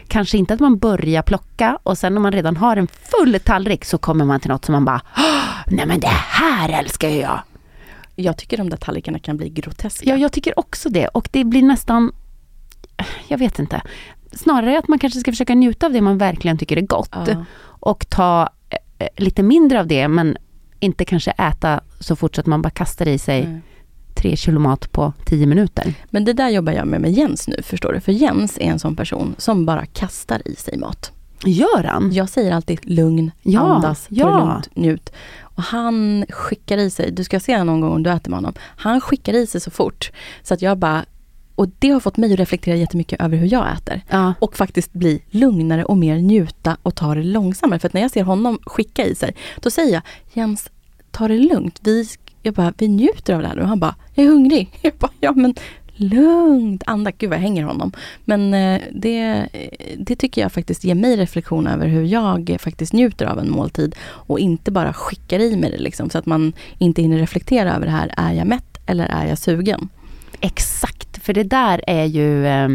Kanske 0.08 0.38
inte 0.38 0.54
att 0.54 0.60
man 0.60 0.78
börjar 0.78 1.22
plocka 1.22 1.80
och 1.84 1.98
sen 1.98 2.18
om 2.18 2.24
man 2.24 2.32
redan 2.32 2.58
har 2.58 2.78
en 2.78 2.88
full 2.88 3.40
tallrik 3.40 3.86
så 3.86 3.98
kommer 3.98 4.26
man 4.26 4.40
till 4.40 4.50
något 4.52 4.66
som 4.66 4.74
man 4.74 4.86
bara, 4.86 5.02
"Åh, 5.18 5.64
nej 5.68 5.86
men 5.86 6.00
det 6.00 6.08
här 6.08 6.70
älskar 6.80 7.10
jag. 7.10 7.40
Jag 8.16 8.38
tycker 8.38 8.58
de 8.58 8.70
där 8.70 8.78
tallrikarna 8.78 9.20
kan 9.20 9.38
bli 9.38 9.50
groteska. 9.50 10.10
Ja, 10.10 10.16
jag 10.16 10.32
tycker 10.32 10.60
också 10.60 10.90
det. 10.90 11.08
Och 11.08 11.28
det 11.32 11.44
blir 11.44 11.62
nästan, 11.64 12.12
jag 13.28 13.38
vet 13.38 13.60
inte, 13.60 13.82
snarare 14.36 14.80
att 14.80 14.88
man 14.88 15.00
kanske 15.00 15.20
ska 15.20 15.32
försöka 15.32 15.56
njuta 15.56 15.86
av 15.86 15.94
det 15.94 16.02
man 16.02 16.18
verkligen 16.18 16.58
tycker 16.58 16.78
är 16.78 16.82
gott. 16.82 17.10
Ja. 17.12 17.46
Och 17.66 18.10
ta 18.10 18.50
eh, 19.00 19.08
lite 19.18 19.44
mindre 19.44 19.80
av 19.80 19.88
det, 19.88 20.08
men 20.08 20.38
inte 20.80 21.06
kanske 21.06 21.32
äta 21.32 21.82
så 22.00 22.16
fort 22.16 22.36
så 22.36 22.42
att 22.42 22.48
man 22.48 22.62
bara 22.62 22.70
kastar 22.70 23.08
i 23.08 23.18
sig 23.18 23.48
Nej. 23.48 23.62
tre 24.16 24.36
kilo 24.36 24.60
mat 24.60 24.92
på 24.92 25.14
tio 25.26 25.46
minuter. 25.46 25.94
Men 26.10 26.26
det 26.26 26.34
där 26.34 26.50
jobbar 26.50 26.74
jag 26.74 26.88
med 26.88 27.02
med 27.02 27.12
Jens 27.12 27.48
nu, 27.48 27.56
förstår 27.64 27.94
du? 27.94 28.00
För 28.00 28.12
Jens 28.12 28.58
är 28.58 28.66
en 28.66 28.80
sån 28.80 28.96
person 28.96 29.36
som 29.38 29.66
bara 29.66 29.86
kastar 29.86 30.48
i 30.48 30.56
sig 30.56 30.78
mat. 30.78 31.12
Gör 31.46 31.84
han? 31.84 32.12
Jag 32.14 32.30
säger 32.30 32.52
alltid 32.52 32.80
lugn, 32.84 33.32
Ja, 33.42 33.60
andas, 33.62 34.08
ta 34.08 34.16
ja. 34.16 34.28
det 34.28 34.38
lugnt, 34.38 34.70
njut. 34.76 35.14
Och 35.42 35.64
han 35.64 36.26
skickar 36.30 36.78
i 36.78 36.90
sig, 36.90 37.12
du 37.12 37.24
ska 37.24 37.40
se 37.40 37.64
någon 37.64 37.82
gång 37.82 37.92
om 37.92 38.04
du 38.04 38.10
äter 38.10 38.30
med 38.30 38.38
honom. 38.38 38.54
Han 38.60 39.02
skickar 39.02 39.34
i 39.34 39.48
sig 39.48 39.62
så 39.62 39.72
fort. 39.72 40.12
Så 40.44 40.54
att 40.54 40.62
jag 40.62 40.78
bara, 40.78 41.06
och 41.56 41.70
det 41.80 41.90
har 41.90 42.00
fått 42.00 42.18
mig 42.18 42.34
att 42.34 42.40
reflektera 42.40 42.76
jättemycket 42.76 43.22
över 43.22 43.38
hur 43.38 43.54
jag 43.54 43.74
äter. 43.74 44.02
Ja. 44.10 44.34
Och 44.40 44.58
faktiskt 44.58 44.94
bli 44.94 45.22
lugnare 45.30 45.86
och 45.86 45.98
mer 45.98 46.18
njuta 46.18 46.78
och 46.84 46.96
ta 46.96 47.16
det 47.16 47.24
långsammare. 47.24 47.80
För 47.80 47.88
att 47.88 47.94
när 47.94 48.02
jag 48.02 48.12
ser 48.12 48.24
honom 48.24 48.60
skicka 48.66 49.06
i 49.06 49.16
sig, 49.16 49.36
då 49.60 49.70
säger 49.70 49.94
jag 49.94 50.02
Jens, 50.34 50.70
ta 51.12 51.28
det 51.28 51.40
lugnt. 51.40 51.80
Vi, 51.84 52.08
jag 52.42 52.54
bara, 52.54 52.74
vi 52.78 52.88
njuter 52.88 53.34
av 53.34 53.42
det 53.42 53.48
här 53.48 53.56
nu. 53.56 53.62
Och 53.62 53.68
han 53.68 53.80
bara, 53.80 53.96
jag 54.14 54.26
är 54.26 54.30
hungrig. 54.30 54.70
Jag 54.82 54.94
bara, 54.94 55.12
ja 55.20 55.32
men 55.32 55.56
lugnt, 55.96 56.84
anda. 56.86 57.12
Gud 57.12 57.30
vad 57.30 57.38
jag 57.38 57.44
hänger 57.44 57.64
honom. 57.64 57.92
Men 58.26 58.54
eh, 58.54 58.82
det, 58.92 59.48
det 59.98 60.16
tycker 60.16 60.42
jag 60.42 60.52
faktiskt 60.52 60.84
ger 60.84 60.96
mig 60.96 61.18
reflektion 61.18 61.68
över 61.68 61.88
hur 61.88 62.04
jag 62.04 62.58
faktiskt 62.60 62.94
njuter 62.94 63.26
av 63.26 63.40
en 63.40 63.52
måltid. 63.52 63.96
Och 64.02 64.40
inte 64.40 64.72
bara 64.72 64.94
skickar 64.94 65.40
i 65.40 65.56
mig 65.56 65.72
det 65.72 65.78
liksom. 65.78 66.10
Så 66.10 66.18
att 66.18 66.26
man 66.26 66.54
inte 66.78 67.02
hinner 67.02 67.18
reflektera 67.18 67.76
över 67.76 67.86
det 67.86 67.92
här. 67.92 68.14
Är 68.18 68.34
jag 68.34 68.48
mätt 68.48 68.80
eller 68.86 69.06
är 69.06 69.28
jag 69.28 69.38
sugen? 69.38 69.90
Exakt, 70.42 71.13
för 71.24 71.34
det 71.34 71.44
där 71.44 71.82
är 71.88 72.06
ju 72.06 72.46
eh, 72.48 72.70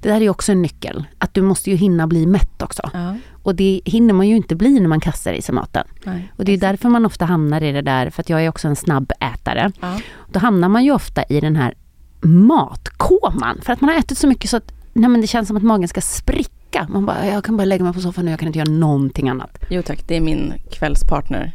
det 0.00 0.08
där 0.08 0.20
är 0.20 0.28
också 0.30 0.52
en 0.52 0.62
nyckel. 0.62 1.04
Att 1.18 1.34
du 1.34 1.42
måste 1.42 1.70
ju 1.70 1.76
hinna 1.76 2.06
bli 2.06 2.26
mätt 2.26 2.62
också. 2.62 2.90
Ja, 2.92 3.16
Och 3.42 3.54
det 3.54 3.80
hinner 3.84 4.14
man 4.14 4.28
ju 4.28 4.36
inte 4.36 4.54
bli 4.56 4.80
när 4.80 4.88
man 4.88 5.00
kastar 5.00 5.32
i 5.32 5.42
sig 5.42 5.54
maten. 5.54 5.86
nej. 6.04 6.32
Och 6.36 6.44
det 6.44 6.52
är 6.52 6.58
därför 6.58 6.88
man 6.88 7.06
ofta 7.06 7.24
hamnar 7.24 7.62
i 7.62 7.72
det 7.72 7.82
där, 7.82 8.10
för 8.10 8.22
att 8.22 8.28
jag 8.30 8.44
är 8.44 8.48
också 8.48 8.68
en 8.68 8.76
snabb 8.76 9.12
ätare. 9.20 9.72
Ja. 9.80 10.00
Då 10.32 10.38
hamnar 10.40 10.68
man 10.68 10.84
ju 10.84 10.92
ofta 10.92 11.22
i 11.22 11.40
den 11.40 11.56
här 11.56 11.74
matkoman. 12.20 13.58
För 13.62 13.72
att 13.72 13.80
man 13.80 13.90
har 13.90 13.96
ätit 13.98 14.18
så 14.18 14.26
mycket 14.28 14.50
så 14.50 14.56
att 14.56 14.72
nej 14.92 15.10
men 15.10 15.20
det 15.20 15.26
känns 15.26 15.48
som 15.48 15.56
att 15.56 15.62
magen 15.62 15.88
ska 15.88 16.00
spricka. 16.00 16.86
Man 16.90 17.06
bara, 17.06 17.26
jag 17.26 17.44
kan 17.44 17.56
bara 17.56 17.64
lägga 17.64 17.84
mig 17.84 17.92
på 17.92 18.00
soffan 18.00 18.24
nu, 18.24 18.30
jag 18.30 18.40
kan 18.40 18.46
inte 18.46 18.58
göra 18.58 18.70
någonting 18.70 19.28
annat. 19.28 19.58
Jo 19.70 19.82
tack, 19.82 20.00
det 20.06 20.16
är 20.16 20.20
min 20.20 20.52
kvällspartner. 20.70 21.52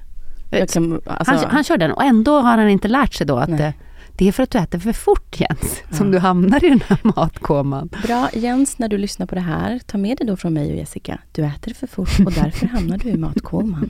Jag 0.52 0.70
kan, 0.70 1.02
alltså, 1.06 1.34
Han, 1.36 1.46
han 1.52 1.64
kör 1.64 1.78
den 1.78 1.92
och 1.92 2.04
ändå 2.04 2.40
har 2.40 2.58
han 2.58 2.70
inte 2.70 2.88
lärt 2.88 3.14
sig 3.14 3.28
då 3.28 3.38
att 3.38 3.50
Nej. 3.50 3.78
Det 4.16 4.28
är 4.28 4.32
för 4.32 4.44
att 4.44 4.52
du 4.52 4.58
äter 4.60 4.80
för 4.80 4.94
fort 4.94 5.40
Jens, 5.40 5.82
som 5.92 6.06
Ja. 6.08 6.12
du 6.12 6.20
hamnar 6.20 6.66
i 6.66 6.70
den 6.70 6.84
här 6.88 7.00
matkoman. 7.04 7.90
Bra 8.04 8.30
Jens, 8.34 8.78
när 8.80 8.88
du 8.90 8.98
lyssnar 8.98 9.26
på 9.26 9.36
det 9.36 9.42
här, 9.42 9.80
ta 9.80 9.98
med 9.98 10.18
dig 10.18 10.28
då 10.28 10.36
från 10.38 10.54
mig 10.54 10.72
och 10.72 10.78
Jessica. 10.78 11.20
Du 11.32 11.46
äter 11.46 11.74
för 11.74 11.88
fort 11.88 12.20
och 12.26 12.32
därför 12.32 12.68
hamnar 12.68 12.98
du 12.98 13.10
i 13.10 13.18
matkoman. 13.18 13.90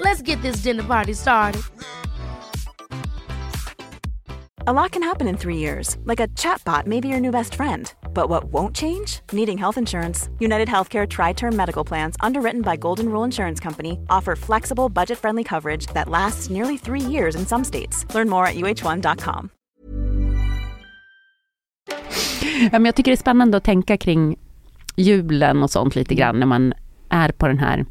Let's 0.00 0.22
get 0.22 0.42
this 0.42 0.62
dinner 0.62 0.82
party 0.82 1.14
started. 1.14 1.62
A 4.68 4.72
lot 4.72 4.90
can 4.90 5.02
happen 5.02 5.28
in 5.28 5.36
three 5.36 5.58
years, 5.58 5.96
like 6.04 6.18
a 6.18 6.26
chatbot 6.34 6.86
may 6.86 7.00
be 7.00 7.06
your 7.06 7.20
new 7.20 7.30
best 7.30 7.54
friend. 7.54 7.94
But 8.12 8.28
what 8.28 8.44
won't 8.52 8.74
change? 8.74 9.20
Needing 9.32 9.58
health 9.58 9.78
insurance. 9.78 10.28
United 10.40 10.68
Healthcare 10.68 11.06
Tri 11.06 11.34
Term 11.34 11.54
Medical 11.54 11.84
Plans, 11.84 12.16
underwritten 12.18 12.62
by 12.62 12.76
Golden 12.76 13.08
Rule 13.08 13.24
Insurance 13.24 13.60
Company, 13.60 13.98
offer 14.10 14.34
flexible, 14.36 14.88
budget 14.88 15.18
friendly 15.18 15.44
coverage 15.44 15.86
that 15.94 16.08
lasts 16.08 16.50
nearly 16.50 16.76
three 16.76 17.00
years 17.00 17.36
in 17.36 17.46
some 17.46 17.64
states. 17.64 18.04
Learn 18.14 18.28
more 18.28 18.46
at 18.46 18.56
uh1.com. 18.56 19.50
Ja, 22.72 22.78
men 22.78 22.84
jag 22.84 22.94
tycker 22.94 23.10
det 23.10 23.14
är 23.14 23.20
spännande 23.20 23.56
att 23.56 23.64
tänka 23.64 23.96
kring 23.96 24.36
julen 24.96 25.62
och 25.62 25.70
sånt 25.70 25.94
lite 25.94 26.14
grann 26.14 26.40
när 26.40 26.46
man 26.46 26.72
är 27.08 27.28
på 27.28 27.48
den 27.48 27.58
här, 27.58 27.84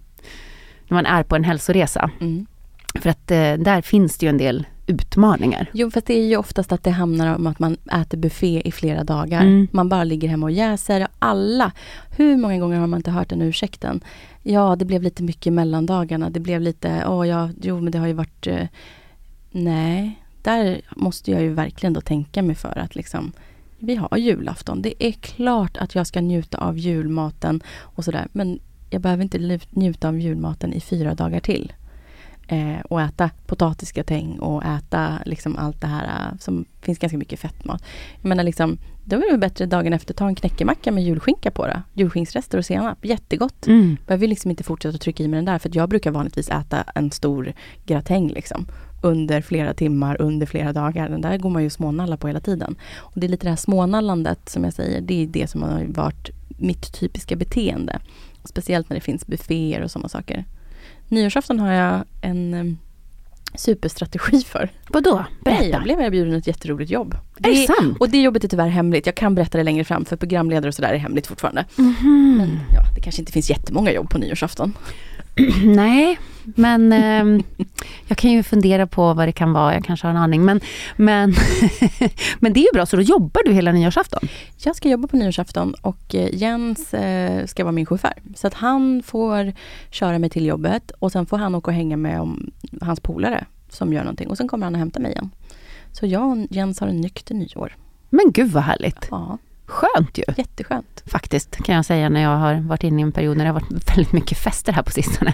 när 0.88 0.96
man 0.96 1.06
är 1.06 1.24
på 1.24 1.36
en 1.36 1.44
hälsoresa. 1.44 2.12
Mm. 2.22 2.46
För 2.96 3.10
att 3.10 3.32
eh, 3.32 3.54
där 3.54 3.82
finns 3.82 4.18
det 4.18 4.26
ju 4.26 4.30
en 4.30 4.38
del 4.38 4.66
utmaningar. 4.88 5.70
Jo, 5.74 5.92
fast 5.92 6.08
det 6.08 6.14
är 6.14 6.26
ju 6.26 6.38
oftast 6.38 6.72
att 6.72 6.84
det 6.84 6.92
handlar 6.92 7.36
om 7.36 7.48
att 7.48 7.60
man 7.60 7.78
äter 8.02 8.18
buffé 8.18 8.68
i 8.68 8.72
flera 8.72 9.04
dagar. 9.04 9.42
Mm. 9.42 9.68
Man 9.72 9.90
bara 9.90 10.04
ligger 10.04 10.30
hemma 10.30 10.46
och 10.46 10.52
jäser. 10.52 11.08
Alla, 11.20 11.72
hur 12.18 12.38
många 12.38 12.58
gånger 12.58 12.80
har 12.80 12.88
man 12.88 13.00
inte 13.00 13.12
hört 13.12 13.30
den 13.30 13.42
ursäkten? 13.42 14.02
Ja, 14.44 14.76
det 14.76 14.86
blev 14.86 15.04
lite 15.04 15.24
mycket 15.24 15.54
mellandagarna. 15.54 16.30
Det 16.30 16.40
blev 16.40 16.62
lite, 16.62 17.04
åh 17.08 17.28
ja, 17.28 17.50
jo 17.62 17.80
men 17.82 17.92
det 17.92 17.98
har 17.98 18.08
ju 18.08 18.14
varit... 18.14 18.48
Eh, 18.48 18.68
nej, 19.52 20.22
där 20.42 20.82
måste 20.96 21.32
jag 21.32 21.42
ju 21.42 21.54
verkligen 21.54 21.94
då 21.94 22.02
tänka 22.02 22.42
mig 22.42 22.56
för 22.56 22.78
att 22.78 22.96
liksom 22.96 23.32
vi 23.80 23.96
har 23.96 24.18
julafton. 24.18 24.82
Det 24.82 25.06
är 25.06 25.12
klart 25.12 25.78
att 25.78 25.96
jag 25.96 26.08
ska 26.08 26.22
njuta 26.22 26.58
av 26.58 26.78
julmaten 26.78 27.64
och 27.80 28.06
sådär. 28.06 28.28
Men 28.32 28.60
jag 28.96 29.02
behöver 29.02 29.24
inte 29.24 29.60
njuta 29.70 30.08
av 30.08 30.20
julmaten 30.20 30.74
i 30.74 30.82
fyra 30.82 31.14
dagar 31.14 31.40
till. 31.40 31.74
Eh, 32.48 32.80
och 32.90 33.02
äta 33.02 33.30
potatisgratäng 33.46 34.40
och 34.40 34.64
äta 34.66 35.20
liksom 35.26 35.58
allt 35.58 35.82
det 35.82 35.88
här 35.88 36.06
eh, 36.06 36.38
som 36.40 36.66
finns 36.82 37.00
ganska 37.00 37.18
mycket 37.18 37.40
fettmat. 37.40 37.84
Jag 38.22 38.30
menar 38.30 38.44
liksom, 38.44 38.78
då 39.04 39.16
är 39.16 39.32
det 39.32 39.38
bättre 39.38 39.66
dagen 39.66 39.94
efter 39.94 40.14
ta 40.14 40.28
en 40.28 40.36
knäckemacka 40.36 40.92
med 40.92 41.04
julskinka 41.04 41.52
på 41.52 41.68
det. 41.68 41.82
Julskinksrester 41.94 42.58
och 42.58 42.66
senap, 42.66 43.06
jättegott. 43.06 43.68
Mm. 43.68 43.98
Behöver 44.08 44.28
liksom 44.28 44.52
inte 44.52 44.64
fortsätta 44.64 44.96
att 44.96 45.02
trycka 45.02 45.24
i 45.24 45.28
mig 45.28 45.38
den 45.38 45.46
där 45.46 45.60
för 45.60 45.72
jag 45.74 45.90
brukar 45.90 46.12
vanligtvis 46.12 46.50
äta 46.50 46.84
en 46.96 47.12
stor 47.12 47.54
gratäng 47.86 48.28
liksom. 48.28 48.68
Under 49.02 49.42
flera 49.42 49.74
timmar, 49.74 50.22
under 50.22 50.46
flera 50.46 50.74
dagar. 50.74 51.10
Den 51.10 51.22
där 51.22 51.38
går 51.38 51.50
man 51.50 51.64
ju 51.64 51.70
smånalla 51.70 52.18
på 52.18 52.28
hela 52.28 52.40
tiden. 52.40 52.76
Och 52.96 53.20
det 53.20 53.28
är 53.28 53.30
lite 53.30 53.46
det 53.46 53.50
här 53.50 53.58
smånallandet 53.58 54.50
som 54.50 54.64
jag 54.64 54.74
säger, 54.74 55.02
det 55.02 55.24
är 55.24 55.28
det 55.28 55.48
som 55.48 55.64
har 55.64 55.86
varit 55.88 56.30
mitt 56.58 56.94
typiska 57.00 57.36
beteende. 57.36 58.00
Speciellt 58.46 58.90
när 58.90 58.96
det 58.96 59.02
finns 59.02 59.28
bufféer 59.28 59.82
och 59.82 59.92
sådana 59.92 60.10
saker. 60.10 60.46
Nyårsafton 61.08 61.60
har 61.60 61.72
jag 61.72 62.04
en 62.22 62.78
superstrategi 63.56 64.42
för. 64.42 64.70
Vadå? 64.90 65.16
Nej, 65.16 65.56
Berätta. 65.58 65.66
jag 65.70 65.84
blev 65.84 66.02
erbjuden 66.02 66.34
ett 66.34 66.48
jätteroligt 66.48 66.92
jobb. 66.92 67.16
Är 67.38 67.50
det 67.50 67.68
sant? 67.68 67.98
Och 68.00 68.10
det 68.10 68.22
jobbet 68.22 68.44
är 68.44 68.48
tyvärr 68.48 68.68
hemligt. 68.68 69.06
Jag 69.06 69.16
kan 69.16 69.36
berätta 69.36 69.58
det 69.58 69.64
längre 69.64 69.84
fram 69.84 70.06
för 70.06 70.16
programledare 70.16 70.68
och 70.68 70.76
sådär 70.76 70.94
är 70.94 70.98
hemligt 70.98 71.28
fortfarande. 71.28 71.66
Mhm. 71.76 72.36
Men 72.38 72.60
ja, 72.74 72.82
det 72.96 73.02
kanske 73.02 73.22
inte 73.22 73.32
finns 73.32 73.50
jättemånga 73.50 73.92
jobb 73.92 74.10
på 74.10 74.18
nyårsafton. 74.18 74.74
Nej, 75.66 76.20
men 76.44 76.94
ehm, 76.94 77.44
jag 78.08 78.18
kan 78.18 78.32
ju 78.32 78.44
fundera 78.44 78.88
på 78.88 79.14
vad 79.14 79.28
det 79.28 79.32
kan 79.32 79.54
vara. 79.54 79.74
Jag 79.74 79.86
kanske 79.86 80.08
har 80.08 80.12
en 80.12 80.18
aning. 80.18 80.46
Men, 80.46 80.60
men, 80.96 81.34
men 82.40 82.54
det 82.54 82.60
är 82.60 82.62
ju 82.62 82.70
bra, 82.74 82.86
så 82.86 82.96
då 82.96 83.02
jobbar 83.02 83.42
du 83.46 83.54
hela 83.54 83.72
nyårsafton? 83.72 84.28
Jag 84.64 84.76
ska 84.76 84.90
jobba 84.90 85.08
på 85.08 85.18
nyårsafton 85.18 85.74
och 85.82 86.16
eh, 86.16 86.30
Jens 86.34 86.94
eh, 86.94 87.46
ska 87.46 87.64
vara 87.64 87.72
min 87.72 87.86
chaufför. 87.86 88.14
Så 88.36 88.48
att 88.48 88.54
han 88.54 89.04
får 89.06 89.54
köra 89.90 90.20
mig 90.20 90.30
till 90.30 90.46
jobbet 90.46 90.92
och 91.00 91.12
sen 91.12 91.26
får 91.26 91.38
han 91.38 91.56
åka 91.56 91.72
och 91.72 91.76
hänga 91.76 91.98
med 91.98 92.22
om 92.22 92.52
hans 92.82 93.00
polare 93.00 93.46
som 93.70 93.94
gör 93.94 94.04
någonting. 94.04 94.28
Och 94.28 94.38
sen 94.38 94.48
kommer 94.48 94.66
han 94.66 94.76
och 94.76 94.80
hämtar 94.80 95.02
mig 95.02 95.12
igen. 95.12 95.32
Så 95.92 96.06
jag 96.06 96.32
och 96.32 96.38
Jens 96.50 96.80
har 96.80 96.88
en 96.88 97.02
nykter 97.02 97.36
nyår. 97.36 97.76
Men 98.10 98.32
gud 98.32 98.52
vad 98.52 98.64
härligt. 98.64 99.08
Ja, 99.12 99.38
Skönt 99.66 100.18
ju. 100.18 100.24
jätteskönt. 100.38 101.04
Faktiskt, 101.06 101.56
kan 101.64 101.76
jag 101.76 101.86
säga 101.86 102.10
när 102.10 102.22
jag 102.22 102.38
har 102.38 102.56
varit 102.56 102.84
inne 102.84 103.02
i 103.02 103.04
en 103.04 103.12
period 103.12 103.38
när 103.38 103.46
det 103.46 103.52
har 103.52 103.60
varit 103.60 103.90
väldigt 103.90 104.12
mycket 104.12 104.38
fester 104.38 104.74
här 104.74 104.84
på 104.84 104.92
sistone. 104.92 105.34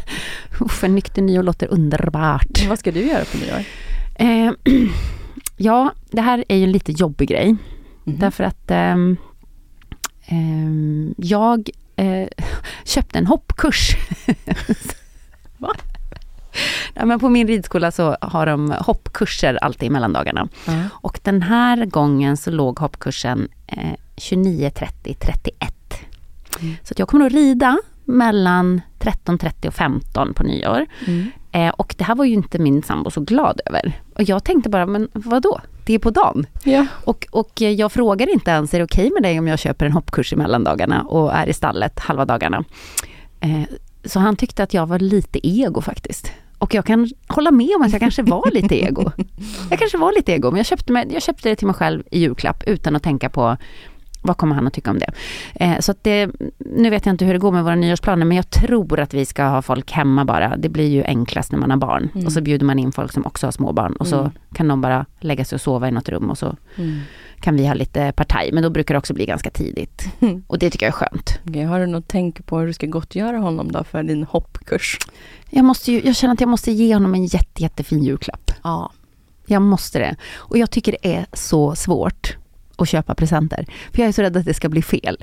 Uff, 0.59 0.83
en 0.83 0.95
nykter 0.95 1.21
nyår 1.21 1.43
låter 1.43 1.67
underbart. 1.67 2.67
Vad 2.69 2.79
ska 2.79 2.91
du 2.91 3.07
göra 3.07 3.25
på 3.25 3.37
nyår? 3.37 3.63
Eh, 4.15 4.51
ja, 5.57 5.93
det 6.11 6.21
här 6.21 6.43
är 6.47 6.55
ju 6.57 6.63
en 6.63 6.71
lite 6.71 6.91
jobbig 6.91 7.29
grej. 7.29 7.55
Mhm. 8.03 8.19
Därför 8.19 8.43
att 8.43 8.71
ehm, 8.71 9.17
ehm, 10.25 11.13
jag 11.17 11.69
eh, 11.95 12.27
köpte 12.83 13.17
en 13.19 13.27
hoppkurs. 13.27 13.95
Va? 15.57 15.73
Ja, 16.93 17.05
men 17.05 17.19
på 17.19 17.29
min 17.29 17.47
ridskola 17.47 17.91
så 17.91 18.17
har 18.21 18.45
de 18.45 18.75
hoppkurser 18.79 19.55
alltid 19.61 19.87
i 19.87 19.89
mellandagarna. 19.89 20.47
Ja. 20.67 20.83
Och 20.91 21.19
den 21.23 21.41
här 21.41 21.85
gången 21.85 22.37
så 22.37 22.51
låg 22.51 22.79
hoppkursen 22.79 23.47
eh, 23.67 23.95
29.30 24.15 25.15
31. 25.19 25.73
Mm. 26.61 26.75
Så 26.83 26.93
jag 26.97 27.07
kommer 27.07 27.25
att 27.25 27.33
rida 27.33 27.77
mellan 28.05 28.81
13.30 28.99 29.67
och 29.67 29.73
15 29.73 30.33
på 30.33 30.43
nyår. 30.43 30.85
Mm. 31.07 31.31
Eh, 31.51 31.69
och 31.69 31.95
det 31.97 32.03
här 32.03 32.15
var 32.15 32.25
ju 32.25 32.33
inte 32.33 32.59
min 32.59 32.83
sambo 32.83 33.11
så 33.11 33.21
glad 33.21 33.61
över. 33.65 34.01
Och 34.15 34.23
jag 34.23 34.43
tänkte 34.43 34.69
bara, 34.69 34.85
men 34.85 35.09
vad 35.13 35.41
då? 35.41 35.61
Det 35.85 35.93
är 35.93 35.99
på 35.99 36.09
dagen. 36.09 36.45
Ja. 36.63 36.85
Och, 37.05 37.27
och 37.31 37.61
jag 37.61 37.91
frågar 37.91 38.29
inte 38.29 38.51
ens, 38.51 38.73
är 38.73 38.77
det 38.77 38.83
okej 38.83 39.11
med 39.11 39.23
dig 39.23 39.39
om 39.39 39.47
jag 39.47 39.59
köper 39.59 39.85
en 39.85 39.91
hoppkurs 39.91 40.33
i 40.33 40.35
mellandagarna 40.35 41.01
och 41.01 41.33
är 41.33 41.47
i 41.47 41.53
stallet 41.53 41.99
halva 41.99 42.25
dagarna? 42.25 42.63
Eh, 43.39 43.61
så 44.05 44.19
han 44.19 44.35
tyckte 44.35 44.63
att 44.63 44.73
jag 44.73 44.85
var 44.85 44.99
lite 44.99 45.47
ego 45.47 45.81
faktiskt. 45.81 46.31
Och 46.61 46.73
jag 46.73 46.85
kan 46.85 47.09
hålla 47.27 47.51
med 47.51 47.75
om 47.75 47.81
att 47.81 47.91
jag 47.91 48.01
kanske 48.01 48.23
var 48.23 48.51
lite 48.51 48.83
ego. 48.83 49.11
Jag 49.69 49.79
kanske 49.79 49.97
var 49.97 50.13
lite 50.13 50.31
ego, 50.31 50.51
men 50.51 50.57
jag 50.57 50.65
köpte, 50.65 50.93
mig, 50.93 51.07
jag 51.13 51.21
köpte 51.21 51.49
det 51.49 51.55
till 51.55 51.67
mig 51.67 51.75
själv 51.75 52.03
i 52.11 52.19
julklapp 52.19 52.63
utan 52.63 52.95
att 52.95 53.03
tänka 53.03 53.29
på 53.29 53.57
vad 54.21 54.37
kommer 54.37 54.55
han 54.55 54.67
att 54.67 54.73
tycka 54.73 54.91
om 54.91 54.99
det? 54.99 55.11
Eh, 55.55 55.79
så 55.79 55.91
att 55.91 56.03
det, 56.03 56.29
nu 56.57 56.89
vet 56.89 57.05
jag 57.05 57.13
inte 57.13 57.25
hur 57.25 57.33
det 57.33 57.39
går 57.39 57.51
med 57.51 57.63
våra 57.63 57.75
nyårsplaner, 57.75 58.25
men 58.25 58.37
jag 58.37 58.49
tror 58.49 58.99
att 58.99 59.13
vi 59.13 59.25
ska 59.25 59.43
ha 59.43 59.61
folk 59.61 59.91
hemma 59.91 60.25
bara. 60.25 60.57
Det 60.57 60.69
blir 60.69 60.87
ju 60.89 61.03
enklast 61.03 61.51
när 61.51 61.59
man 61.59 61.69
har 61.71 61.77
barn. 61.77 62.09
Mm. 62.13 62.25
Och 62.25 62.31
så 62.31 62.41
bjuder 62.41 62.65
man 62.65 62.79
in 62.79 62.91
folk 62.91 63.11
som 63.11 63.25
också 63.25 63.47
har 63.47 63.51
små 63.51 63.73
barn 63.73 63.93
och 63.93 64.07
så 64.07 64.19
Mm. 64.19 64.31
kan 64.53 64.67
de 64.67 64.81
bara 64.81 65.05
lägga 65.19 65.45
sig 65.45 65.55
och 65.55 65.61
sova 65.61 65.87
i 65.87 65.91
något 65.91 66.09
rum 66.09 66.29
och 66.29 66.37
så 66.37 66.55
Mm. 66.75 66.99
kan 67.39 67.55
vi 67.55 67.67
ha 67.67 67.73
lite 67.73 68.11
partaj. 68.11 68.49
Men 68.53 68.63
då 68.63 68.69
brukar 68.69 68.93
det 68.93 68.97
också 68.99 69.13
bli 69.13 69.25
ganska 69.25 69.49
tidigt. 69.49 70.05
Och 70.47 70.59
det 70.59 70.69
tycker 70.69 70.85
jag 70.85 70.93
är 70.93 70.97
skönt. 70.97 71.39
Okej, 71.47 71.63
har 71.63 71.79
du 71.79 71.85
något 71.85 72.07
tänk 72.07 72.45
på 72.45 72.59
hur 72.59 72.67
du 72.67 72.73
ska 72.73 72.87
gottgöra 72.87 73.37
honom 73.37 73.71
då 73.71 73.83
för 73.83 74.03
din 74.03 74.23
hoppkurs? 74.23 74.97
Jag, 75.49 75.65
måste 75.65 75.91
ju, 75.91 76.01
jag 76.05 76.15
känner 76.15 76.33
att 76.33 76.41
jag 76.41 76.49
måste 76.49 76.71
ge 76.71 76.93
honom 76.93 77.13
en 77.13 77.25
jätte, 77.25 77.61
jättefin 77.63 78.03
julklapp. 78.03 78.51
Ja. 78.63 78.91
Jag 79.45 79.61
måste 79.61 79.99
det. 79.99 80.15
Och 80.35 80.57
jag 80.57 80.71
tycker 80.71 80.91
det 81.01 81.15
är 81.15 81.25
så 81.33 81.75
svårt 81.75 82.37
att 82.81 82.89
köpa 82.89 83.15
presenter. 83.15 83.65
För 83.93 83.99
jag 84.01 84.07
är 84.07 84.11
så 84.11 84.21
rädd 84.21 84.37
att 84.37 84.45
det 84.45 84.53
ska 84.53 84.69
bli 84.69 84.81
fel. 84.81 85.17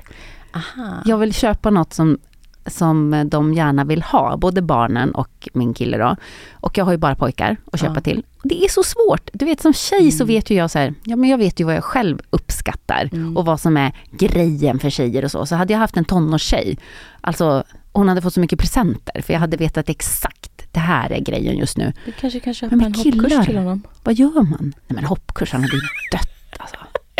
Aha. 0.53 1.01
Jag 1.05 1.17
vill 1.17 1.33
köpa 1.33 1.69
något 1.69 1.93
som, 1.93 2.17
som 2.65 3.23
de 3.31 3.53
gärna 3.53 3.83
vill 3.83 4.01
ha, 4.01 4.37
både 4.37 4.61
barnen 4.61 5.11
och 5.15 5.49
min 5.53 5.73
kille 5.73 5.97
då. 5.97 6.15
Och 6.51 6.77
jag 6.77 6.85
har 6.85 6.91
ju 6.91 6.97
bara 6.97 7.15
pojkar 7.15 7.57
att 7.71 7.79
köpa 7.79 7.93
Ja. 7.95 8.01
till. 8.01 8.23
Och 8.43 8.47
det 8.49 8.63
är 8.65 8.69
så 8.69 8.83
svårt. 8.83 9.29
Du 9.33 9.45
vet 9.45 9.61
som 9.61 9.73
tjej 9.73 10.11
så 10.11 10.23
Mm. 10.23 10.27
vet 10.35 10.49
ju 10.49 10.55
jag 10.55 10.71
så 10.71 10.79
här, 10.79 10.93
ja 11.03 11.15
men 11.15 11.29
jag 11.29 11.37
vet 11.37 11.59
ju 11.59 11.63
vad 11.63 11.75
jag 11.75 11.83
själv 11.83 12.19
uppskattar 12.29 13.09
Mm. 13.13 13.37
och 13.37 13.45
vad 13.45 13.59
som 13.59 13.77
är 13.77 13.91
grejen 14.11 14.79
för 14.79 14.89
tjejer 14.89 15.25
och 15.25 15.31
så. 15.31 15.45
Så 15.45 15.55
hade 15.55 15.73
jag 15.73 15.79
haft 15.79 15.97
en 15.97 16.05
tonårstjej, 16.05 16.77
alltså 17.21 17.63
hon 17.93 18.09
hade 18.09 18.21
fått 18.21 18.33
så 18.33 18.39
mycket 18.39 18.59
presenter 18.59 19.21
för 19.21 19.33
jag 19.33 19.39
hade 19.39 19.57
vetat 19.57 19.89
exakt, 19.89 20.51
det 20.71 20.79
här 20.79 21.11
är 21.11 21.19
grejen 21.19 21.57
just 21.57 21.77
nu. 21.77 21.93
Du 22.05 22.11
kanske 22.11 22.39
kan 22.39 22.53
köpa 22.53 22.75
Men 22.75 22.85
en 22.85 22.93
hoppkurs 22.93 23.13
killar? 23.13 23.43
till 23.43 23.57
honom? 23.57 23.83
Vad 24.03 24.15
gör 24.15 24.41
man? 24.43 24.73
Nej 24.87 24.95
men 24.95 25.03
hoppkurs, 25.05 25.51
han 25.51 25.61
hade 25.61 25.73
ju 25.75 25.81
dött 26.11 26.29
alltså. 26.59 26.75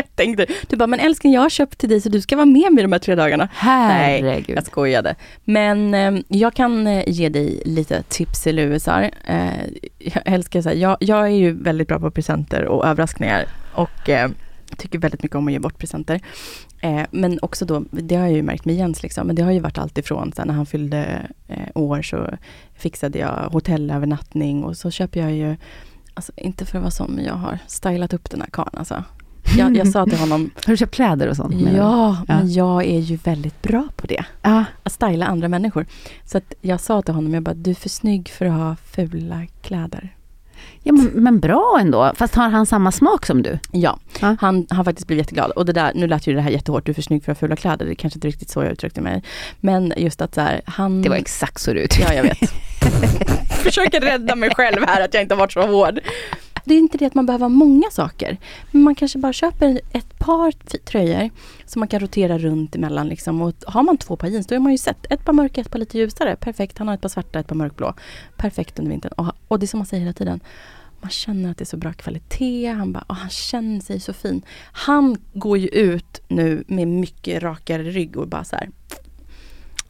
Tänkte, 0.15 0.45
du 0.67 0.77
bara, 0.77 0.87
men 0.87 0.99
älskling 0.99 1.33
jag 1.33 1.41
har 1.41 1.49
köpt 1.49 1.77
till 1.77 1.89
dig 1.89 2.01
så 2.01 2.09
du 2.09 2.21
ska 2.21 2.35
vara 2.35 2.45
med 2.45 2.73
mig 2.73 2.81
de 2.83 2.91
här 2.91 2.99
tre 2.99 3.15
dagarna. 3.15 3.49
Herregud. 3.53 4.57
Jag 4.57 4.65
skojade. 4.65 5.15
Men 5.43 5.93
eh, 5.93 6.21
jag 6.27 6.53
kan 6.53 6.87
eh, 6.87 7.03
ge 7.07 7.29
dig 7.29 7.61
lite 7.65 8.03
tips 8.03 8.47
eller 8.47 8.69
lusar. 8.69 9.11
Eh, 9.25 9.49
jag 9.99 10.23
älskar 10.25 10.61
så 10.61 10.69
här, 10.69 10.75
jag, 10.75 10.97
jag 10.99 11.25
är 11.25 11.35
ju 11.35 11.51
väldigt 11.51 11.87
bra 11.87 11.99
på 11.99 12.11
presenter 12.11 12.65
och 12.65 12.85
överraskningar. 12.85 13.45
och 13.73 14.09
eh, 14.09 14.29
tycker 14.77 14.99
väldigt 14.99 15.23
mycket 15.23 15.35
om 15.35 15.47
att 15.47 15.53
ge 15.53 15.59
bort 15.59 15.77
presenter. 15.77 16.21
Eh, 16.81 17.01
men 17.11 17.39
också 17.41 17.65
då, 17.65 17.83
det 17.91 18.15
har 18.15 18.25
jag 18.25 18.35
ju 18.35 18.41
märkt 18.41 18.65
med 18.65 18.75
Jens, 18.75 19.03
liksom, 19.03 19.27
men 19.27 19.35
det 19.35 19.41
har 19.41 19.51
ju 19.51 19.59
varit 19.59 19.77
alltifrån 19.77 20.31
så 20.35 20.45
när 20.45 20.53
han 20.53 20.65
fyllde 20.65 21.27
eh, 21.47 21.67
år 21.75 22.01
så 22.01 22.29
fixade 22.75 23.19
jag 23.19 23.49
hotellövernattning 23.51 24.63
och 24.63 24.77
så 24.77 24.91
köper 24.91 25.19
jag 25.19 25.31
ju, 25.31 25.55
alltså 26.13 26.31
inte 26.35 26.65
för 26.65 26.77
att 26.77 26.99
vara 26.99 27.09
men 27.09 27.25
jag 27.25 27.33
har 27.33 27.59
stylat 27.67 28.13
upp 28.13 28.29
den 28.29 28.41
här 28.41 28.49
karln 28.49 28.77
alltså. 28.77 29.03
Jag, 29.57 29.77
jag 29.77 29.87
sa 29.87 30.05
till 30.05 30.17
honom... 30.17 30.49
Har 30.65 30.73
du 30.73 30.77
köpt 30.77 30.95
kläder 30.95 31.27
och 31.27 31.35
sånt? 31.35 31.55
Ja, 31.61 31.71
ja, 31.75 32.17
men 32.27 32.53
jag 32.53 32.85
är 32.85 32.99
ju 32.99 33.15
väldigt 33.15 33.61
bra 33.61 33.87
på 33.95 34.07
det. 34.07 34.23
Ja. 34.41 34.63
Att 34.83 34.91
styla 34.91 35.25
andra 35.25 35.47
människor. 35.47 35.85
Så 36.25 36.37
att 36.37 36.53
jag 36.61 36.79
sa 36.79 37.01
till 37.01 37.13
honom, 37.13 37.33
jag 37.33 37.43
bara, 37.43 37.53
du 37.55 37.69
är 37.71 37.75
för 37.75 37.89
snygg 37.89 38.29
för 38.29 38.45
att 38.45 38.51
ha 38.53 38.75
fula 38.95 39.41
kläder. 39.61 40.15
Ja, 40.83 40.93
men, 40.93 41.05
men 41.05 41.39
bra 41.39 41.77
ändå. 41.81 42.11
Fast 42.15 42.35
har 42.35 42.49
han 42.49 42.65
samma 42.65 42.91
smak 42.91 43.25
som 43.25 43.43
du? 43.43 43.59
Ja, 43.71 43.99
Ja. 44.21 44.35
han 44.41 44.67
har 44.69 44.83
faktiskt 44.83 45.07
blivit 45.07 45.25
jätteglad. 45.25 45.51
Och 45.51 45.65
det 45.65 45.73
där, 45.73 45.91
nu 45.95 46.07
lät 46.07 46.27
ju 46.27 46.33
det 46.33 46.41
här 46.41 46.49
jättehårt, 46.49 46.85
du 46.85 46.91
är 46.91 46.93
för 46.93 47.01
snygg 47.01 47.23
för 47.25 47.31
att 47.31 47.37
ha 47.37 47.47
fula 47.47 47.55
kläder. 47.55 47.85
Det 47.85 47.91
är 47.91 47.95
kanske 47.95 48.17
inte 48.17 48.27
riktigt 48.27 48.49
så 48.49 48.63
jag 48.63 48.71
uttryckte 48.71 49.01
mig. 49.01 49.23
Men 49.59 49.93
just 49.97 50.21
att 50.21 50.35
så 50.35 50.41
här, 50.41 50.61
han... 50.65 51.01
Det 51.01 51.09
var 51.09 51.15
exakt 51.15 51.61
så 51.61 51.73
du 51.73 51.79
uttryckte 51.79 52.13
Ja, 52.13 52.17
jag 52.17 52.23
vet. 52.23 52.53
Försöker 53.63 54.01
rädda 54.01 54.35
mig 54.35 54.49
själv 54.55 54.83
här, 54.87 55.05
att 55.05 55.13
jag 55.13 55.23
inte 55.23 55.35
har 55.35 55.39
varit 55.39 55.51
så 55.53 55.67
hård. 55.67 55.99
Det 56.65 56.73
är 56.73 56.79
inte 56.79 56.97
det 56.97 57.05
att 57.05 57.15
man 57.15 57.25
behöver 57.25 57.43
ha 57.43 57.49
många 57.49 57.89
saker. 57.91 58.37
Men 58.71 58.81
man 58.81 58.95
kanske 58.95 59.19
bara 59.19 59.33
köper 59.33 59.81
ett 59.91 60.19
par 60.19 60.51
tröjor 60.77 61.29
som 61.65 61.79
man 61.79 61.87
kan 61.87 61.99
rotera 61.99 62.37
runt 62.37 62.75
emellan. 62.75 63.07
Liksom. 63.07 63.41
Och 63.41 63.53
har 63.65 63.83
man 63.83 63.97
två 63.97 64.15
par 64.15 64.27
jeans, 64.27 64.47
då 64.47 64.55
är 64.55 64.59
man 64.59 64.71
ju 64.71 64.77
sett. 64.77 65.05
Ett 65.09 65.25
par 65.25 65.33
mörka, 65.33 65.61
ett 65.61 65.71
par 65.71 65.79
lite 65.79 65.97
ljusare. 65.97 66.35
Perfekt. 66.35 66.77
Han 66.77 66.87
har 66.87 66.95
ett 66.95 67.01
par 67.01 67.09
svarta, 67.09 67.39
ett 67.39 67.47
par 67.47 67.55
mörkblå. 67.55 67.93
Perfekt 68.37 68.79
under 68.79 68.91
vintern. 68.91 69.11
Och, 69.11 69.33
och 69.47 69.59
det 69.59 69.65
är 69.65 69.67
som 69.67 69.77
man 69.77 69.87
säger 69.87 70.01
hela 70.01 70.13
tiden. 70.13 70.39
Man 71.01 71.11
känner 71.11 71.51
att 71.51 71.57
det 71.57 71.63
är 71.63 71.65
så 71.65 71.77
bra 71.77 71.93
kvalitet. 71.93 72.67
Han, 72.67 72.93
bara, 72.93 73.03
och 73.07 73.15
han 73.15 73.29
känner 73.29 73.79
sig 73.79 73.99
så 73.99 74.13
fin. 74.13 74.41
Han 74.71 75.17
går 75.33 75.57
ju 75.57 75.67
ut 75.67 76.21
nu 76.27 76.63
med 76.67 76.87
mycket 76.87 77.43
rakare 77.43 77.83
rygg 77.83 78.17
och 78.17 78.27
bara 78.27 78.43
så 78.43 78.55
här. 78.55 78.69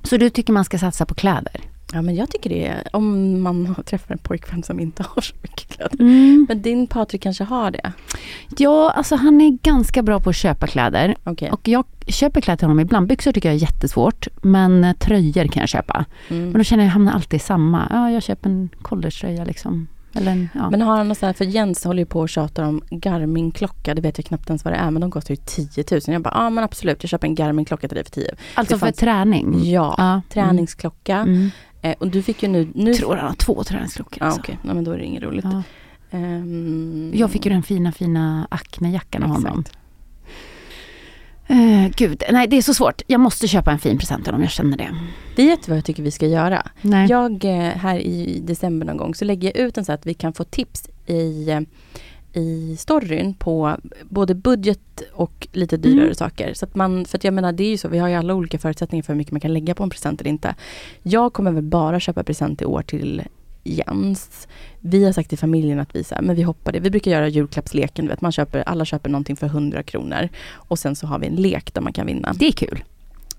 Så 0.04 0.18
du 0.18 0.30
tycker 0.30 0.54
man 0.54 0.66
ska 0.66 0.80
satsa 0.80 1.06
på 1.06 1.16
kläder? 1.16 1.62
Ja 1.94 2.02
men 2.02 2.16
jag 2.16 2.30
tycker 2.32 2.50
det 2.50 2.68
är 2.68 2.84
om 2.94 3.42
man 3.42 3.76
träffar 3.86 4.14
en 4.14 4.18
pojkvän 4.18 4.64
som 4.64 4.80
inte 4.80 5.04
har 5.10 5.22
så 5.22 5.36
mycket 5.42 5.68
kläder. 5.76 6.00
Mm. 6.02 6.46
Men 6.50 6.62
din 6.62 6.88
Patrik 6.88 7.22
kanske 7.22 7.44
har 7.44 7.72
det? 7.72 7.92
Ja, 8.58 8.92
alltså 8.92 9.16
han 9.16 9.42
är 9.42 9.50
ganska 9.64 10.02
bra 10.04 10.20
på 10.20 10.30
att 10.30 10.36
köpa 10.36 10.68
kläder. 10.68 11.16
Okej. 11.24 11.52
Och 11.52 11.68
jag 11.68 11.86
köper 12.08 12.42
kläder 12.42 12.58
till 12.58 12.66
honom 12.68 12.80
ibland. 12.80 13.08
Byxor 13.08 13.32
tycker 13.32 13.50
jag 13.50 13.56
är 13.56 13.60
jättesvårt. 13.62 14.28
Men 14.42 14.84
eh, 14.84 14.94
tröjor 14.94 15.46
kan 15.48 15.60
jag 15.62 15.70
köpa. 15.70 16.06
Mm. 16.30 16.44
Men 16.44 16.54
då 16.54 16.64
känner 16.64 16.84
jag 16.84 16.88
att 16.88 16.90
jag 16.90 16.94
hamnar 16.94 17.14
alltid 17.14 17.38
i 17.38 17.44
samma. 17.44 17.88
Ja, 17.90 18.12
jag 18.12 18.24
köper 18.24 18.50
en 18.50 18.70
collegetröja 18.82 19.44
liksom. 19.46 19.88
Eller 20.14 20.32
en, 20.32 20.50
ja. 20.54 20.70
Men 20.70 20.82
har 20.82 20.98
han 20.98 21.08
något 21.08 21.18
sånt 21.18 21.28
här, 21.28 21.34
för 21.34 21.46
Jens 21.46 21.84
håller 21.86 22.00
ju 22.00 22.06
på 22.06 22.20
och 22.20 22.30
tjatar 22.30 22.64
om 22.64 22.82
Garmin-klocka, 22.90 23.96
det 23.96 24.02
vet 24.02 24.18
jag 24.18 24.26
knappt 24.26 24.50
ens 24.50 24.66
vad 24.66 24.74
det 24.74 24.78
är, 24.78 24.92
men 24.92 25.02
de 25.02 25.12
kostar 25.12 25.32
ju 25.34 25.38
10 25.46 25.84
000. 25.92 26.02
Jag 26.08 26.22
bara, 26.22 26.34
ja 26.34 26.50
men 26.50 26.64
absolut, 26.64 27.04
jag 27.04 27.10
köper 27.10 27.28
en 27.28 27.36
Garmin-klocka 27.36 27.88
till 27.88 27.96
dig 27.96 28.04
för 28.04 28.12
10. 28.12 28.36
alltså 28.54 28.74
det 28.74 28.80
för 28.80 28.86
fanns- 28.88 28.98
träning? 29.00 29.60
Ja, 29.72 29.96
Ja. 29.98 30.22
träningsklocka. 30.30 31.18
Mm. 31.18 31.50
Eh, 31.82 31.96
och 32.00 32.08
du 32.08 32.22
fick 32.22 32.44
ju 32.44 32.50
nu... 32.50 32.68
nu 32.76 32.94
tror 32.94 33.16
han 33.16 33.28
har 33.28 33.36
två 33.36 33.64
träningsklockor. 33.64 34.18
Ja 34.20 34.26
Alltså. 34.26 34.42
okej, 34.42 34.58
Nej, 34.64 34.76
men 34.76 34.84
då 34.84 34.92
är 34.92 34.98
det 34.98 35.04
inget 35.06 35.24
roligt. 35.24 35.46
Ja. 35.46 35.64
Ehm, 36.12 37.12
Jag 37.16 37.32
fick 37.32 37.46
ju 37.46 37.52
den 37.52 37.64
fina, 37.64 37.92
fina 37.92 38.48
Acne-jackan 38.52 39.24
av 39.24 39.30
honom. 39.30 39.64
Eh, 41.48 41.88
gud, 41.96 42.24
nej 42.32 42.48
det 42.48 42.58
är 42.58 42.62
så 42.62 42.74
svårt. 42.74 43.02
Jag 43.08 43.22
måste 43.22 43.48
köpa 43.48 43.72
en 43.72 43.80
fin 43.80 43.98
present 43.98 44.24
till 44.24 44.34
honom, 44.34 44.42
jag 44.44 44.52
känner 44.52 44.78
det. 44.78 44.90
Vet 45.36 45.64
du 45.66 45.72
vad 45.72 45.78
jag 45.78 45.86
tycker 45.86 46.04
vi 46.04 46.12
ska 46.12 46.28
göra? 46.28 46.68
Nej. 46.82 47.10
Jag 47.10 47.46
eh, 47.46 47.70
här 47.78 48.00
i 48.00 48.40
december 48.44 48.86
någon 48.86 48.98
gång 48.98 49.16
så 49.16 49.26
lägger 49.26 49.48
jag 49.56 49.68
ut 49.68 49.78
en 49.78 49.86
så 49.86 49.92
att 49.92 50.06
vi 50.06 50.14
kan 50.14 50.34
få 50.34 50.44
tips 50.44 50.90
i, 51.06 51.50
eh, 51.50 51.60
i 52.34 52.76
storyn 52.78 53.34
på 53.34 53.78
både 54.10 54.36
budget 54.36 54.80
och 55.14 55.48
lite 55.52 55.78
dyrare 55.78 56.04
Mm. 56.04 56.16
saker. 56.16 56.54
Så 56.54 56.66
att 56.66 56.76
man, 56.76 57.06
för 57.06 57.18
att 57.18 57.24
jag 57.24 57.34
menar 57.34 57.52
det 57.52 57.64
är 57.64 57.70
ju 57.70 57.78
så, 57.78 57.88
vi 57.88 57.98
har 57.98 58.08
ju 58.08 58.16
alla 58.16 58.34
olika 58.34 58.60
förutsättningar 58.60 59.04
för 59.04 59.14
hur 59.14 59.18
mycket 59.18 59.32
man 59.32 59.42
kan 59.42 59.54
lägga 59.54 59.76
på 59.76 59.84
en 59.84 59.90
present 59.90 60.22
eller 60.22 60.30
inte. 60.30 60.56
Jag 61.04 61.34
kommer 61.34 61.52
väl 61.52 61.64
bara 61.64 62.00
köpa 62.00 62.24
present 62.24 62.62
i 62.62 62.66
år 62.66 62.82
till 62.82 63.22
Jens. 63.64 64.48
Vi 64.80 65.06
har 65.06 65.12
sagt 65.12 65.30
till 65.30 65.38
familjen 65.38 65.80
att 65.80 65.96
vi, 65.96 66.04
så 66.04 66.16
här, 66.16 66.22
men 66.22 66.36
vi 66.36 66.42
hoppar 66.44 66.72
det. 66.72 66.80
Vi 66.80 66.90
brukar 66.90 67.12
göra 67.12 67.28
julklappsleken, 67.28 68.06
du 68.06 68.10
vet, 68.10 68.22
man 68.22 68.32
köper, 68.32 68.60
alla 68.62 68.86
köper 68.86 69.10
någonting 69.10 69.36
för 69.36 69.48
100 69.48 69.84
kronor. 69.84 70.30
Och 70.52 70.80
sen 70.80 70.96
så 70.96 71.08
har 71.08 71.20
vi 71.20 71.28
en 71.28 71.36
lek 71.36 71.74
där 71.74 71.82
man 71.82 71.94
kan 71.94 72.06
vinna. 72.08 72.34
Det 72.40 72.48
är 72.48 72.52
kul. 72.52 72.84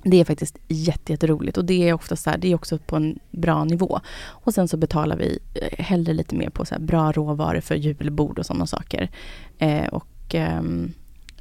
Det 0.02 0.20
är 0.20 0.24
faktiskt 0.24 0.58
jätte, 0.68 1.12
jätteroligt 1.12 1.58
och 1.58 1.64
det 1.64 1.88
är 1.88 1.94
ofta 1.94 2.16
så 2.16 2.30
här, 2.30 2.38
det 2.38 2.52
är 2.52 2.54
också 2.54 2.78
på 2.78 2.96
en 2.96 3.18
bra 3.30 3.64
nivå. 3.64 4.00
Och 4.26 4.54
sen 4.54 4.68
så 4.68 4.76
betalar 4.76 5.16
vi 5.16 5.38
eh, 5.54 5.84
hellre 5.84 6.12
lite 6.12 6.34
mer 6.34 6.50
på 6.50 6.64
så 6.64 6.74
bra 6.78 7.12
råvaror 7.12 7.60
för 7.60 7.74
julbord 7.74 8.38
och 8.38 8.46
sådana 8.46 8.66
saker. 8.66 9.10
Eh, 9.58 9.86
och 9.86 10.34
ehm, 10.34 10.92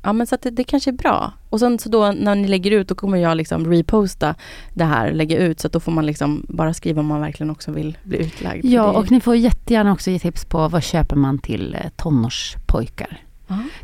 ja 0.02 0.14
men 0.14 0.28
så 0.28 0.36
att 0.36 0.42
det, 0.42 0.50
det 0.52 0.64
kanske 0.64 0.90
är 0.90 0.94
bra. 0.94 1.34
Och 1.50 1.60
sen 1.60 1.80
så 1.80 1.90
då 1.90 2.12
när 2.12 2.36
ni 2.36 2.48
lägger 2.48 2.72
ut 2.72 2.88
då 2.88 2.96
kommer 2.96 3.18
jag 3.18 3.38
liksom 3.38 3.72
reposta 3.72 4.36
det 4.74 4.84
här, 4.84 5.12
lägga 5.12 5.38
ut 5.38 5.60
så 5.60 5.68
att 5.68 5.74
då 5.74 5.80
får 5.80 5.92
man 5.92 6.06
liksom 6.06 6.46
bara 6.50 6.74
skriva 6.74 7.00
om 7.00 7.06
man 7.08 7.22
verkligen 7.22 7.50
också 7.50 7.72
vill 7.72 7.98
bli 8.04 8.18
utlagd. 8.18 8.66
Ja, 8.66 8.92
och 8.92 9.12
ni 9.12 9.20
får 9.22 9.36
jättegärna 9.36 9.92
också 9.92 10.12
ge 10.12 10.20
tips 10.20 10.46
på 10.46 10.68
vad 10.68 10.84
köper 10.84 11.16
man 11.16 11.40
till 11.40 11.76
eh, 11.76 11.90
tonårspojkar. 11.96 13.24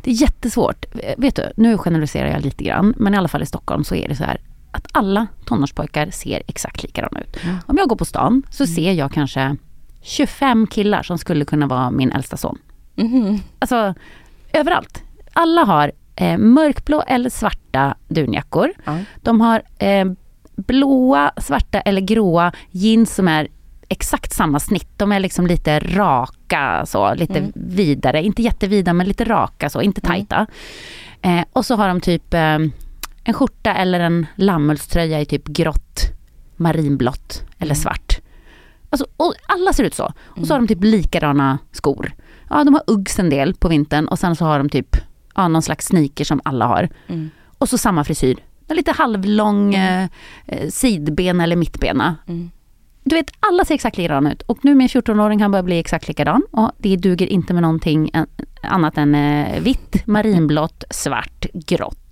Det 0.02 0.10
är 0.10 0.14
jättesvårt. 0.14 0.84
Eh, 1.02 1.14
Vet 1.18 1.36
du, 1.36 1.42
nu 1.56 1.78
generaliserar 1.78 2.30
jag 2.30 2.42
lite 2.44 2.64
grann, 2.64 2.94
men 2.96 3.14
i 3.14 3.16
alla 3.16 3.28
fall 3.28 3.42
i 3.42 3.46
Stockholm 3.46 3.84
så 3.84 3.94
är 3.94 4.08
det 4.08 4.16
så 4.16 4.24
här 4.24 4.40
att 4.76 4.86
alla 4.92 5.26
tonårspojkar 5.44 6.10
ser 6.10 6.42
exakt 6.46 6.82
likadana 6.82 7.20
ut. 7.20 7.36
Ja. 7.44 7.50
Om 7.66 7.76
jag 7.78 7.88
går 7.88 7.96
på 7.96 8.04
stan 8.04 8.42
så 8.50 8.64
Mm. 8.64 8.74
ser 8.74 8.92
jag 8.92 9.12
kanske 9.12 9.56
25 10.02 10.66
killar 10.66 11.02
som 11.02 11.18
skulle 11.18 11.44
kunna 11.44 11.66
vara 11.66 11.90
min 11.90 12.12
äldsta 12.12 12.36
son. 12.36 12.58
Mhm. 12.94 13.40
Alltså 13.58 13.94
överallt. 14.52 15.02
Alla 15.32 15.64
har 15.64 15.92
eh, 16.16 16.38
mörkblå 16.38 17.02
eller 17.06 17.30
svarta 17.30 17.94
dunjackor. 18.08 18.72
Ja. 18.84 18.98
De 19.22 19.40
har 19.40 19.62
eh, 19.78 20.04
blåa, 20.56 21.32
svarta 21.36 21.80
eller 21.80 22.00
gråa 22.00 22.52
jeans 22.70 23.14
som 23.14 23.28
är 23.28 23.48
exakt 23.88 24.32
samma 24.32 24.60
snitt. 24.60 24.88
De 24.96 25.12
är 25.12 25.20
liksom 25.20 25.46
lite 25.46 25.78
raka, 25.80 26.86
så, 26.86 27.14
lite 27.14 27.38
Mm. 27.38 27.52
vidare. 27.54 28.22
Inte 28.22 28.42
jättevida 28.42 28.92
men 28.92 29.06
lite 29.06 29.24
raka, 29.24 29.70
så, 29.70 29.82
inte 29.82 30.00
Mm. 30.04 30.14
tajta. 30.16 30.46
Eh, 31.22 31.44
och 31.52 31.66
så 31.66 31.76
har 31.76 31.88
de 31.88 32.00
typ 32.00 32.34
eh, 32.34 32.58
en 33.28 33.34
skjorta 33.34 33.74
eller 33.74 34.00
en 34.00 34.26
lammullströja 34.36 35.20
i 35.20 35.26
typ 35.26 35.44
grått, 35.48 36.00
marinblått 36.56 37.44
eller 37.58 37.74
Mm. 37.74 37.82
svart. 37.82 38.18
Alltså, 38.90 39.06
och 39.16 39.34
alla 39.46 39.72
ser 39.72 39.84
ut 39.84 39.94
så. 39.94 40.12
Och 40.24 40.46
så 40.46 40.54
har 40.54 40.60
de 40.60 40.68
typ 40.68 40.84
likadana 40.84 41.58
skor. 41.72 42.12
Ja, 42.50 42.64
de 42.64 42.74
har 42.74 42.82
Uggs 42.86 43.18
en 43.18 43.30
del 43.30 43.54
på 43.54 43.68
vintern 43.68 44.08
och 44.08 44.18
sen 44.18 44.36
så 44.36 44.44
har 44.44 44.58
de 44.58 44.68
typ 44.68 44.96
ja, 45.34 45.48
någon 45.48 45.62
slags 45.62 45.86
sneaker 45.86 46.24
som 46.24 46.40
alla 46.44 46.66
har. 46.66 46.88
Mm. 47.08 47.30
Och 47.58 47.68
så 47.68 47.78
samma 47.78 48.04
frisyr. 48.04 48.36
Lite 48.68 48.92
halvlång 48.92 49.74
eh, 49.74 50.08
eh, 50.46 50.68
sidben 50.68 51.40
eller 51.40 51.56
mittbena. 51.56 52.16
Mm. 52.28 52.50
Du 53.04 53.16
vet, 53.16 53.30
alla 53.40 53.64
ser 53.64 53.74
exakt 53.74 53.96
likadana 53.96 54.32
ut. 54.32 54.42
Och 54.42 54.58
nu 54.64 54.70
en 54.70 54.80
14-åring 54.88 55.42
han 55.42 55.50
börjar 55.50 55.62
bli 55.62 55.78
exakt 55.78 56.08
likadan. 56.08 56.42
Och 56.50 56.70
det 56.78 56.96
duger 56.96 57.26
inte 57.26 57.52
med 57.54 57.62
någonting 57.62 58.10
annat 58.62 58.98
än 58.98 59.14
eh, 59.14 59.60
vitt, 59.60 60.06
marinblått, 60.06 60.84
svart, 60.90 61.46
grått. 61.54 62.05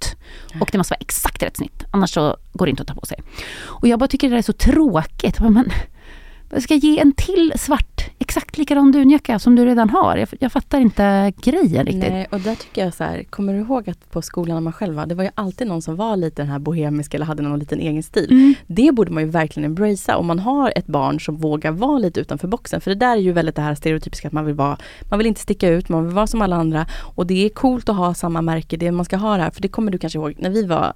Och 0.61 0.68
det 0.72 0.78
måste 0.78 0.92
vara 0.92 1.00
exakt 1.00 1.42
rätt 1.42 1.57
snitt. 1.57 1.84
Annars 1.90 2.11
så 2.11 2.36
går 2.52 2.66
det 2.66 2.70
inte 2.70 2.82
att 2.82 2.88
ta 2.88 2.94
på 2.94 3.07
sig. 3.07 3.18
Och 3.57 3.88
jag 3.88 3.98
bara 3.98 4.09
tycker 4.09 4.28
det 4.28 4.34
där 4.34 4.38
är 4.38 4.42
så 4.42 4.52
tråkigt. 4.52 5.40
Men, 5.40 5.72
jag 6.50 6.62
ska 6.62 6.74
ge 6.74 6.98
en 6.98 7.12
till 7.12 7.52
svart, 7.57 7.93
exakt 8.37 8.59
likadan 8.59 8.93
dunjacka 8.93 9.39
som 9.39 9.57
du 9.57 9.64
redan 9.66 9.91
har. 9.91 10.16
Jag, 10.16 10.28
jag 10.41 10.53
fattar 10.53 10.80
inte 10.80 11.32
grejen 11.43 11.87
riktigt. 11.87 12.12
Nej, 12.12 12.26
och 12.30 12.41
där 12.41 12.55
tycker 12.55 12.85
jag 12.85 12.95
så 12.95 13.05
här, 13.05 13.24
kommer 13.30 13.53
du 13.53 13.59
ihåg 13.59 13.91
att 13.91 14.11
på 14.11 14.22
skolan 14.22 14.57
när 14.57 14.61
man 14.61 14.72
själv 14.72 14.95
var, 14.95 15.07
det 15.07 15.14
var 15.14 15.24
ju 15.24 15.30
alltid 15.35 15.66
någon 15.66 15.82
som 15.82 15.97
var 15.97 16.16
lite 16.16 16.43
den 16.43 16.51
här 16.51 16.59
bohemiska 16.59 17.16
eller 17.16 17.26
hade 17.26 17.43
någon 17.43 17.59
liten 17.59 17.80
egen 17.80 18.03
stil. 18.03 18.26
Mm. 18.30 18.55
Det 18.66 18.95
borde 18.95 19.12
man 19.12 19.22
ju 19.22 19.28
verkligen 19.28 19.64
embracea 19.70 20.16
om 20.16 20.26
man 20.26 20.39
har 20.39 20.72
ett 20.76 20.87
barn 20.87 21.20
som 21.20 21.37
vågar 21.37 21.72
vara 21.72 21.99
lite 21.99 22.20
utanför 22.20 22.49
boxen. 22.49 22.80
För 22.80 22.91
det 22.91 22.95
där 22.97 23.16
är 23.16 23.20
ju 23.20 23.32
väldigt 23.32 23.57
det 23.57 23.62
här 23.62 23.74
stereotypiska 23.74 24.28
att 24.28 24.32
man 24.32 24.45
vill 24.45 24.55
vara, 24.55 24.78
man 25.11 25.18
vill 25.18 25.26
inte 25.26 25.41
sticka 25.41 25.68
ut, 25.68 25.89
man 25.89 26.05
vill 26.05 26.14
vara 26.14 26.26
som 26.26 26.43
alla 26.43 26.57
andra. 26.57 26.87
Och 27.16 27.26
det 27.26 27.45
är 27.45 27.49
coolt 27.49 27.89
att 27.89 27.97
ha 27.97 28.14
samma 28.14 28.43
märke, 28.43 28.76
det 28.76 28.93
man 28.93 29.05
ska 29.05 29.16
ha 29.16 29.37
det 29.37 29.43
här. 29.43 29.51
För 29.51 29.62
det 29.62 29.68
kommer 29.68 29.93
du 29.93 29.99
kanske 29.99 30.18
ihåg, 30.18 30.35
när 30.39 30.51
vi 30.51 30.62
var, 30.66 30.93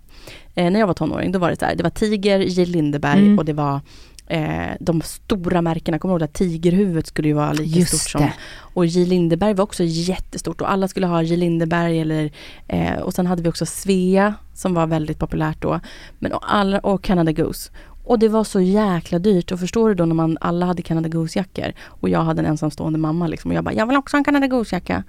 eh, 0.55 0.71
när 0.71 0.81
jag 0.81 0.87
var 0.87 0.95
tonåring, 0.95 1.33
då 1.33 1.39
var 1.39 1.51
det 1.51 1.59
så 1.59 1.65
här, 1.65 1.75
det 1.75 1.83
var 1.83 1.91
Tiger, 1.91 2.39
J. 2.39 2.67
Lindeberg 2.67 3.21
Mm. 3.21 3.39
och 3.39 3.45
det 3.45 3.53
var 3.53 3.81
eh, 4.29 4.77
de 4.81 5.03
stora 5.03 5.63
märkena, 5.63 5.99
kommer 5.99 6.15
du 6.15 6.17
ihåg 6.17 6.23
att 6.23 6.35
tigerhuvudet 6.35 7.07
skulle 7.07 7.29
ju 7.29 7.35
vara 7.35 7.53
lika 7.53 7.79
Just 7.79 7.99
stort 7.99 8.11
som 8.11 8.21
det. 8.21 8.33
och 8.61 8.87
J. 8.87 9.07
Lindeberg 9.07 9.55
var 9.55 9.65
också 9.65 9.83
jättestort 9.85 10.61
och 10.61 10.71
alla 10.71 10.89
skulle 10.89 11.07
ha 11.07 11.23
J. 11.23 11.37
Lindeberg 11.37 12.01
eller 12.01 12.31
eh, 12.69 12.99
och 12.99 13.15
sen 13.15 13.27
hade 13.27 13.43
vi 13.43 13.49
också 13.49 13.67
Svea 13.67 14.35
som 14.55 14.75
var 14.75 14.87
väldigt 14.87 15.19
populärt 15.19 15.63
då. 15.63 15.81
Men 16.19 16.33
och, 16.33 16.55
alla, 16.55 16.79
och 16.79 17.03
Canada 17.03 17.33
Goose. 17.33 17.71
Och 18.05 18.19
det 18.19 18.29
var 18.29 18.45
så 18.45 18.61
jäkla 18.61 19.19
dyrt 19.19 19.53
och 19.53 19.61
förstår 19.61 19.89
du 19.89 19.95
då 19.95 20.05
när 20.05 20.15
man 20.15 20.39
alla 20.41 20.67
hade 20.67 20.83
Canada 20.83 21.09
Goose-jackor 21.09 21.73
och 21.85 22.09
jag 22.09 22.21
hade 22.23 22.41
en 22.41 22.47
ensamstående 22.47 22.99
mamma 22.99 23.27
liksom 23.27 23.51
och 23.51 23.57
jag 23.57 23.65
bara, 23.65 23.75
jag 23.75 23.87
vill 23.87 23.97
också 23.97 24.17
ha 24.17 24.19
en 24.19 24.25
Canada 24.25 24.47
Goose-jacka. 24.47 25.03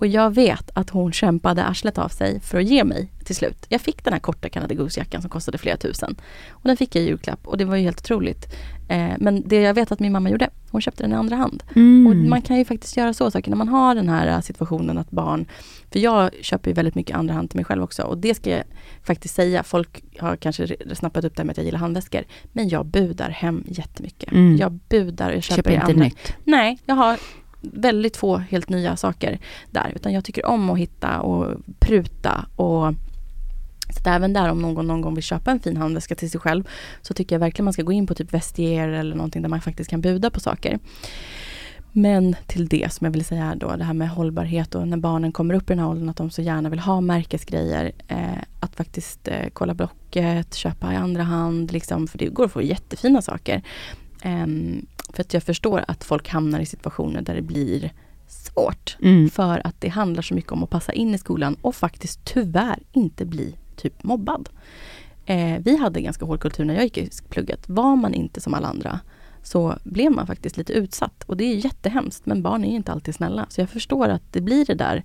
Och 0.00 0.06
jag 0.06 0.34
vet 0.34 0.70
att 0.74 0.90
hon 0.90 1.12
kämpade 1.12 1.64
arslet 1.64 1.98
av 1.98 2.08
sig 2.08 2.40
för 2.40 2.58
att 2.58 2.64
ge 2.64 2.84
mig 2.84 3.12
till 3.24 3.36
slut. 3.36 3.66
Jag 3.68 3.80
fick 3.80 4.04
den 4.04 4.12
här 4.12 4.20
korta 4.20 4.48
Canada 4.48 4.74
Goose-jackan 4.74 5.20
som 5.20 5.30
kostade 5.30 5.58
flera 5.58 5.76
tusen. 5.76 6.16
Och 6.50 6.68
den 6.68 6.76
fick 6.76 6.96
jag 6.96 7.04
i 7.04 7.06
julklapp 7.06 7.46
och 7.46 7.58
det 7.58 7.64
var 7.64 7.76
ju 7.76 7.82
helt 7.82 8.00
otroligt. 8.00 8.46
Eh, 8.88 9.12
men 9.18 9.48
det 9.48 9.60
jag 9.60 9.74
vet 9.74 9.92
att 9.92 10.00
min 10.00 10.12
mamma 10.12 10.30
gjorde, 10.30 10.50
hon 10.70 10.80
köpte 10.80 11.02
den 11.02 11.12
i 11.12 11.14
andra 11.14 11.36
hand. 11.36 11.62
Mm. 11.76 12.06
Och 12.06 12.16
man 12.16 12.42
kan 12.42 12.56
ju 12.56 12.64
faktiskt 12.64 12.96
göra 12.96 13.14
så 13.14 13.30
saker 13.30 13.50
när 13.50 13.56
man 13.56 13.68
har 13.68 13.94
den 13.94 14.08
här 14.08 14.26
eh, 14.26 14.40
situationen 14.40 14.98
att 14.98 15.10
barn... 15.10 15.46
För 15.92 15.98
jag 15.98 16.30
köper 16.40 16.70
ju 16.70 16.74
väldigt 16.74 16.94
mycket 16.94 17.16
andra 17.16 17.34
hand 17.34 17.50
till 17.50 17.56
mig 17.56 17.64
själv 17.64 17.82
också 17.82 18.02
och 18.02 18.18
det 18.18 18.34
ska 18.34 18.50
jag 18.50 18.62
faktiskt 19.02 19.34
säga. 19.34 19.62
Folk 19.62 20.04
har 20.18 20.36
kanske 20.36 20.76
snappat 20.94 21.24
upp 21.24 21.36
det 21.36 21.40
här 21.40 21.44
med 21.44 21.50
att 21.52 21.56
jag 21.56 21.66
gillar 21.66 21.78
handväskor. 21.78 22.24
Men 22.52 22.68
jag 22.68 22.86
budar 22.86 23.30
hem 23.30 23.64
jättemycket. 23.66 24.32
Mm. 24.32 24.56
Jag 24.56 24.72
budar 24.72 25.36
och 25.36 25.42
köper, 25.42 25.56
Köper 25.56 25.70
i 25.70 25.74
inte 25.74 25.86
andra. 25.86 26.04
nytt. 26.04 26.34
Nej, 26.44 26.78
jag 26.86 26.94
har 26.94 27.18
väldigt 27.60 28.16
få 28.16 28.36
helt 28.36 28.68
nya 28.68 28.96
saker 28.96 29.38
där. 29.70 29.92
Utan 29.96 30.12
jag 30.12 30.24
tycker 30.24 30.46
om 30.46 30.70
att 30.70 30.78
hitta 30.78 31.20
och 31.20 31.56
pruta 31.78 32.46
och 32.56 32.94
så 33.90 34.10
även 34.10 34.32
där 34.32 34.48
om 34.48 34.62
någon 34.62 34.86
någon 34.86 35.00
gång 35.00 35.14
vill 35.14 35.24
köpa 35.24 35.50
en 35.50 35.60
fin 35.60 35.76
handväska 35.76 36.14
till 36.14 36.30
sig 36.30 36.40
själv 36.40 36.68
så 37.02 37.14
tycker 37.14 37.34
jag 37.34 37.40
verkligen 37.40 37.64
man 37.64 37.72
ska 37.72 37.82
gå 37.82 37.92
in 37.92 38.06
på 38.06 38.14
typ 38.14 38.34
Vestier 38.34 38.88
eller 38.88 39.16
någonting 39.16 39.42
där 39.42 39.48
man 39.48 39.60
faktiskt 39.60 39.90
kan 39.90 40.00
buda 40.00 40.30
på 40.30 40.40
saker. 40.40 40.78
Men 41.92 42.36
till 42.46 42.68
det 42.68 42.92
som 42.92 43.04
jag 43.04 43.12
vill 43.12 43.24
säga 43.24 43.54
då, 43.56 43.76
det 43.76 43.84
här 43.84 43.94
med 43.94 44.10
hållbarhet 44.10 44.74
och 44.74 44.88
när 44.88 44.96
barnen 44.96 45.32
kommer 45.32 45.54
upp 45.54 45.70
i 45.70 45.72
den 45.72 45.78
här 45.78 45.88
åldern 45.88 46.08
att 46.08 46.16
de 46.16 46.30
så 46.30 46.42
gärna 46.42 46.68
vill 46.68 46.78
ha 46.78 47.00
märkesgrejer. 47.00 47.92
Eh, 48.08 48.42
att 48.60 48.76
faktiskt 48.76 49.28
eh, 49.28 49.48
kolla 49.52 49.74
Blocket, 49.74 50.54
köpa 50.54 50.92
i 50.92 50.96
andra 50.96 51.22
hand, 51.22 51.72
liksom, 51.72 52.08
för 52.08 52.18
det 52.18 52.26
går 52.26 52.44
att 52.44 52.52
få 52.52 52.62
jättefina 52.62 53.22
saker. 53.22 53.62
Ehm, 54.22 54.86
för 55.12 55.22
att 55.22 55.34
jag 55.34 55.42
förstår 55.42 55.84
att 55.88 56.04
folk 56.04 56.28
hamnar 56.28 56.60
i 56.60 56.66
situationer 56.66 57.22
där 57.22 57.34
det 57.34 57.42
blir 57.42 57.92
svårt. 58.28 58.96
Mm. 59.02 59.30
För 59.30 59.66
att 59.66 59.80
det 59.80 59.88
handlar 59.88 60.22
så 60.22 60.34
mycket 60.34 60.52
om 60.52 60.62
att 60.62 60.70
passa 60.70 60.92
in 60.92 61.14
i 61.14 61.18
skolan 61.18 61.56
och 61.62 61.74
faktiskt 61.74 62.20
tyvärr 62.24 62.78
inte 62.92 63.24
bli 63.24 63.54
typ 63.76 64.02
mobbad. 64.02 64.48
Eh, 65.26 65.58
vi 65.60 65.76
hade 65.76 66.00
ganska 66.00 66.24
hård 66.24 66.40
kultur 66.40 66.64
när 66.64 66.74
jag 66.74 66.84
gick 66.84 66.98
i 66.98 67.10
plugget. 67.28 67.68
Var 67.68 67.96
man 67.96 68.14
inte 68.14 68.40
som 68.40 68.54
alla 68.54 68.68
andra 68.68 69.00
så 69.42 69.78
blev 69.84 70.12
man 70.12 70.26
faktiskt 70.26 70.56
lite 70.56 70.72
utsatt. 70.72 71.24
Och 71.26 71.36
det 71.36 71.44
är 71.44 71.64
jättehemskt 71.64 72.26
men 72.26 72.42
barn 72.42 72.64
är 72.64 72.74
inte 72.74 72.92
alltid 72.92 73.14
snälla. 73.14 73.46
Så 73.48 73.60
jag 73.60 73.70
förstår 73.70 74.08
att 74.08 74.22
det 74.32 74.40
blir 74.40 74.64
det 74.64 74.74
där. 74.74 75.04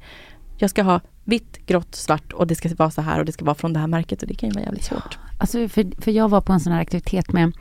Jag 0.58 0.70
ska 0.70 0.84
ha 0.84 1.02
vitt, 1.24 1.66
grått, 1.66 1.96
svart 1.96 2.34
och 2.34 2.48
det 2.48 2.56
ska 2.56 2.70
vara 2.76 2.92
så 2.92 3.02
här 3.02 3.20
och 3.20 3.26
det 3.26 3.32
ska 3.32 3.46
vara 3.46 3.56
från 3.56 3.74
det 3.74 3.80
här 3.80 3.88
märket 3.88 4.22
och 4.22 4.28
det 4.28 4.36
kan 4.36 4.50
ju 4.50 4.54
vara 4.54 4.64
jävligt 4.64 4.84
svårt. 4.84 5.18
Alltså 5.40 5.68
för, 5.68 6.02
för 6.02 6.12
jag 6.12 6.30
var 6.30 6.42
på 6.42 6.54
en 6.54 6.60
sån 6.60 6.74
här 6.74 6.82
aktivitet 6.82 7.34
med 7.34 7.52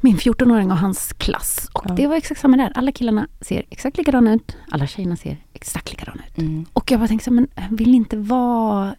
min 0.00 0.16
14-åring 0.16 0.70
och 0.70 0.78
hans 0.78 1.12
klass. 1.12 1.68
Och 1.72 1.84
Ja. 1.88 1.94
det 1.94 2.06
var 2.06 2.16
exakt 2.16 2.40
samma 2.40 2.56
där. 2.56 2.72
Alla 2.74 2.92
killarna 2.92 3.26
ser 3.40 3.62
exakt 3.70 3.98
likadana 3.98 4.34
ut. 4.34 4.56
Alla 4.70 4.86
tjejerna 4.86 5.16
ser 5.16 5.36
exakt 5.52 5.90
likadana 5.90 6.22
ut. 6.28 6.38
Mm. 6.38 6.64
Och 6.72 6.90
jag 6.90 7.00
bara 7.00 7.08
tänkte 7.08 7.24
så 7.24 7.32
men 7.32 7.48
vill 7.70 7.94
inte 7.94 8.16
vara 8.16 8.94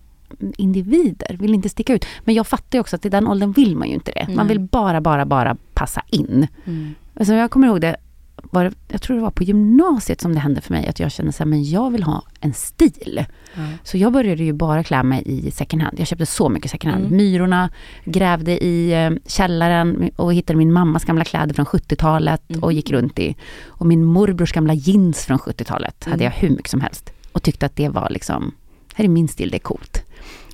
individer, 0.57 1.37
vill 1.39 1.53
inte 1.53 1.69
sticka 1.69 1.93
ut. 1.93 2.05
Men 2.23 2.35
jag 2.35 2.47
fattar 2.47 2.77
ju 2.77 2.81
också 2.81 2.95
att 2.95 3.05
i 3.05 3.09
den 3.09 3.27
åldern 3.27 3.51
vill 3.51 3.75
man 3.75 3.87
ju 3.87 3.93
inte 3.93 4.11
det. 4.11 4.27
Man 4.27 4.35
Nej. 4.35 4.47
vill 4.47 4.59
bara, 4.59 5.01
bara, 5.01 5.25
bara 5.25 5.57
passa 5.73 6.01
in. 6.09 6.47
Mm. 6.65 6.95
Alltså 7.15 7.33
jag 7.33 7.51
kommer 7.51 7.67
ihåg 7.67 7.81
det, 7.81 7.95
var, 8.35 8.63
det- 8.63 8.73
jag 8.87 9.01
tror 9.01 9.15
det 9.17 9.21
var 9.23 9.31
på 9.31 9.43
gymnasiet 9.43 10.21
som 10.21 10.33
det 10.33 10.39
hände 10.39 10.61
för 10.61 10.73
mig, 10.73 10.87
att 10.87 10.99
jag 10.99 11.11
kände 11.11 11.31
så 11.31 11.43
här, 11.43 11.45
men 11.45 11.63
jag 11.63 11.91
vill 11.91 12.03
ha 12.03 12.23
en 12.39 12.53
stil. 12.53 13.25
Ja. 13.55 13.61
Så 13.83 13.97
jag 13.97 14.13
började 14.13 14.43
ju 14.43 14.53
bara 14.53 14.83
klä 14.83 15.03
mig 15.03 15.23
i 15.25 15.51
second 15.51 15.81
hand. 15.81 15.99
Jag 15.99 16.07
köpte 16.07 16.25
så 16.25 16.49
mycket 16.49 16.71
second 16.71 16.93
hand. 16.93 17.05
Mm. 17.05 17.17
Myrorna, 17.17 17.69
grävde 18.05 18.63
i 18.63 18.93
eh, 18.93 19.11
källaren 19.27 20.11
och 20.15 20.33
hittade 20.33 20.57
min 20.57 20.73
mammas 20.73 21.05
gamla 21.05 21.23
kläder 21.23 21.53
från 21.53 21.65
70-talet 21.65 22.41
Mm. 22.49 22.63
och 22.63 22.73
gick 22.73 22.91
runt 22.91 23.19
i. 23.19 23.35
Och 23.67 23.85
min 23.85 24.03
morbrors 24.03 24.51
gamla 24.51 24.73
jeans 24.73 25.25
från 25.25 25.37
70-talet 25.39 26.03
hade 26.03 26.23
Mm. 26.23 26.25
jag 26.25 26.31
hur 26.31 26.49
mycket 26.49 26.71
som 26.71 26.81
helst. 26.81 27.11
Och 27.31 27.43
tyckte 27.43 27.65
att 27.65 27.75
det 27.75 27.89
var 27.89 28.09
liksom, 28.09 28.51
här 28.93 29.05
är 29.05 29.09
min 29.09 29.27
stil, 29.27 29.49
det 29.49 29.57
är 29.57 29.59
coolt. 29.59 30.03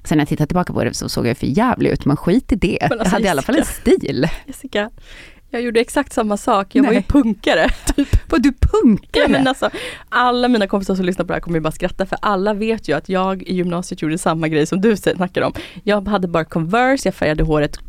Sen 0.03 0.17
när 0.17 0.21
jag 0.21 0.29
tittar 0.29 0.45
tillbaka 0.45 0.73
på 0.73 0.83
det 0.83 0.93
så 0.93 1.09
såg 1.09 1.27
jag 1.27 1.37
för 1.37 1.47
jävligt 1.47 1.93
ut, 1.93 2.05
men 2.05 2.17
skit 2.17 2.51
i 2.51 2.55
det. 2.55 2.79
Alltså, 2.81 2.97
jag 3.03 3.05
hade 3.11 3.25
i 3.25 3.27
alla 3.29 3.41
fall 3.41 3.55
en 3.55 3.65
stil. 3.65 4.27
Jessica, 4.47 4.89
jag 5.49 5.61
gjorde 5.61 5.79
exakt 5.79 6.13
samma 6.13 6.37
sak. 6.37 6.75
Jag 6.75 6.83
var 6.83 6.89
ju 6.89 6.95
Nej. 6.95 7.05
punkare. 7.07 7.69
Var 8.29 8.39
du 8.39 8.53
punkare? 8.53 9.23
Ja, 9.23 9.27
men 9.27 9.47
alltså, 9.47 9.69
alla 10.09 10.47
mina 10.47 10.67
kompisar 10.67 10.95
som 10.95 11.05
lyssnar 11.05 11.25
på 11.25 11.27
det 11.27 11.33
här 11.33 11.41
kommer 11.41 11.57
ju 11.57 11.61
bara 11.61 11.71
skratta 11.71 12.05
för 12.05 12.17
alla 12.21 12.53
vet 12.53 12.87
ju 12.87 12.93
att 12.93 13.09
jag 13.09 13.43
i 13.43 13.55
gymnasiet 13.55 14.01
gjorde 14.01 14.17
samma 14.17 14.47
grej 14.47 14.65
som 14.65 14.81
du 14.81 14.97
snackar 14.97 15.41
om. 15.41 15.53
Jag 15.83 16.07
hade 16.07 16.27
bara 16.27 16.45
Converse, 16.45 17.07
jag 17.07 17.15
färgade 17.15 17.43
håret 17.43 17.79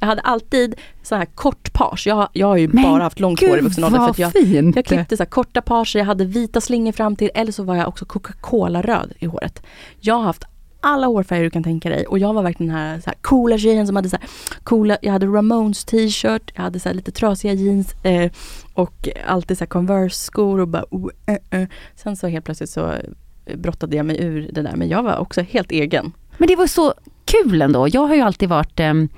jag 0.00 0.06
hade 0.06 0.20
alltid 0.20 0.74
så 1.02 1.14
här 1.14 1.24
kort 1.24 1.72
page. 1.72 2.06
Jag, 2.06 2.28
jag 2.32 2.46
har 2.46 2.56
ju 2.56 2.68
Men 2.68 2.82
bara 2.82 3.02
haft 3.02 3.20
långt 3.20 3.40
hår 3.40 3.58
i 3.58 3.60
vuxen 3.60 3.84
ålder. 3.84 4.12
För 4.12 4.22
jag, 4.22 4.32
fint! 4.32 4.76
jag 4.76 4.84
klippte 4.84 5.16
så 5.16 5.26
korta 5.26 5.62
page, 5.62 5.96
jag 5.96 6.04
hade 6.04 6.24
vita 6.24 6.60
slingor 6.60 6.92
fram 6.92 7.16
till 7.16 7.30
eller 7.34 7.52
så 7.52 7.62
var 7.62 7.76
jag 7.76 7.88
också 7.88 8.04
Coca-Cola-röd 8.04 9.12
i 9.18 9.26
håret. 9.26 9.62
Jag 10.00 10.14
har 10.14 10.22
haft 10.22 10.44
alla 10.80 11.06
hårfärger 11.06 11.44
du 11.44 11.50
kan 11.50 11.62
tänka 11.62 11.88
dig 11.88 12.06
och 12.06 12.18
jag 12.18 12.34
var 12.34 12.42
verkligen 12.42 12.72
den 12.72 12.82
här, 12.82 13.00
så 13.00 13.10
här 13.10 13.16
coola 13.20 13.58
tjejen 13.58 13.86
som 13.86 13.96
hade 13.96 14.08
så 14.08 14.16
här 14.16 14.28
coola, 14.64 14.98
jag 15.02 15.12
hade 15.12 15.26
Ramones 15.26 15.84
t-shirt, 15.84 16.52
jag 16.54 16.62
hade 16.62 16.80
så 16.80 16.88
här 16.88 16.96
lite 16.96 17.10
trasiga 17.10 17.52
jeans 17.52 17.94
eh, 18.04 18.32
och 18.74 19.08
alltid 19.26 19.58
så 19.58 19.64
här 19.64 19.68
Converse-skor 19.68 20.60
och 20.60 20.68
bara 20.68 20.84
oh, 20.90 21.10
eh, 21.26 21.60
eh. 21.60 21.68
Sen 21.96 22.16
så 22.16 22.26
helt 22.26 22.44
plötsligt 22.44 22.70
så 22.70 22.92
eh, 22.92 23.56
brottade 23.56 23.96
jag 23.96 24.06
mig 24.06 24.20
ur 24.20 24.50
det 24.52 24.62
där 24.62 24.76
men 24.76 24.88
jag 24.88 25.02
var 25.02 25.18
också 25.18 25.40
helt 25.40 25.72
egen. 25.72 26.12
Men 26.38 26.48
det 26.48 26.56
var 26.56 26.66
så 26.66 26.94
kul 27.24 27.62
ändå. 27.62 27.88
Jag 27.88 28.06
har 28.06 28.14
ju 28.14 28.20
alltid 28.20 28.48
varit 28.48 28.80
ehm, 28.80 29.08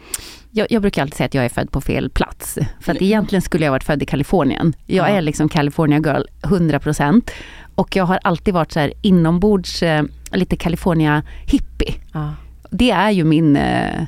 jag, 0.51 0.66
jag 0.70 0.82
brukar 0.82 1.03
alltid 1.03 1.16
säga 1.16 1.24
att 1.26 1.34
jag 1.34 1.44
är 1.44 1.48
född 1.48 1.70
på 1.72 1.80
fel 1.80 2.11
plats. 2.11 2.59
För 2.80 2.92
att 2.92 3.03
egentligen 3.03 3.42
skulle 3.42 3.64
jag 3.64 3.72
varit 3.72 3.84
född 3.84 4.03
i 4.03 4.07
Kalifornien. 4.07 4.72
Jag 4.86 5.11
Ja. 5.11 5.16
är 5.16 5.22
liksom 5.22 5.48
California 5.48 5.98
girl 5.98 6.22
100%. 6.42 7.30
Och 7.74 7.96
jag 7.96 8.05
har 8.05 8.18
alltid 8.22 8.55
varit 8.55 8.72
så 8.72 8.80
här 8.80 8.92
inombords, 9.03 9.82
eh, 9.82 10.03
lite 10.32 10.57
California 10.57 11.22
hippie. 11.46 11.94
Ja. 12.12 12.34
Det 12.70 12.90
är 12.90 13.11
ju 13.11 13.24
min 13.24 13.57
eh, 13.57 14.03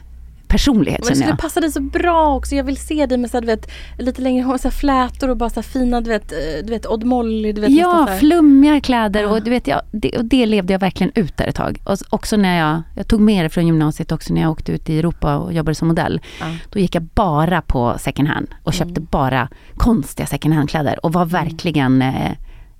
personlighet 0.52 1.00
Men 1.00 1.08
det 1.08 1.14
känner 1.18 1.30
jag. 1.32 1.38
passa 1.38 1.60
dig 1.60 1.72
så 1.72 1.80
bra 1.80 2.34
också. 2.36 2.54
Jag 2.54 2.64
vill 2.64 2.76
se 2.76 3.06
dig 3.06 3.18
med 3.18 3.30
så 3.30 3.36
här, 3.36 3.40
du 3.40 3.46
vet, 3.46 3.70
lite 3.98 4.22
längre 4.22 4.42
hår, 4.44 4.58
så 4.58 4.68
här 4.68 4.70
flätor 4.72 5.28
och 5.28 5.36
bara 5.36 5.50
så 5.50 5.54
här 5.54 5.62
fina, 5.62 6.00
du 6.00 6.10
vet, 6.10 6.32
eh, 6.32 6.38
du 6.64 6.70
vet 6.70 6.86
Odd 6.86 7.04
Molly, 7.04 7.52
du 7.52 7.60
vet 7.60 7.70
Ja, 7.70 8.08
flummiga 8.20 8.80
kläder 8.80 9.26
och 9.30 9.36
Ja. 9.36 9.40
du 9.40 9.50
vet, 9.50 9.66
jag, 9.66 9.80
det, 9.92 10.18
och 10.18 10.24
det 10.24 10.46
levde 10.46 10.72
jag 10.72 10.80
verkligen 10.80 11.12
ut 11.14 11.36
där 11.36 11.46
ett 11.46 11.54
tag. 11.56 11.80
Och 11.84 11.96
också 12.10 12.36
när 12.36 12.58
jag, 12.58 12.82
jag 12.96 13.08
tog 13.08 13.20
med 13.20 13.44
det 13.44 13.48
från 13.48 13.66
gymnasiet 13.66 14.12
också 14.12 14.34
när 14.34 14.40
jag 14.42 14.50
åkte 14.50 14.72
ut 14.72 14.90
i 14.90 14.98
Europa 14.98 15.36
och 15.36 15.52
jobbade 15.52 15.74
som 15.74 15.88
modell. 15.88 16.20
Ja. 16.40 16.46
Då 16.72 16.78
gick 16.78 16.94
jag 16.94 17.02
bara 17.02 17.62
på 17.62 17.96
second 17.98 18.28
hand 18.28 18.46
och 18.62 18.72
köpte 18.74 19.00
Mm. 19.00 19.08
bara 19.10 19.48
konstiga 19.76 20.26
second 20.26 20.54
hand-kläder 20.54 21.04
och 21.06 21.12
var 21.12 21.24
verkligen 21.24 22.02
eh, 22.02 22.30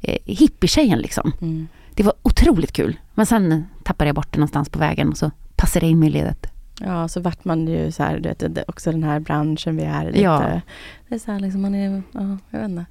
eh, 0.01 0.19
hippietjejen 0.25 0.99
liksom. 0.99 1.33
Mm. 1.41 1.69
Det 1.95 2.03
var 2.03 2.15
otroligt 2.23 2.73
kul. 2.73 2.97
Men 3.15 3.27
sen 3.27 3.67
tappade 3.85 4.09
jag 4.09 4.15
bort 4.15 4.29
det 4.33 4.39
någonstans 4.39 4.69
på 4.69 4.79
vägen 4.79 5.09
och 5.09 5.17
så 5.17 5.31
passade 5.57 5.87
jag 5.87 5.91
in 5.91 5.99
mig 5.99 6.09
i 6.09 6.13
ledet. 6.13 6.47
Ja, 6.85 7.09
så 7.09 7.21
vart 7.21 7.45
man 7.45 7.67
ju 7.69 7.93
så 7.93 8.03
här, 8.03 8.19
du 8.21 8.29
vet, 8.29 8.69
också 8.69 8.91
den 8.93 9.03
här 9.03 9.21
branschen 9.21 9.77
vi 9.77 9.83
är 9.83 10.05
i. 10.05 10.07
Lite, 10.07 10.21
Ja. 10.23 10.61
Det 11.09 11.15
är 11.15 11.19
så 11.19 11.33
här 11.33 11.41
liksom, 11.41 11.63
man 11.63 11.75
är, 11.75 12.03
ja, 12.13 12.39
jag 12.51 12.59
vet 12.61 12.69
inte. 12.69 12.85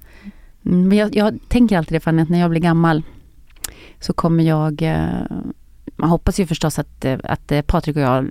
Mm, 0.66 0.88
Men 0.88 0.98
jag, 0.98 1.16
jag 1.16 1.38
tänker 1.48 1.78
alltid 1.78 1.96
det 1.96 2.00
Fanny, 2.00 2.22
att 2.22 2.28
när 2.28 2.40
jag 2.40 2.50
blir 2.50 2.60
gammal 2.60 3.02
så 4.00 4.12
kommer 4.12 4.44
jag 4.44 4.82
eh, 4.82 5.06
man 5.96 6.10
hoppas 6.10 6.40
ju 6.40 6.46
förstås 6.46 6.78
att, 6.78 7.04
eh, 7.04 7.18
att 7.24 7.52
eh, 7.52 7.62
Patrik 7.62 7.96
och 7.96 8.02
jag 8.02 8.30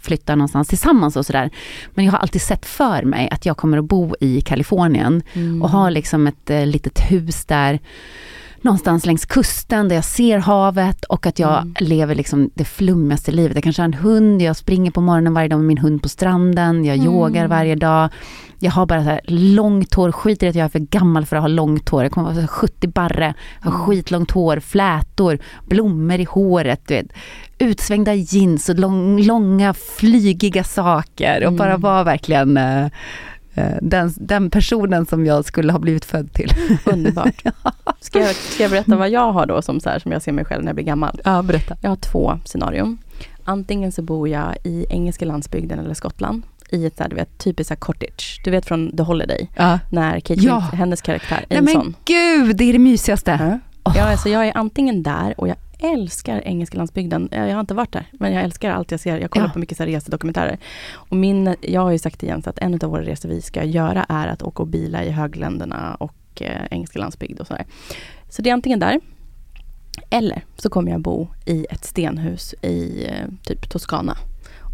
flyttar 0.00 0.36
någonstans 0.36 0.68
tillsammans 0.68 1.16
och 1.16 1.26
sådär. 1.26 1.50
Men 1.94 2.04
jag 2.04 2.12
har 2.12 2.18
alltid 2.18 2.42
sett 2.42 2.66
för 2.66 3.02
mig 3.02 3.28
att 3.30 3.46
jag 3.46 3.56
kommer 3.56 3.78
att 3.78 3.84
bo 3.84 4.14
i 4.20 4.40
Kalifornien 4.40 5.22
Mm. 5.32 5.62
och 5.62 5.70
ha 5.70 5.90
liksom 5.90 6.26
ett 6.26 6.50
litet 6.66 6.98
hus 7.10 7.44
där 7.44 7.78
någonstans 8.62 9.06
längs 9.06 9.26
kusten 9.26 9.88
där 9.88 9.96
jag 9.96 10.04
ser 10.04 10.38
havet 10.38 11.04
och 11.04 11.26
att 11.26 11.38
jag 11.38 11.58
Mm. 11.62 11.74
lever 11.78 12.14
liksom 12.14 12.50
det 12.54 12.64
flummigaste 12.64 13.32
livet. 13.32 13.54
Jag 13.54 13.64
kanske 13.64 13.82
har 13.82 13.84
en 13.84 13.94
hund, 13.94 14.42
jag 14.42 14.56
springer 14.56 14.90
på 14.90 15.00
morgonen 15.00 15.34
varje 15.34 15.48
dag 15.48 15.56
med 15.58 15.66
min 15.66 15.78
hund 15.78 16.02
på 16.02 16.08
stranden, 16.08 16.84
jag 16.84 16.96
Mm. 16.96 17.06
yogar 17.06 17.46
varje 17.46 17.74
dag. 17.74 18.08
Jag 18.62 18.70
har 18.70 18.86
bara 18.86 19.02
så 19.04 19.08
här 19.10 19.20
långt 19.26 19.94
hår, 19.94 20.12
skiter 20.12 20.46
i 20.46 20.50
att 20.50 20.54
jag 20.56 20.64
är 20.64 20.68
för 20.68 20.78
gammal 20.78 21.26
för 21.26 21.36
att 21.36 21.42
ha 21.42 21.48
långt 21.48 21.88
hår. 21.88 22.02
Jag 22.02 22.12
kommer 22.12 22.24
vara 22.24 22.34
så 22.34 22.40
här 22.40 22.48
70 22.48 22.88
barre, 22.88 23.34
har 23.60 23.70
Mm. 23.70 23.82
skitlångt 23.86 24.30
hår, 24.30 24.60
flätor, 24.60 25.38
blommor 25.68 26.20
i 26.20 26.24
håret, 26.24 26.80
du 26.88 26.94
vet. 26.94 27.06
Utsvängda 27.58 28.14
jeans 28.14 28.68
och 28.68 28.78
lång, 28.78 29.22
långa 29.22 29.74
flygiga 29.74 30.64
saker 30.64 31.36
och 31.40 31.42
Mm. 31.52 31.56
bara 31.56 31.76
vara 31.76 32.04
verkligen 32.04 32.56
eh, 32.56 32.86
den, 33.80 34.12
den 34.16 34.50
personen 34.50 35.06
som 35.06 35.26
jag 35.26 35.44
skulle 35.44 35.72
ha 35.72 35.78
blivit 35.78 36.04
född 36.04 36.32
till. 36.32 36.52
Underbart. 36.84 37.42
Ska 38.00 38.18
jag, 38.20 38.34
ska 38.34 38.62
jag 38.62 38.70
berätta 38.70 38.96
vad 38.96 39.10
jag 39.10 39.32
har 39.32 39.46
då 39.46 39.62
som, 39.62 39.80
så 39.80 39.88
här, 39.88 39.98
som 39.98 40.12
jag 40.12 40.22
ser 40.22 40.32
mig 40.32 40.44
själv 40.44 40.62
när 40.64 40.68
jag 40.68 40.74
blir 40.76 40.84
gammal? 40.84 41.20
Ja, 41.24 41.42
berätta. 41.42 41.76
Jag 41.80 41.90
har 41.90 41.96
två 41.96 42.38
scenarion. 42.44 42.98
Antingen 43.44 43.92
så 43.92 44.02
bor 44.02 44.28
jag 44.28 44.56
i 44.64 44.86
engelska 44.90 45.24
landsbygden 45.24 45.78
eller 45.78 45.94
Skottland 45.94 46.42
i 46.70 46.86
ett 46.86 46.96
så 46.96 47.02
här, 47.02 47.10
du 47.10 47.16
vet, 47.16 47.38
typiskt 47.38 47.68
så 47.68 47.76
cottage. 47.76 48.40
Du 48.44 48.50
vet 48.50 48.66
från 48.66 48.96
The 48.96 49.02
Holiday, 49.02 49.50
Ja. 49.56 49.78
när 49.90 50.20
Kate 50.20 50.40
Ja. 50.40 50.58
Hennes 50.58 51.02
karaktär 51.02 51.36
är 51.36 51.46
Nej 51.48 51.58
en 51.58 51.64
men 51.64 51.74
sån. 51.74 51.94
gud, 52.04 52.56
det 52.56 52.64
är 52.64 52.72
det 52.72 52.78
mysigaste. 52.78 53.38
Ja. 53.40 53.58
Åh. 53.84 53.94
Ja, 53.96 54.10
alltså 54.10 54.28
jag 54.28 54.46
är 54.48 54.56
antingen 54.56 55.02
där 55.02 55.34
och 55.40 55.48
jag 55.48 55.56
älskar 55.82 56.42
engelska 56.44 56.78
landsbygden. 56.78 57.28
Jag 57.32 57.48
jag 57.48 57.54
har 57.54 57.60
inte 57.60 57.74
varit 57.74 57.92
där, 57.92 58.06
men 58.12 58.32
jag 58.32 58.44
älskar 58.44 58.70
allt 58.70 58.90
jag 58.90 59.00
ser. 59.00 59.18
Jag 59.18 59.30
kollar 59.30 59.46
Ja. 59.46 59.52
på 59.52 59.58
mycket 59.58 59.76
så 59.78 59.84
resedokumentärer. 59.84 60.58
Och 60.92 61.16
min, 61.16 61.54
jag 61.60 61.80
har 61.80 61.90
ju 61.90 61.98
sagt 61.98 62.22
igen 62.22 62.42
så 62.42 62.50
att 62.50 62.58
en 62.58 62.74
av 62.74 62.90
våra 62.90 63.02
resor 63.02 63.28
vi 63.28 63.42
ska 63.42 63.64
göra 63.64 64.06
är 64.08 64.28
att 64.28 64.42
åka 64.42 64.62
och 64.62 64.68
bila 64.68 65.04
i 65.04 65.10
högländerna 65.10 65.94
och 65.94 66.42
eh, 66.42 66.66
engelska 66.70 66.98
landsbygd 66.98 67.40
och 67.40 67.46
sådär. 67.46 67.64
Så 68.28 68.42
det 68.42 68.50
är 68.50 68.54
antingen 68.54 68.78
där. 68.80 69.00
Eller 70.10 70.44
så 70.56 70.70
kommer 70.70 70.90
jag 70.92 71.00
bo 71.00 71.28
i 71.46 71.66
ett 71.70 71.84
stenhus 71.84 72.54
i 72.62 73.06
eh, 73.06 73.26
typ 73.44 73.70
Toscana 73.70 74.16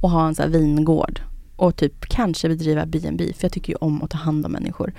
och 0.03 0.11
ha 0.11 0.27
en 0.29 0.35
så 0.35 0.47
vingård 0.47 1.21
och 1.57 1.77
typ 1.77 2.07
kanske 2.09 2.49
bedriva 2.49 2.87
B&B 2.87 3.33
för 3.37 3.45
jag 3.45 3.53
tycker 3.53 3.73
ju 3.73 3.77
om 3.77 4.03
att 4.03 4.11
ta 4.11 4.19
hand 4.19 4.47
om 4.47 4.53
människor. 4.53 4.93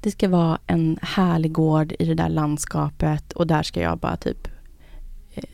Det 0.00 0.10
ska 0.10 0.28
vara 0.28 0.58
en 0.66 0.98
härlig 1.02 1.52
gård 1.52 1.92
i 1.98 2.04
det 2.04 2.14
där 2.14 2.28
landskapet 2.28 3.32
och 3.32 3.46
där 3.46 3.62
ska 3.62 3.80
jag 3.80 3.98
bara 3.98 4.16
typ 4.16 4.46
eh, 4.46 4.51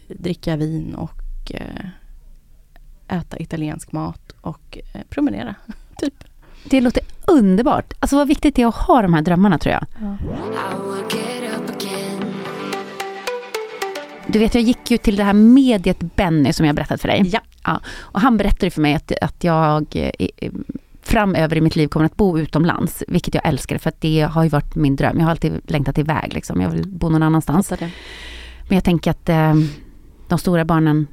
dricka 0.08 0.56
vin 0.56 0.94
och 0.94 1.52
eh, 1.54 3.18
äta 3.18 3.38
italiensk 3.38 3.92
mat 3.92 4.32
och 4.40 4.78
eh, 4.92 5.00
promenera. 5.08 5.54
typ. 5.98 6.24
Det 6.64 6.80
låter 6.80 7.02
underbart. 7.26 7.92
Alltså 8.00 8.16
vad 8.16 8.28
viktigt 8.28 8.54
det 8.54 8.62
är 8.62 8.66
att 8.66 8.74
ha 8.74 9.02
de 9.02 9.14
här 9.14 9.22
drömmarna 9.22 9.58
tror 9.58 9.72
jag. 9.72 9.86
Du 14.26 14.38
vet, 14.38 14.54
jag 14.54 14.64
gick 14.64 14.90
ju 14.90 14.98
till 14.98 15.16
det 15.16 15.24
här 15.24 15.32
mediet 15.32 16.16
Benny 16.16 16.52
som 16.52 16.66
jag 16.66 16.74
berättat 16.74 17.00
för 17.00 17.08
dig. 17.08 17.22
Ja. 17.32 17.40
ja. 17.64 17.80
Och 17.98 18.20
han 18.20 18.36
berättade 18.36 18.70
för 18.70 18.80
mig 18.80 18.94
att, 18.94 19.12
att 19.20 19.44
jag 19.44 19.86
eh, 19.92 20.50
framöver 21.02 21.56
i 21.56 21.60
mitt 21.60 21.76
liv 21.76 21.88
kommer 21.88 22.06
att 22.06 22.16
bo 22.16 22.38
utomlands, 22.38 23.04
vilket 23.08 23.34
jag 23.34 23.46
älskar 23.46 23.78
för 23.78 23.88
att 23.88 24.00
det 24.00 24.20
har 24.20 24.42
ju 24.42 24.48
varit 24.48 24.74
min 24.74 24.96
dröm. 24.96 25.16
Jag 25.18 25.24
har 25.24 25.30
alltid 25.30 25.70
längtat 25.70 25.98
iväg 25.98 26.34
liksom. 26.34 26.60
Jag 26.60 26.70
vill 26.70 26.88
bo 26.88 27.08
någon 27.08 27.22
annanstans. 27.22 27.72
Men 28.68 28.76
jag 28.76 28.84
tänker 28.84 29.10
att 29.10 29.28
eh, 29.28 29.54
de 30.28 30.38
stora 30.38 30.64
barnen 30.64 31.06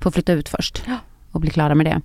får 0.00 0.10
flytta 0.10 0.32
ut 0.32 0.48
först 0.48 0.82
och 1.30 1.40
bli 1.40 1.50
klara 1.50 1.74
med 1.74 1.86
det. 1.86 2.00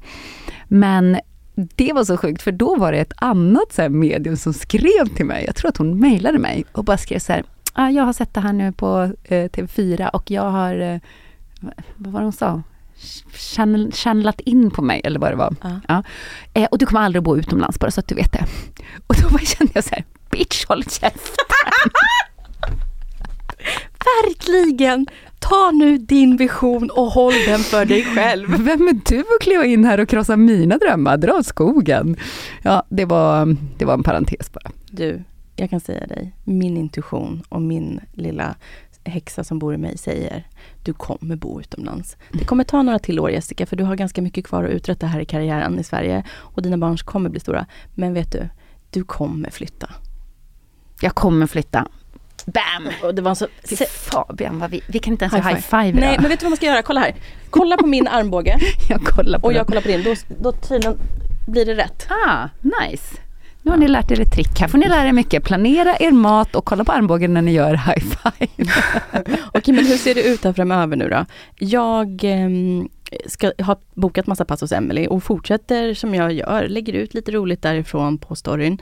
Men 0.67 1.19
det 1.55 1.93
var 1.93 2.03
så 2.03 2.17
sjukt 2.17 2.41
för 2.41 2.51
då 2.51 2.75
var 2.75 2.91
det 2.91 2.97
ett 2.97 3.13
annat 3.15 3.73
så 3.73 3.89
medium 3.89 4.37
som 4.37 4.53
skrev 4.53 5.15
till 5.15 5.25
mig. 5.25 5.45
Jag 5.45 5.55
tror 5.55 5.69
att 5.69 5.77
hon 5.77 5.99
mejlade 5.99 6.39
mig 6.39 6.65
och 6.71 6.83
bara 6.83 6.97
skrev 6.97 7.19
så 7.19 7.33
här. 7.33 7.43
Ah, 7.73 7.89
jag 7.89 8.03
har 8.03 8.13
sett 8.13 8.33
det 8.33 8.41
här 8.41 8.53
nu 8.53 8.71
på 8.71 9.13
eh, 9.23 9.45
TV4 9.45 10.09
och 10.09 10.31
jag 10.31 10.51
har, 10.51 10.79
eh, 10.79 10.99
vad 11.95 12.13
var 12.13 12.19
det 12.19 12.25
hon 12.25 12.33
sa? 12.33 12.61
Channel, 13.33 13.91
channelat 13.91 14.39
in 14.39 14.71
på 14.71 14.81
mig 14.81 15.01
eller 15.03 15.19
vad 15.19 15.31
det 15.31 15.35
var. 15.35 15.55
Ja. 15.61 15.79
Ja. 15.87 16.03
Eh, 16.53 16.67
och 16.71 16.77
du 16.77 16.85
kommer 16.85 17.01
aldrig 17.01 17.23
bo 17.23 17.37
utomlands 17.37 17.79
bara 17.79 17.91
så 17.91 17.99
att 17.99 18.07
du 18.07 18.15
vet 18.15 18.31
det. 18.31 18.45
Och 19.07 19.15
då 19.15 19.37
kände 19.37 19.71
jag 19.75 19.83
så 19.83 19.95
här, 19.95 20.03
bitch 20.31 20.65
håll 20.65 20.83
käften. 20.83 21.45
Verkligen! 24.47 25.07
Ta 25.39 25.71
nu 25.71 25.97
din 25.97 26.37
vision 26.37 26.89
och 26.89 27.05
håll 27.05 27.33
den 27.47 27.59
för 27.59 27.85
dig 27.85 28.03
själv. 28.03 28.49
Vem 28.49 28.87
är 28.87 29.09
du 29.09 29.19
att 29.19 29.41
kliva 29.41 29.65
in 29.65 29.85
här 29.85 29.99
och 29.99 30.09
krossa 30.09 30.37
mina 30.37 30.77
drömmar? 30.77 31.17
Dra 31.17 31.33
åt 31.33 31.45
skogen. 31.45 32.17
Ja, 32.63 32.83
det 32.89 33.05
var, 33.05 33.57
det 33.77 33.85
var 33.85 33.93
en 33.93 34.03
parentes 34.03 34.53
bara. 34.53 34.71
Du, 34.91 35.23
jag 35.55 35.69
kan 35.69 35.79
säga 35.79 36.07
dig, 36.07 36.35
min 36.43 36.77
intuition 36.77 37.43
och 37.49 37.61
min 37.61 37.99
lilla 38.13 38.55
häxa 39.03 39.43
som 39.43 39.59
bor 39.59 39.73
i 39.73 39.77
mig 39.77 39.97
säger, 39.97 40.47
du 40.83 40.93
kommer 40.93 41.35
bo 41.35 41.59
utomlands. 41.59 42.17
Det 42.31 42.45
kommer 42.45 42.63
ta 42.63 42.83
några 42.83 42.99
till 42.99 43.19
år 43.19 43.31
Jessica, 43.31 43.65
för 43.65 43.75
du 43.75 43.83
har 43.83 43.95
ganska 43.95 44.21
mycket 44.21 44.45
kvar 44.45 44.63
att 44.63 44.71
uträtta 44.71 45.07
här 45.07 45.19
i 45.19 45.25
karriären 45.25 45.79
i 45.79 45.83
Sverige 45.83 46.23
och 46.31 46.61
dina 46.61 46.77
barn 46.77 46.97
kommer 46.97 47.29
bli 47.29 47.39
stora. 47.39 47.65
Men 47.95 48.13
vet 48.13 48.31
du, 48.31 48.49
du 48.89 49.03
kommer 49.03 49.49
flytta. 49.49 49.89
Jag 51.01 51.15
kommer 51.15 51.47
flytta. 51.47 51.87
Bam! 52.45 52.89
Och 53.03 53.15
det 53.15 53.21
var 53.21 53.35
så... 53.35 53.47
Fy 53.69 53.75
Fabian, 53.85 54.59
vad 54.59 54.69
vi, 54.71 54.81
vi 54.87 54.99
kan 54.99 55.13
inte 55.13 55.25
ens 55.25 55.35
High 55.35 55.47
high 55.47 55.55
five. 55.61 55.83
five 55.83 55.99
Nej, 55.99 56.09
idag. 56.13 56.21
men 56.21 56.29
vet 56.29 56.39
du 56.39 56.43
vad 56.43 56.51
man 56.51 56.57
ska 56.57 56.65
göra? 56.65 56.81
Kolla 56.81 56.99
här. 56.99 57.15
Kolla 57.49 57.77
på 57.77 57.85
min 57.87 58.07
armbåge 58.07 58.59
Jag 58.89 59.01
kollar 59.05 59.39
på 59.39 59.45
och 59.47 59.53
jag 59.53 59.59
den. 59.59 59.65
kollar 59.65 59.81
på 59.81 59.87
din. 59.87 60.03
Då, 60.03 60.15
då 60.41 60.51
tydligen 60.51 60.97
blir 61.47 61.65
det 61.65 61.75
rätt. 61.75 62.07
Ah, 62.27 62.47
nice. 62.61 63.15
Nu 63.61 63.71
har 63.71 63.77
ni 63.77 63.87
lärt 63.87 64.11
er 64.11 64.21
ett 64.21 64.31
trick. 64.33 64.59
Här 64.59 64.67
får 64.67 64.77
ni 64.77 64.87
lära 64.89 65.07
er 65.07 65.11
mycket. 65.11 65.43
Planera 65.43 65.97
er 65.99 66.11
mat 66.11 66.55
och 66.55 66.65
kolla 66.65 66.83
på 66.83 66.91
armbågen 66.91 67.33
när 67.33 67.41
ni 67.41 67.51
gör 67.51 67.73
high 67.73 67.99
five. 68.05 68.71
Okej, 69.53 69.73
men 69.73 69.85
hur 69.85 69.97
ser 69.97 70.15
det 70.15 70.23
ut 70.23 70.43
här 70.43 70.53
framöver 70.53 70.95
nu 70.95 71.09
då? 71.09 71.25
Jag 71.59 72.23
ehm, 72.23 72.89
ska, 73.25 73.51
har 73.59 73.77
bokat 73.93 74.27
massa 74.27 74.45
pass 74.45 74.61
hos 74.61 74.71
Emily 74.71 75.07
och 75.07 75.23
fortsätter 75.23 75.93
som 75.93 76.15
jag 76.15 76.33
gör. 76.33 76.67
Lägger 76.67 76.93
ut 76.93 77.13
lite 77.13 77.31
roligt 77.31 77.61
därifrån 77.61 78.17
på 78.17 78.35
storyn. 78.35 78.77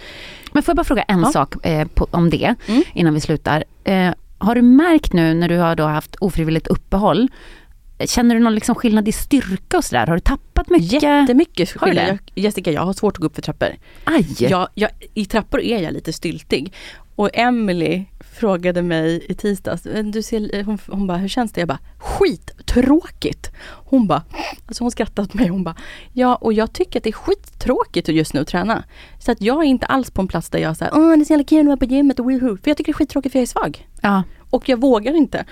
Men 0.54 0.64
får 0.64 0.72
jag 0.72 0.78
bara 0.78 0.84
fråga 0.84 1.02
en 1.04 1.20
Ja. 1.20 1.32
sak 1.32 1.66
eh, 1.66 1.88
på, 1.88 2.08
om 2.12 2.30
det 2.30 2.56
Mm. 2.68 2.84
innan 2.94 3.14
vi 3.14 3.20
slutar. 3.20 3.64
Eh, 3.84 4.12
har 4.38 4.56
du 4.56 4.62
märkt 4.62 5.14
nu 5.14 5.34
när 5.34 5.50
du 5.50 5.58
har 5.58 5.76
då 5.76 5.84
haft 5.84 6.16
ofrivilligt 6.16 6.68
uppehåll, 6.68 7.28
eh, 7.98 8.08
känner 8.08 8.36
du 8.36 8.42
någon 8.42 8.56
liksom 8.56 8.76
skillnad 8.76 9.08
i 9.08 9.12
styrka 9.12 9.78
och 9.78 9.84
sådär? 9.86 10.08
Har 10.08 10.14
du 10.16 10.20
tappat 10.20 10.70
mycket? 10.70 11.04
Jättemycket 11.04 11.70
skillnad. 11.72 12.08
Jag, 12.08 12.20
Jessica, 12.36 12.72
jag 12.72 12.82
har 12.82 12.94
svårt 12.94 13.14
att 13.14 13.20
gå 13.22 13.26
upp 13.26 13.36
för 13.36 13.42
trappor. 13.42 13.70
Aj! 14.04 14.28
Jag, 14.40 14.68
jag, 14.74 14.90
I 15.14 15.26
trappor 15.26 15.62
är 15.62 15.80
jag 15.84 15.94
lite 15.94 16.14
styltig. 16.14 16.74
Och 17.16 17.30
Emily 17.34 18.04
frågade 18.34 18.82
mig 18.82 19.26
i 19.30 19.34
tisdags, 19.34 19.86
"Men 19.86 20.12
du 20.12 20.22
ser, 20.22 20.64
hon, 20.64 20.78
hon 20.88 21.08
bara, 21.08 21.18
hur 21.18 21.28
känns 21.28 21.52
det? 21.52 21.62
Jag 21.62 21.68
bara, 21.68 21.80
skittråkigt. 21.98 23.52
Hon 23.86 24.08
bara, 24.08 24.24
alltså 24.68 24.84
hon 24.84 24.92
skrattade 24.92 25.22
åt 25.22 25.34
mig. 25.34 25.48
Hon 25.48 25.64
bara, 25.64 25.76
ja 26.14 26.36
och 26.36 26.54
jag 26.54 26.74
tycker 26.74 27.00
att 27.00 27.04
det 27.04 27.10
är 27.10 27.12
skittråkigt 27.12 28.08
just 28.08 28.34
nu 28.34 28.40
att 28.42 28.48
träna. 28.48 28.84
Så 29.20 29.32
att 29.32 29.42
jag 29.42 29.58
är 29.64 29.68
inte 29.68 29.86
alls 29.86 30.12
på 30.12 30.22
en 30.22 30.28
plats 30.28 30.50
där 30.50 30.60
jag 30.60 30.78
säger, 30.78 30.94
åh 30.96 31.16
det 31.18 31.22
är 31.24 31.26
så 31.26 31.34
jävla 31.34 31.44
kul 31.44 31.60
att 31.60 31.66
vara 31.66 31.78
på 31.78 31.86
gymmet 31.86 32.20
och 32.20 32.26
woohoo. 32.26 32.58
För 32.64 32.70
jag 32.70 32.78
tycker 32.78 32.92
det 32.92 32.96
är 32.96 32.98
skittråkigt 32.98 33.32
för 33.32 33.40
jag 33.40 33.44
är 33.44 33.48
svag. 33.48 33.88
Ja. 34.02 34.24
Och 34.50 34.70
jag 34.70 34.82
vågar 34.82 35.14
inte. 35.14 35.46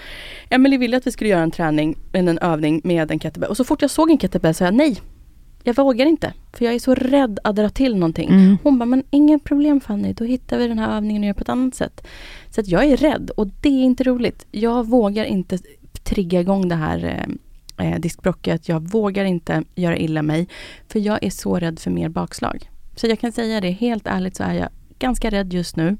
Emily 0.49 0.77
ville 0.77 0.97
att 0.97 1.07
vi 1.07 1.11
skulle 1.11 1.29
göra 1.29 1.43
en 1.43 1.51
träning, 1.51 1.97
en 2.11 2.39
övning 2.39 2.81
med 2.83 3.11
en 3.11 3.19
kettlebell. 3.19 3.49
Och 3.49 3.57
så 3.57 3.63
fort 3.63 3.81
jag 3.81 3.91
såg 3.91 4.11
en 4.11 4.17
kettlebell 4.17 4.53
sa 4.55 4.65
jag 4.65 4.73
nej. 4.73 5.01
Jag 5.63 5.75
vågar 5.75 6.05
inte. 6.05 6.33
För 6.53 6.65
jag 6.65 6.73
är 6.73 6.79
så 6.79 6.95
rädd 6.95 7.39
att 7.43 7.55
dra 7.55 7.69
till 7.69 7.95
någonting. 7.95 8.29
Mm. 8.29 8.57
Hon 8.63 8.79
bara, 8.79 8.85
men 8.85 9.03
ingen 9.09 9.39
problem 9.39 9.81
Fanny, 9.81 10.13
då 10.13 10.25
hittar 10.25 10.57
vi 10.57 10.67
den 10.67 10.79
här 10.79 10.97
övningen 10.97 11.23
och 11.23 11.27
gör 11.27 11.33
på 11.33 11.41
ett 11.41 11.49
annat 11.49 11.75
sätt. 11.75 12.07
Så 12.49 12.61
att 12.61 12.67
jag 12.67 12.85
är 12.85 12.97
rädd 12.97 13.29
och 13.29 13.47
det 13.61 13.69
är 13.69 13.83
inte 13.83 14.03
roligt. 14.03 14.45
Jag 14.51 14.87
vågar 14.87 15.25
inte 15.25 15.57
trigga 16.03 16.41
igång 16.41 16.69
det 16.69 16.75
här 16.75 17.27
eh, 17.77 17.87
eh, 17.87 17.99
diskbråcket. 17.99 18.69
Jag 18.69 18.79
vågar 18.79 19.25
inte 19.25 19.63
göra 19.75 19.97
illa 19.97 20.21
mig. 20.21 20.47
För 20.87 20.99
jag 20.99 21.23
är 21.23 21.29
så 21.29 21.59
rädd 21.59 21.79
för 21.79 21.91
mer 21.91 22.09
bakslag. 22.09 22.69
Så 22.95 23.07
jag 23.07 23.19
kan 23.19 23.31
säga 23.31 23.61
det, 23.61 23.71
helt 23.71 24.07
ärligt 24.07 24.35
så 24.35 24.43
är 24.43 24.53
jag 24.53 24.69
ganska 24.99 25.29
rädd 25.29 25.53
just 25.53 25.75
nu. 25.75 25.97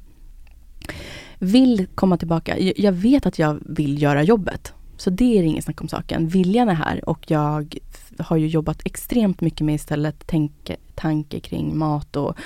Vill 1.40 1.88
komma 1.96 2.18
tillbaka. 2.18 2.60
Jag- 2.60 2.92
vet 2.92 3.26
att 3.26 3.40
jag 3.40 3.60
vill 3.66 4.02
göra 4.02 4.24
jobbet. 4.24 4.74
Så 4.98 5.10
det 5.10 5.40
är 5.40 5.44
ingen 5.44 5.62
snack 5.62 5.82
om 5.82 5.88
saken. 5.88 6.28
Viljan 6.28 6.70
är 6.70 6.74
här 6.74 7.10
och 7.10 7.32
jag 7.32 7.78
har 8.22 8.38
ju 8.38 8.48
jobbat 8.48 8.82
extremt 8.86 9.42
mycket 9.42 9.66
med 9.66 9.76
istället 9.76 10.28
tänke, 10.28 10.76
tanke 10.96 11.40
kring 11.40 11.78
mat 11.78 12.16
och 12.16 12.38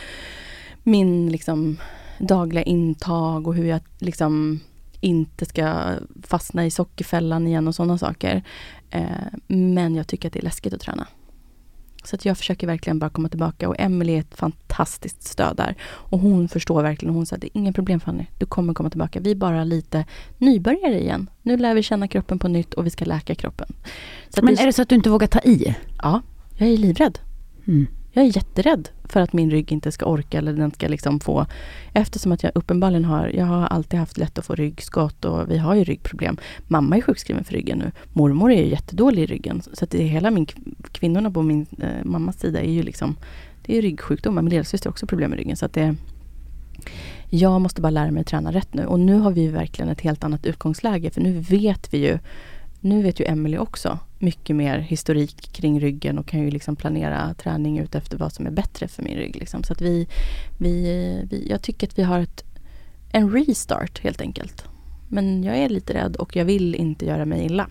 min 0.84 1.32
liksom 1.32 1.78
dagliga 2.20 2.64
intag 2.64 3.48
och 3.48 3.56
hur 3.56 3.66
jag 3.66 3.82
liksom 4.00 4.60
inte 5.00 5.46
ska 5.46 5.94
fastna 6.24 6.66
i 6.66 6.72
sockerfällan 6.72 7.48
igen 7.48 7.68
och 7.68 7.76
sådana 7.76 7.98
saker. 7.98 8.44
Eh, 8.90 9.28
men 9.48 9.96
jag 9.96 10.08
tycker 10.08 10.30
att 10.30 10.34
det 10.34 10.40
är 10.40 10.44
läskigt 10.44 10.74
att 10.74 10.82
träna. 10.82 11.08
Så 12.06 12.16
att 12.16 12.26
jag 12.26 12.38
försöker 12.38 12.68
verkligen 12.68 13.00
bara 13.00 13.10
komma 13.10 13.30
tillbaka 13.30 13.70
och 13.70 13.76
Emelie 13.80 14.16
är 14.16 14.20
ett 14.20 14.36
fantastiskt 14.36 15.24
stöd 15.24 15.58
där. 15.58 15.76
Och 15.84 16.20
hon 16.20 16.48
förstår 16.48 16.84
verkligen, 16.84 17.16
hon 17.16 17.26
säger 17.26 17.42
det 17.42 17.48
är 17.48 17.58
inga 17.60 17.74
problem 17.74 18.00
Fanny, 18.00 18.26
du 18.38 18.46
kommer 18.46 18.74
komma 18.74 18.90
tillbaka. 18.90 19.20
Vi 19.20 19.32
är 19.32 19.36
bara 19.36 19.64
lite 19.64 20.06
nybörjare 20.38 21.00
igen. 21.02 21.30
Nu 21.42 21.58
lär 21.58 21.76
vi 21.76 21.84
känna 21.84 22.08
kroppen 22.08 22.40
på 22.40 22.48
nytt 22.48 22.74
och 22.74 22.86
vi 22.86 22.90
ska 22.90 23.06
läka 23.06 23.36
kroppen. 23.36 23.68
Men 24.42 24.56
det, 24.56 24.62
är 24.62 24.66
det 24.66 24.74
så 24.74 24.82
att 24.82 24.90
du 24.90 24.96
inte 24.96 25.10
vågar 25.10 25.28
ta 25.28 25.40
i? 25.40 25.76
Ja, 26.02 26.22
jag 26.58 26.70
är 26.70 26.78
livrädd. 26.78 27.20
Mm. 27.68 27.88
Jag 28.16 28.26
är 28.26 28.36
jätterädd 28.36 28.90
för 29.04 29.22
att 29.22 29.34
min 29.34 29.52
rygg 29.52 29.72
inte 29.72 29.92
ska 29.92 30.06
orka 30.06 30.38
eller 30.38 30.54
den 30.54 30.72
ska 30.72 30.88
liksom 30.88 31.20
få 31.20 31.46
Eftersom 31.94 32.32
att 32.32 32.44
jag 32.44 32.52
uppenbarligen 32.56 33.06
har 33.06 33.28
Jag 33.28 33.46
har 33.46 33.68
alltid 33.68 34.00
haft 34.00 34.18
lätt 34.18 34.38
att 34.38 34.46
få 34.46 34.56
ryggskott 34.56 35.26
och 35.26 35.52
vi 35.52 35.58
har 35.58 35.76
ju 35.76 35.84
ryggproblem. 35.84 36.38
Mamma 36.68 36.98
är 36.98 37.02
sjukskriven 37.02 37.44
för 37.44 37.54
ryggen 37.54 37.78
nu. 37.78 37.92
Mormor 38.14 38.52
är 38.52 38.64
ju 38.64 38.70
jättedålig 38.70 39.24
i 39.24 39.26
ryggen. 39.26 39.62
Så 39.74 39.84
att 39.84 39.92
det 39.92 40.04
är 40.04 40.08
hela 40.08 40.32
min 40.32 40.48
Kvinnorna 40.92 41.32
på 41.32 41.42
min 41.42 41.66
eh, 41.82 42.06
mammas 42.06 42.40
sida 42.40 42.62
är 42.62 42.72
ju 42.72 42.84
liksom 42.84 43.16
Det 43.66 43.78
är 43.78 43.82
ryggsjukdomar. 43.82 44.42
Min 44.42 44.50
lillasyster 44.50 44.90
har 44.90 44.92
också 44.92 45.08
problem 45.08 45.30
med 45.30 45.40
ryggen. 45.40 45.58
Så 45.58 45.66
att 45.66 45.74
det 45.74 45.96
Jag 47.30 47.62
måste 47.62 47.82
bara 47.82 47.90
lära 47.90 48.12
mig 48.12 48.22
att 48.22 48.28
träna 48.28 48.52
rätt 48.52 48.74
nu. 48.74 48.86
Och 48.86 49.00
nu 49.00 49.20
har 49.20 49.32
vi 49.32 49.48
verkligen 49.48 49.90
ett 49.90 50.02
helt 50.02 50.24
annat 50.24 50.46
utgångsläge. 50.46 51.10
För 51.10 51.22
nu 51.22 51.40
vet 51.40 51.94
vi 51.94 51.98
ju 51.98 52.20
Nu 52.80 53.04
vet 53.04 53.20
ju 53.20 53.26
Emily 53.26 53.58
också 53.58 54.00
mycket 54.26 54.56
mer 54.56 54.78
historik 54.78 55.52
kring 55.52 55.80
ryggen 55.80 56.20
och 56.20 56.28
kan 56.28 56.40
ju 56.40 56.52
liksom 56.52 56.76
planera 56.76 57.34
träning 57.34 57.80
ut 57.80 57.96
efter 57.96 58.18
vad 58.18 58.34
som 58.34 58.48
är 58.48 58.52
bättre 58.52 58.88
för 58.88 59.04
min 59.04 59.18
rygg. 59.18 59.36
Liksom. 59.36 59.64
Så 59.64 59.74
att 59.74 59.82
vi, 59.82 60.08
vi, 60.58 60.74
vi, 61.30 61.48
jag 61.50 61.62
tycker 61.62 61.88
att 61.88 62.00
vi 62.00 62.04
har 62.04 62.20
ett, 62.20 62.44
en 63.12 63.32
restart 63.32 64.00
helt 64.00 64.22
enkelt. 64.22 64.66
Men 65.08 65.44
jag 65.44 65.58
är 65.58 65.70
lite 65.70 65.94
rädd 65.94 66.16
och 66.16 66.36
jag 66.36 66.46
vill 66.46 66.76
inte 66.76 67.06
göra 67.06 67.26
mig 67.26 67.46
illa. 67.46 67.68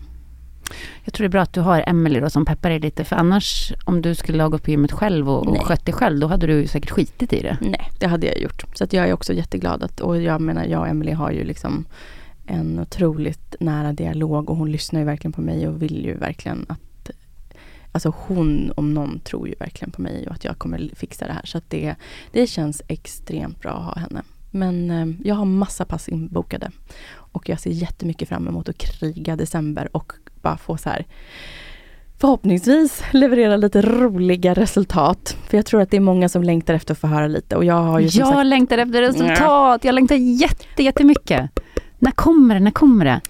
Jag 1.03 1.13
tror 1.13 1.23
det 1.23 1.27
är 1.27 1.31
bra 1.31 1.41
att 1.41 1.53
du 1.53 1.61
har 1.61 1.83
Emily 1.87 2.19
då 2.19 2.29
som 2.29 2.45
peppar 2.45 2.69
dig 2.69 2.79
lite. 2.79 3.03
För 3.03 3.15
annars 3.15 3.73
om 3.85 4.01
du 4.01 4.15
skulle 4.15 4.43
ha 4.43 4.49
gått 4.49 4.63
på 4.63 4.71
gymmet 4.71 4.91
själv 4.91 5.29
och, 5.29 5.45
Nej. 5.45 5.59
och 5.59 5.67
skött 5.67 5.85
dig 5.85 5.93
själv, 5.93 6.19
då 6.19 6.27
hade 6.27 6.47
du 6.47 6.67
säkert 6.67 6.89
skitit 6.89 7.33
i 7.33 7.41
det. 7.41 7.57
Nej, 7.61 7.91
det 7.99 8.07
hade 8.07 8.27
jag 8.27 8.39
gjort. 8.39 8.65
Så 8.73 8.83
att 8.83 8.93
jag 8.93 9.07
är 9.09 9.13
också 9.13 9.33
jätteglad 9.33 9.83
att, 9.83 9.99
och 9.99 10.21
jag 10.21 10.41
menar 10.41 10.65
jag 10.65 10.81
och 10.81 10.87
Emily 10.87 11.11
har 11.11 11.31
ju 11.31 11.43
liksom 11.43 11.85
en 12.47 12.79
otroligt 12.79 13.55
nära 13.59 13.93
dialog 13.93 14.49
och 14.49 14.57
hon 14.57 14.71
lyssnar 14.71 14.99
ju 14.99 15.05
verkligen 15.05 15.31
på 15.31 15.41
mig 15.41 15.67
och 15.67 15.81
vill 15.81 16.05
ju 16.05 16.17
verkligen 16.17 16.65
att 16.69 16.79
Alltså 17.91 18.13
hon 18.17 18.71
om 18.75 18.93
någon 18.93 19.19
tror 19.19 19.47
ju 19.47 19.55
verkligen 19.59 19.91
på 19.91 20.01
mig 20.01 20.27
och 20.27 20.33
att 20.33 20.43
jag 20.43 20.57
kommer 20.57 20.89
fixa 20.95 21.27
det 21.27 21.33
här. 21.33 21.45
Så 21.45 21.61
det, 21.67 21.95
det 22.31 22.47
känns 22.47 22.81
extremt 22.87 23.61
bra 23.61 23.71
att 23.71 23.83
ha 23.83 23.95
henne. 23.95 24.21
Men 24.51 24.91
eh, 24.91 25.27
jag 25.27 25.35
har 25.35 25.45
massa 25.45 25.85
pass 25.85 26.09
inbokade. 26.09 26.71
Och 27.13 27.49
jag 27.49 27.59
ser 27.59 27.69
jättemycket 27.69 28.29
fram 28.29 28.47
emot 28.47 28.69
att 28.69 28.77
kriga 28.77 29.35
december 29.35 29.89
och 29.91 30.13
bara 30.41 30.57
få 30.57 30.77
så 30.77 30.89
här 30.89 31.05
förhoppningsvis 32.17 33.03
leverera 33.11 33.57
lite 33.57 33.81
roliga 33.81 34.53
resultat. 34.53 35.37
För 35.47 35.57
jag 35.57 35.65
tror 35.65 35.81
att 35.81 35.91
det 35.91 35.97
är 35.97 36.01
många 36.01 36.29
som 36.29 36.43
längtar 36.43 36.73
efter 36.73 36.93
att 36.93 36.99
få 36.99 37.07
höra 37.07 37.27
lite 37.27 37.55
och 37.55 37.65
jag 37.65 37.81
har 37.81 37.99
ju 37.99 38.05
Jag 38.05 38.27
sagt, 38.27 38.45
längtar 38.45 38.77
efter 38.77 39.01
resultat, 39.01 39.83
jag 39.83 39.95
längtar 39.95 40.15
jätte, 40.15 40.83
jättemycket. 40.83 41.59
När 41.99 42.11
kommer 42.11 42.53
det, 42.55 42.59
när 42.59 42.71
kommer 42.71 43.05
det? 43.05 43.21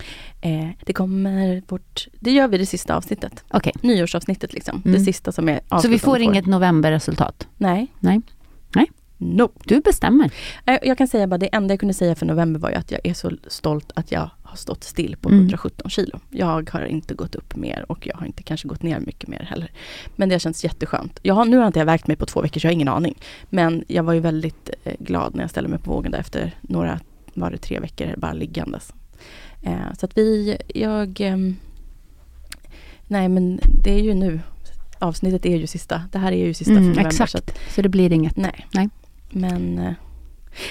eh, 0.42 0.70
det 0.86 0.94
kommer 0.94 1.62
bort, 1.68 2.08
det 2.20 2.32
gör 2.32 2.48
vi 2.48 2.58
det 2.58 2.66
sista 2.66 2.96
avsnittet. 2.96 3.44
Okej, 3.50 3.74
Nyårsavsnittet 3.82 4.54
liksom. 4.54 4.82
Mm. 4.86 4.98
Det 5.00 5.06
sista 5.06 5.32
som 5.32 5.50
är 5.50 5.60
så 5.82 5.88
vi 5.88 6.00
får 6.00 6.20
inget 6.20 6.46
novemberresultat? 6.46 7.48
Nej. 7.58 7.88
Nej. 8.00 8.22
Nej. 8.76 8.92
Nope. 9.18 9.60
Du 9.66 9.80
bestämmer. 9.82 10.32
Eh, 10.66 10.78
Jag 10.84 10.98
kan 10.98 11.08
säga 11.08 11.28
bara 11.28 11.38
det 11.38 11.48
enda 11.56 11.72
jag 11.74 11.80
kunde 11.80 11.94
säga 11.94 12.16
för 12.16 12.26
november 12.26 12.60
var 12.60 12.70
ju 12.70 12.76
att 12.76 12.92
jag 12.92 13.02
är 13.04 13.14
så 13.14 13.32
stolt 13.48 13.92
att 13.96 14.12
jag 14.12 14.30
har 14.44 14.56
stått 14.56 14.84
still 14.84 15.16
på 15.22 15.30
Mm. 15.30 15.40
117 15.42 15.90
kilo. 15.90 16.20
Jag 16.30 16.70
har 16.72 16.86
inte 16.86 17.14
gått 17.14 17.36
upp 17.36 17.56
mer 17.56 17.86
och 17.92 18.08
jag 18.08 18.18
har 18.18 18.26
inte 18.26 18.44
kanske 18.44 18.68
gått 18.68 18.84
ner 18.84 19.00
mycket 19.00 19.30
mer 19.30 19.48
heller. 19.50 19.72
Men 20.16 20.30
det 20.30 20.36
har 20.36 20.40
känts 20.40 20.64
jätteskönt. 20.64 21.20
Jag 21.22 21.34
har, 21.34 21.46
nu 21.46 21.58
har 21.58 21.68
inte 21.68 21.80
jag 21.80 21.86
vägt 21.86 22.08
mig 22.08 22.16
på 22.18 22.26
två 22.26 22.42
veckor 22.42 22.60
så 22.60 22.66
jag 22.68 22.70
har 22.70 22.74
ingen 22.74 22.88
aning. 22.88 23.18
Men 23.50 23.84
jag 23.88 24.04
var 24.04 24.14
ju 24.14 24.20
väldigt 24.20 24.70
eh, 24.84 24.94
glad 25.00 25.36
när 25.36 25.44
jag 25.44 25.50
ställde 25.50 25.70
mig 25.70 25.80
på 25.80 25.92
vågen 25.92 26.12
där 26.12 26.20
efter 26.20 26.52
några, 26.62 27.00
var 27.36 27.52
det 27.52 27.58
tre 27.58 27.80
veckor 27.80 28.14
bara 28.18 28.34
liggandes. 28.34 28.94
Eh, 29.62 29.94
så 30.00 30.06
att 30.06 30.18
vi, 30.18 30.58
jag... 30.76 31.22
ehm, 31.22 31.56
nej 33.08 33.30
men 33.30 33.60
det 33.84 33.92
är 33.94 34.00
ju 34.04 34.14
nu. 34.14 34.40
Avsnittet 35.00 35.46
är 35.46 35.58
ju 35.58 35.68
sista. 35.68 36.02
Det 36.12 36.18
här 36.20 36.32
är 36.32 36.46
ju 36.46 36.54
sista 36.54 36.72
Mm, 36.72 36.84
för 36.84 36.90
november. 36.90 37.10
exakt. 37.10 37.32
Så 37.32 37.38
att, 37.38 37.60
Så 37.76 37.82
det 37.82 37.90
blir 37.90 38.14
inget. 38.14 38.38
nej. 38.38 38.68
Nej. 38.74 38.90
Men 39.30 39.80
eh, 39.80 39.94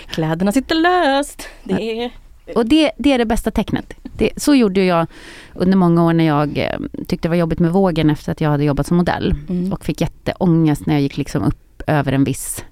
kläderna 0.06 0.52
sitter 0.52 0.74
löst. 0.74 1.48
Det 1.64 2.00
är... 2.04 2.10
Och 2.54 2.66
det, 2.66 2.92
det 2.98 3.12
är 3.12 3.18
det 3.18 3.24
bästa 3.26 3.50
tecknet. 3.50 3.94
Det, 4.02 4.30
så 4.36 4.54
gjorde 4.54 4.84
jag 4.84 5.06
under 5.54 5.76
många 5.76 6.04
år 6.04 6.12
när 6.12 6.24
jag 6.24 6.58
eh, 6.58 6.78
tyckte 7.06 7.28
det 7.28 7.30
var 7.30 7.36
jobbigt 7.36 7.58
med 7.58 7.72
vågen 7.72 8.10
efter 8.10 8.32
att 8.32 8.40
jag 8.40 8.50
hade 8.50 8.64
jobbat 8.64 8.86
som 8.86 8.96
modell. 8.96 9.34
Mm. 9.48 9.72
Och 9.72 9.84
fick 9.84 10.00
jätteångest 10.00 10.86
när 10.86 10.94
jag 10.94 11.02
gick 11.02 11.16
liksom 11.16 11.42
upp 11.42 11.82
över 11.86 12.12
en 12.12 12.24
viss 12.24 12.64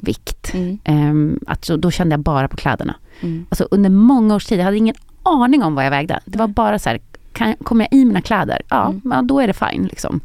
vikt. 0.00 0.54
Mm. 0.54 0.78
Ehm, 0.84 1.38
att 1.46 1.64
så, 1.64 1.76
då 1.76 1.90
kände 1.90 2.12
jag 2.12 2.20
bara 2.20 2.48
på 2.48 2.56
kläderna. 2.56 2.94
Mm. 3.20 3.46
Alltså 3.48 3.68
under 3.70 3.90
många 3.90 4.34
års 4.34 4.44
tid, 4.44 4.58
jag 4.60 4.64
hade 4.64 4.76
ingen 4.76 4.94
aning 5.22 5.62
om 5.62 5.74
vad 5.74 5.86
jag 5.86 5.90
vägde. 5.90 6.20
Det 6.24 6.38
var 6.38 6.48
bara 6.48 6.78
så 6.78 6.88
här, 6.88 7.00
kan, 7.32 7.54
kommer 7.62 7.84
jag 7.90 8.00
i 8.00 8.04
mina 8.04 8.20
kläder? 8.20 8.62
Ja, 8.68 8.86
Mm. 8.88 9.00
ja, 9.04 9.22
då 9.22 9.40
är 9.40 9.46
det 9.46 9.52
fine. 9.52 9.86
Liksom. 9.86 10.20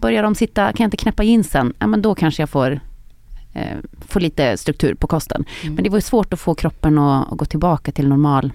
Börjar 0.00 0.22
de 0.22 0.34
sitta, 0.34 0.64
kan 0.72 0.84
jag 0.84 0.86
inte 0.86 0.96
knäppa 0.96 1.22
jeansen? 1.22 1.72
Ja, 1.78 1.86
men 1.86 2.02
då 2.02 2.14
kanske 2.14 2.42
jag 2.42 2.50
får, 2.50 2.80
eh, 3.52 3.76
får 4.08 4.20
lite 4.20 4.56
struktur 4.56 4.94
på 4.94 5.06
kosten. 5.06 5.44
Mm. 5.62 5.74
Men 5.74 5.84
det 5.84 5.90
var 5.90 5.96
ju 5.98 6.02
svårt 6.02 6.32
att 6.32 6.40
få 6.40 6.54
kroppen 6.54 6.98
att, 6.98 7.32
att 7.32 7.38
gå 7.38 7.44
tillbaka 7.44 7.92
till 7.92 8.08
normal 8.08 8.52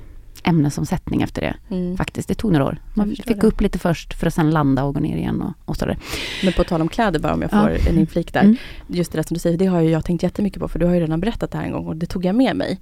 ämnesomsättning 0.47 1.21
efter 1.21 1.41
det. 1.41 1.75
Mm. 1.75 1.97
Faktiskt, 1.97 2.27
det 2.27 2.35
tog 2.35 2.51
några 2.51 2.65
år. 2.65 2.77
Man 2.93 3.07
fick 3.15 3.25
det. 3.41 3.43
upp 3.43 3.61
lite 3.61 3.79
först 3.79 4.13
för 4.13 4.27
att 4.27 4.33
sen 4.33 4.51
landa 4.51 4.83
och 4.83 4.93
gå 4.93 4.99
ner 4.99 5.17
igen 5.17 5.41
och, 5.41 5.53
och 5.65 5.77
sådär. 5.77 5.97
Men 6.43 6.53
på 6.53 6.63
tal 6.63 6.81
om 6.81 6.87
kläder 6.87 7.19
bara 7.19 7.33
om 7.33 7.41
jag 7.41 7.49
Ja. 7.53 7.61
får 7.61 7.89
en 7.89 7.99
inflik 7.99 8.33
där. 8.33 8.41
Mm. 8.41 8.55
Just 8.87 9.11
det 9.11 9.17
där 9.17 9.23
som 9.23 9.33
du 9.33 9.39
säger, 9.39 9.57
det 9.57 9.65
har 9.65 9.81
jag 9.81 10.05
tänkt 10.05 10.23
jättemycket 10.23 10.59
på 10.59 10.67
för 10.67 10.79
du 10.79 10.85
har 10.85 10.93
ju 10.93 10.99
redan 10.99 11.19
berättat 11.19 11.51
det 11.51 11.57
här 11.57 11.65
en 11.65 11.71
gång 11.71 11.85
och 11.87 11.95
det 11.95 12.05
tog 12.05 12.25
jag 12.25 12.35
med 12.35 12.55
mig. 12.55 12.79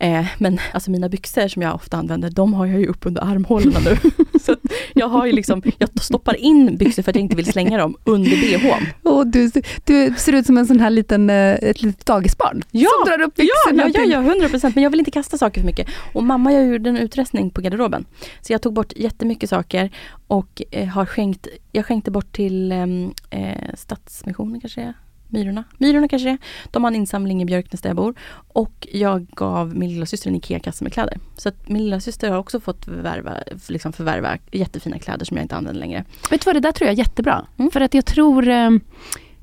Eh, 0.00 0.26
men 0.38 0.58
alltså 0.72 0.90
mina 0.90 1.08
byxor 1.08 1.48
som 1.48 1.62
jag 1.62 1.74
ofta 1.74 1.96
använder, 1.96 2.30
de 2.30 2.54
har 2.54 2.66
jag 2.66 2.80
ju 2.80 2.86
upp 2.86 3.06
under 3.06 3.22
armhålorna 3.24 3.78
nu. 3.80 3.96
så 4.40 4.56
jag 4.94 5.08
har 5.08 5.26
ju 5.26 5.32
liksom, 5.32 5.62
jag 5.78 5.88
stoppar 6.02 6.36
in 6.36 6.76
byxor 6.76 7.02
för 7.02 7.12
att 7.12 7.16
jag 7.16 7.22
inte 7.22 7.36
vill 7.36 7.52
slänga 7.52 7.78
dem 7.78 7.96
under 8.04 8.30
bhn. 8.30 8.86
Och 9.02 9.26
du, 9.26 9.50
du 9.84 10.14
ser 10.16 10.32
ut 10.32 10.46
som 10.46 10.58
en 10.58 10.66
sån 10.66 10.80
här 10.80 10.90
liten, 10.90 11.30
eh, 11.30 11.54
ett 11.54 11.82
litet 11.82 12.06
dagisbarn 12.06 12.62
Ja, 12.70 12.90
som 12.98 13.10
drar 13.10 13.26
upp 13.26 13.34
byxorna. 13.34 13.82
ja, 13.94 14.04
ja, 14.04 14.04
ja, 14.04 14.30
100 14.32 14.48
procent. 14.48 14.74
Men 14.74 14.84
jag 14.84 14.90
vill 14.90 15.00
inte 15.00 15.10
kasta 15.10 15.38
saker 15.38 15.60
för 15.60 15.66
mycket. 15.66 15.88
Och 16.12 16.24
mamma 16.24 16.52
jag 16.52 16.66
gjorde 16.66 16.90
en 16.90 16.96
utrestning 16.96 17.50
på 17.50 17.60
garderoben. 17.60 18.04
Så 18.40 18.52
jag 18.52 18.62
tog 18.62 18.72
bort 18.72 18.92
jättemycket 18.96 19.50
saker 19.50 19.90
och 20.26 20.62
eh, 20.70 20.86
har 20.88 21.06
skänkt, 21.06 21.48
jag 21.72 21.86
skänkte 21.86 22.10
bort 22.10 22.32
till 22.32 22.72
ehm, 22.72 23.12
eh, 23.30 23.74
Stadsmissionen 23.74 24.60
kanske. 24.60 24.94
Myrorna. 25.28 25.64
Myrorna 25.78 26.08
kanske 26.08 26.28
det. 26.28 26.38
De 26.70 26.84
har 26.84 26.90
en 26.90 26.96
insamling 26.96 27.42
i 27.42 27.44
Björknäs 27.44 27.80
där 27.80 27.90
jag 27.90 27.96
bor. 27.96 28.14
Och 28.48 28.88
jag 28.92 29.26
gav 29.26 29.76
min 29.76 29.90
lilla 29.90 30.06
syster 30.06 30.30
en 30.30 30.36
IKEA-kasse 30.36 30.84
med 30.84 30.92
kläder. 30.92 31.18
Så 31.36 31.48
att 31.48 31.68
min 31.68 31.84
lilla 31.84 32.00
syster 32.00 32.30
har 32.30 32.38
också 32.38 32.60
fått 32.60 32.84
förvärva, 32.84 33.34
liksom 33.68 33.92
förvärva 33.92 34.38
jättefina 34.52 34.98
kläder 34.98 35.24
som 35.24 35.36
jag 35.36 35.44
inte 35.44 35.56
använder 35.56 35.80
längre. 35.80 36.04
Vet 36.30 36.40
du 36.40 36.44
vad, 36.44 36.56
det 36.56 36.60
där 36.60 36.72
tror 36.72 36.86
jag 36.86 36.92
är 36.92 36.98
jättebra. 36.98 37.46
Mm. 37.56 37.70
För 37.70 37.80
att 37.80 37.94
jag 37.94 38.04
tror, 38.04 38.48
eh, 38.48 38.70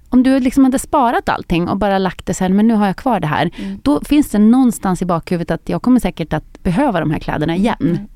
om 0.09 0.23
du 0.23 0.39
liksom 0.39 0.63
hade 0.63 0.79
sparat 0.79 1.29
allting 1.29 1.69
och 1.69 1.77
bara 1.77 1.97
lagt 1.97 2.25
det 2.25 2.33
sen, 2.33 2.55
men 2.55 2.67
nu 2.67 2.73
har 2.73 2.87
jag 2.87 2.97
kvar 2.97 3.19
det 3.19 3.27
här. 3.27 3.51
Mm. 3.57 3.79
Då 3.83 4.01
finns 4.01 4.29
det 4.29 4.39
någonstans 4.39 5.01
i 5.01 5.05
bakhuvudet 5.05 5.51
att 5.51 5.69
jag 5.69 5.81
kommer 5.81 5.99
säkert 5.99 6.33
att 6.33 6.63
behöva 6.63 6.99
de 6.99 7.11
här 7.11 7.19
kläderna 7.19 7.55
igen. 7.55 8.07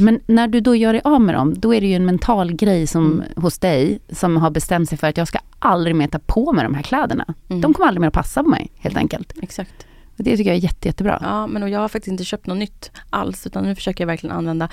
Men 0.00 0.20
när 0.26 0.48
du 0.48 0.60
då 0.60 0.74
gör 0.74 0.92
dig 0.92 1.02
av 1.04 1.20
med 1.20 1.34
dem, 1.34 1.54
då 1.60 1.74
är 1.74 1.80
det 1.80 1.86
ju 1.86 1.94
en 1.94 2.06
mental 2.06 2.52
grej 2.52 2.86
som, 2.86 3.12
Mm. 3.12 3.24
hos 3.36 3.58
dig 3.58 3.98
som 4.10 4.36
har 4.36 4.50
bestämt 4.50 4.88
sig 4.88 4.98
för 4.98 5.06
att 5.06 5.16
jag 5.16 5.28
ska 5.28 5.38
aldrig 5.58 5.96
mer 5.96 6.06
ta 6.08 6.18
på 6.18 6.52
mig 6.52 6.64
de 6.64 6.74
här 6.74 6.82
kläderna. 6.82 7.34
Mm. 7.48 7.60
De 7.60 7.74
kommer 7.74 7.88
aldrig 7.88 8.00
mer 8.00 8.08
att 8.08 8.14
passa 8.14 8.42
på 8.42 8.48
mig 8.48 8.70
helt 8.78 8.96
enkelt. 8.96 9.32
Exakt. 9.42 9.86
Och 10.18 10.24
det 10.24 10.36
tycker 10.36 10.50
jag 10.50 10.56
är 10.56 10.60
jätte, 10.62 10.88
jättebra. 10.88 11.18
Ja, 11.22 11.46
men 11.46 11.62
och 11.62 11.68
jag 11.68 11.80
har 11.80 11.88
faktiskt 11.88 12.12
inte 12.12 12.24
köpt 12.24 12.46
något 12.46 12.58
nytt 12.58 12.90
alls 13.10 13.46
utan 13.46 13.64
nu 13.64 13.74
försöker 13.74 14.04
jag 14.04 14.06
verkligen 14.06 14.36
använda 14.36 14.68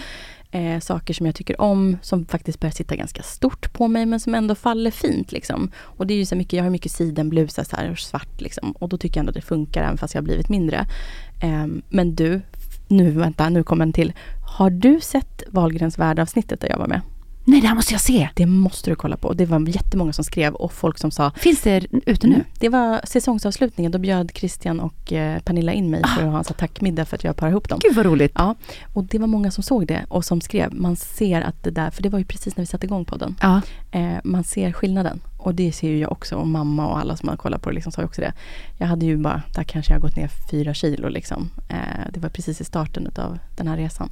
eh, 0.51 0.79
saker 0.79 1.13
som 1.13 1.25
jag 1.25 1.35
tycker 1.35 1.61
om 1.61 1.97
som 2.01 2.25
faktiskt 2.25 2.59
börjar 2.59 2.71
sitta 2.71 2.95
ganska 2.95 3.23
stort 3.23 3.73
på 3.73 3.87
mig 3.87 4.05
men 4.05 4.19
som 4.19 4.35
ändå 4.35 4.55
faller 4.55 4.91
fint 4.91 5.31
liksom. 5.31 5.71
Och 5.77 6.07
det 6.07 6.13
är 6.13 6.17
ju 6.17 6.25
så 6.25 6.35
mycket, 6.35 6.53
jag 6.53 6.63
har 6.63 6.69
mycket 6.69 6.91
sidenblusar 6.91 7.63
så 7.63 7.75
här 7.75 7.91
och 7.91 7.97
svart 7.99 8.41
liksom 8.41 8.71
och 8.71 8.89
då 8.89 8.97
tycker 8.97 9.17
jag 9.17 9.21
ändå 9.21 9.29
att 9.29 9.35
det 9.35 9.41
funkar 9.41 9.83
även 9.83 9.97
fast 9.97 10.13
jag 10.13 10.21
har 10.21 10.25
blivit 10.25 10.49
mindre. 10.49 10.85
Ehm, 11.41 11.81
men 11.89 12.15
du, 12.15 12.41
nu 12.87 13.11
vänta, 13.11 13.49
nu 13.49 13.63
kommer 13.63 13.85
en 13.85 13.93
till. 13.93 14.13
Har 14.45 14.69
du 14.69 14.99
sett 15.01 15.43
Wahlgrens 15.47 15.99
värld-avsnittet 15.99 16.61
där 16.61 16.69
jag 16.69 16.77
var 16.77 16.87
med? 16.87 17.01
Nej, 17.47 17.61
det 17.61 17.67
här 17.67 17.75
måste 17.75 17.93
jag 17.93 18.01
se. 18.01 18.29
Det 18.35 18.45
måste 18.45 18.89
du 18.89 18.95
kolla 18.95 19.17
på. 19.17 19.33
Det 19.33 19.45
var 19.45 19.69
jättemånga 19.69 20.13
som 20.13 20.23
skrev 20.23 20.53
och 20.53 20.73
folk 20.73 20.97
som 20.97 21.11
sa 21.11 21.31
Finns 21.31 21.61
det 21.61 21.85
ute 21.91 22.27
nu? 22.27 22.33
Mm. 22.35 22.45
Det 22.59 22.69
var 22.69 23.01
säsongsavslutningen. 23.03 23.91
Då 23.91 23.97
bjöd 23.97 24.31
Christian 24.35 24.79
och 24.79 25.13
eh, 25.13 25.39
Pernilla 25.39 25.73
in 25.73 25.89
mig 25.89 26.01
för 26.15 26.23
att 26.23 26.31
ha 26.31 26.37
en 26.37 26.43
tackmiddag 26.43 27.05
för 27.05 27.15
att 27.15 27.23
jag 27.23 27.35
parar 27.35 27.51
ihop 27.51 27.69
dem. 27.69 27.79
Gud 27.83 27.95
vad 27.95 28.05
roligt. 28.05 28.31
Ja, 28.35 28.55
och 28.93 29.03
det 29.03 29.19
var 29.19 29.27
många 29.27 29.51
som 29.51 29.63
såg 29.63 29.87
det 29.87 30.05
och 30.07 30.25
som 30.25 30.41
skrev. 30.41 30.73
Man 30.73 30.95
ser 30.95 31.41
att 31.41 31.63
det 31.63 31.71
där, 31.71 31.91
för 31.91 32.03
det 32.03 32.09
var 32.09 32.19
ju 32.19 32.25
precis 32.25 32.57
när 32.57 32.61
vi 32.61 32.65
satte 32.65 32.85
igång 32.85 33.05
podden. 33.05 33.35
Ja. 33.41 33.61
Eh, 33.91 34.17
man 34.23 34.43
ser 34.43 34.71
skillnaden. 34.71 35.21
Och 35.45 35.55
det 35.55 35.71
ser 35.71 35.89
ju 35.89 35.97
jag 35.99 36.11
också 36.11 36.35
och 36.35 36.47
mamma 36.47 36.87
och 36.87 36.99
alla 36.99 37.15
som 37.15 37.29
har 37.29 37.35
kollat 37.35 37.61
på 37.61 37.69
det 37.69 37.75
liksom 37.75 37.91
sa 37.91 38.01
ju 38.01 38.05
också 38.05 38.21
det. 38.21 38.33
Jag 38.77 38.87
hade 38.87 39.05
ju 39.05 39.17
bara, 39.17 39.41
där 39.55 39.63
kanske 39.63 39.93
jag 39.93 40.01
gått 40.01 40.15
ner 40.15 40.29
fyra 40.51 40.73
kilo 40.73 41.09
liksom. 41.09 41.49
Eh, 41.69 41.75
det 42.13 42.19
var 42.19 42.29
precis 42.29 42.61
i 42.61 42.63
starten 42.63 43.11
av 43.17 43.37
den 43.57 43.67
här 43.67 43.77
resan. 43.77 44.09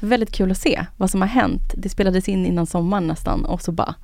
Så 0.00 0.06
väldigt 0.06 0.32
kul 0.32 0.50
att 0.50 0.58
se 0.58 0.86
vad 0.96 1.10
som 1.10 1.20
har 1.20 1.28
hänt. 1.28 1.62
Det 1.76 1.88
spelades 1.88 2.28
in 2.28 2.46
innan 2.46 2.66
sommaren 2.66 3.06
nästan 3.06 3.44
och 3.44 3.62
så 3.62 3.72
bara 3.72 3.94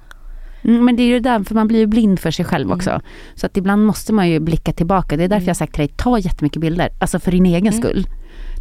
Mm, 0.62 0.84
men 0.84 0.96
det 0.96 1.02
är 1.02 1.06
ju 1.06 1.20
där, 1.20 1.44
för 1.44 1.54
man 1.54 1.68
blir 1.68 1.78
ju 1.78 1.86
blind 1.86 2.20
för 2.20 2.30
sig 2.30 2.44
själv 2.44 2.72
också. 2.72 2.90
Mm. 2.90 3.02
Så 3.34 3.46
att 3.46 3.56
ibland 3.56 3.86
måste 3.86 4.12
man 4.12 4.28
ju 4.28 4.40
blicka 4.40 4.72
tillbaka. 4.72 5.16
Det 5.16 5.24
är 5.24 5.28
därför 5.28 5.46
jag 5.46 5.50
har 5.50 5.54
sagt 5.54 5.74
till 5.74 5.86
dig, 5.86 5.94
ta 5.96 6.18
jättemycket 6.18 6.60
bilder. 6.60 6.88
Alltså 6.98 7.18
för 7.18 7.30
din 7.32 7.46
egen 7.46 7.66
Mm. 7.66 7.82
skull. 7.82 8.06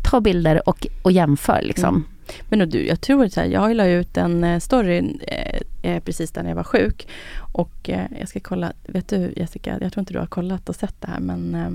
Ta 0.04 0.22
bilder 0.22 0.70
och, 0.70 0.88
och 1.02 1.12
jämför 1.12 1.62
liksom. 1.62 2.04
Men 2.50 2.62
och 2.62 2.68
du, 2.68 2.88
jag 2.88 3.02
tror 3.02 3.26
att 3.26 3.34
så 3.34 3.40
här, 3.40 3.48
jag 3.48 3.76
la 3.76 3.86
ut 3.88 4.18
en 4.18 4.44
eh, 4.44 4.60
story 4.60 5.18
eh, 5.28 5.60
eh, 5.92 6.04
precis 6.04 6.32
där 6.32 6.42
när 6.44 6.50
jag 6.50 6.56
var 6.56 6.64
sjuk. 6.64 7.08
Och 7.52 7.90
eh, 7.90 8.06
jag 8.20 8.30
ska 8.30 8.40
kolla, 8.40 8.74
vet 8.88 9.08
du 9.08 9.34
Jessica, 9.36 9.78
jag 9.82 9.94
tror 9.94 10.02
inte 10.02 10.14
du 10.14 10.20
har 10.20 10.26
kollat 10.28 10.70
och 10.70 10.76
sett 10.76 10.96
det 11.02 11.08
här 11.08 11.20
men 11.20 11.56
eh, 11.56 11.70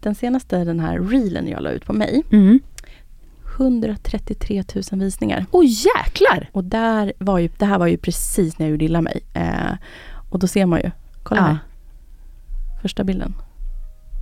den 0.00 0.14
senaste 0.14 0.64
den 0.64 0.80
här 0.80 0.98
reelen 1.00 1.48
jag 1.48 1.62
la 1.62 1.70
ut 1.70 1.84
på 1.86 1.92
mig, 1.92 2.22
Mm. 2.32 2.60
133 3.56 4.64
000 4.92 5.00
visningar. 5.00 5.46
Åh 5.50 5.64
jäklar! 5.66 6.48
Och 6.52 6.64
där 6.64 7.12
var 7.18 7.38
ju, 7.38 7.48
det 7.58 7.64
här 7.66 7.78
var 7.78 7.86
ju 7.86 7.96
precis 7.96 8.58
när 8.58 8.66
jag 8.66 8.70
gjorde 8.70 8.84
illa 8.84 9.00
mig. 9.00 9.20
Eh, 9.34 9.72
och 10.30 10.38
då 10.38 10.46
ser 10.46 10.66
man 10.66 10.80
ju, 10.80 10.90
kolla 11.22 11.40
Ja. 11.40 11.46
här. 11.46 11.58
Första 12.82 13.04
bilden. 13.04 13.34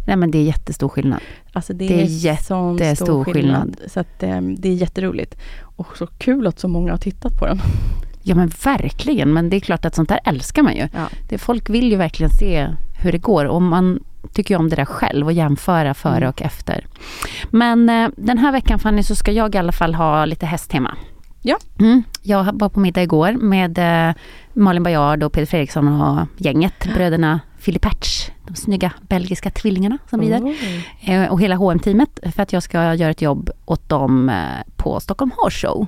Nej 0.07 0.17
men 0.17 0.31
det 0.31 0.39
är 0.39 0.43
jättestor 0.43 0.89
skillnad. 0.89 1.21
Alltså 1.53 1.73
det, 1.73 1.89
Det 1.89 1.95
är 1.95 2.05
är 2.05 2.05
jättestor 2.05 3.25
skillnad. 3.25 3.35
skillnad. 3.35 3.77
Så 3.91 4.01
att, 4.01 4.23
eh, 4.23 4.41
det 4.41 4.69
är 4.69 4.75
jätteroligt. 4.75 5.37
Och 5.63 5.97
så 5.97 6.07
kul 6.07 6.47
att 6.47 6.59
så 6.59 6.69
många 6.69 6.91
har 6.93 6.99
tittat 6.99 7.33
på 7.39 7.47
den. 7.47 7.59
Ja 8.23 8.35
men 8.35 8.51
verkligen, 8.65 9.33
men 9.33 9.51
det 9.51 9.57
är 9.57 9.61
klart 9.61 9.85
att 9.85 9.95
sånt 9.95 10.09
där 10.09 10.21
älskar 10.25 10.63
man 10.63 10.75
ju. 10.77 10.89
Ja. 10.95 11.09
Det, 11.29 11.39
folk 11.39 11.71
vill 11.71 11.91
ju 11.91 11.97
verkligen 11.97 12.31
se 12.31 12.69
hur 13.03 13.13
det 13.13 13.19
går 13.19 13.45
och 13.45 13.63
man 13.63 14.01
tycker 14.33 14.55
ju 14.55 14.59
om 14.59 14.69
det 14.69 14.77
där 14.77 14.85
själv 14.85 15.27
och 15.27 15.33
jämföra 15.33 15.95
före 15.95 16.17
Mm. 16.17 16.29
och 16.29 16.43
efter. 16.43 16.87
Men 17.51 17.89
eh, 17.89 18.09
den 18.17 18.39
här 18.39 18.53
veckan 18.53 18.79
Fanny 18.79 19.03
så 19.03 19.15
ska 19.15 19.33
jag 19.33 19.55
i 19.55 19.59
alla 19.59 19.73
fall 19.73 19.95
ha 19.95 20.25
lite 20.25 20.47
hästtema. 20.47 20.97
Ja. 21.43 21.59
Mm. 21.79 22.03
Jag 22.23 22.59
var 22.59 22.69
på 22.69 22.81
middag 22.81 23.03
igår 23.03 23.33
med 23.33 23.79
eh, 24.09 24.15
Malin 24.53 24.83
Bajard 24.83 25.23
och 25.23 25.33
Peter 25.33 25.47
Fredriksson 25.47 26.01
och 26.01 26.27
gänget, 26.37 26.89
bröderna 26.95 27.41
Philippertz, 27.65 28.31
de 28.47 28.55
snygga 28.55 28.93
belgiska 29.01 29.51
tvillingarna 29.51 29.99
som 30.11 30.21
rider. 30.21 30.41
Oj. 30.43 30.89
Eh, 31.01 31.33
och 31.33 31.41
hela 31.41 31.57
hm 31.57 31.79
teamet 31.79 32.19
för 32.35 32.43
att 32.43 32.53
jag 32.53 32.63
ska 32.63 32.95
göra 32.95 33.11
ett 33.11 33.23
jobb 33.23 33.51
åt 33.65 33.89
dem 33.89 34.29
eh, 34.29 34.37
på 34.77 35.01
Stockholm 35.01 35.31
Horse 35.37 35.67
Show. 35.67 35.87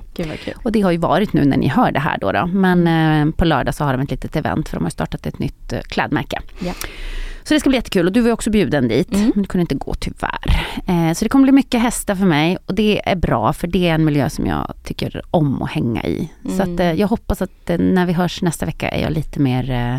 Och 0.63 0.71
det 0.71 0.81
har 0.81 0.91
ju 0.91 0.97
varit 0.97 1.33
nu 1.33 1.45
när 1.45 1.57
ni 1.57 1.67
hör 1.67 1.91
det 1.91 1.99
här 1.99 2.17
då. 2.17 2.31
då. 2.31 2.45
Men 2.45 3.33
på 3.33 3.45
lördag 3.45 3.75
så 3.75 3.83
har 3.83 3.93
de 3.93 4.01
ett 4.01 4.11
litet 4.11 4.35
event 4.35 4.69
för 4.69 4.77
de 4.77 4.83
har 4.83 4.91
startat 4.91 5.25
ett 5.25 5.39
nytt 5.39 5.73
klädmärke. 5.87 6.41
Ja. 6.59 6.73
Så 7.43 7.53
det 7.53 7.59
ska 7.59 7.69
bli 7.69 7.77
jättekul 7.77 8.05
och 8.05 8.11
du 8.11 8.21
var 8.21 8.31
också 8.31 8.49
bjuden 8.49 8.87
dit, 8.87 9.13
Mm. 9.13 9.31
men 9.35 9.43
du 9.43 9.47
kunde 9.47 9.61
inte 9.61 9.75
gå 9.75 9.93
tyvärr. 9.93 10.67
Eh, 10.87 11.13
så 11.13 11.25
det 11.25 11.29
kommer 11.29 11.43
bli 11.43 11.51
mycket 11.51 11.81
hästar 11.81 12.15
för 12.15 12.25
mig 12.25 12.57
och 12.65 12.75
det 12.75 13.09
är 13.09 13.15
bra 13.15 13.53
för 13.53 13.67
det 13.67 13.87
är 13.87 13.95
en 13.95 14.05
miljö 14.05 14.29
som 14.29 14.45
jag 14.45 14.73
tycker 14.83 15.21
om 15.31 15.61
att 15.61 15.71
hänga 15.71 16.03
i. 16.03 16.29
Så 16.43 16.61
Mm. 16.61 16.73
att, 16.73 16.79
eh, 16.79 16.91
jag 16.93 17.07
hoppas 17.07 17.41
att 17.41 17.69
eh, 17.69 17.77
när 17.77 18.05
vi 18.05 18.13
hörs 18.13 18.41
nästa 18.41 18.65
vecka 18.65 18.89
är 18.89 19.01
jag 19.01 19.11
lite 19.11 19.39
mer 19.39 19.71
eh, 19.71 19.97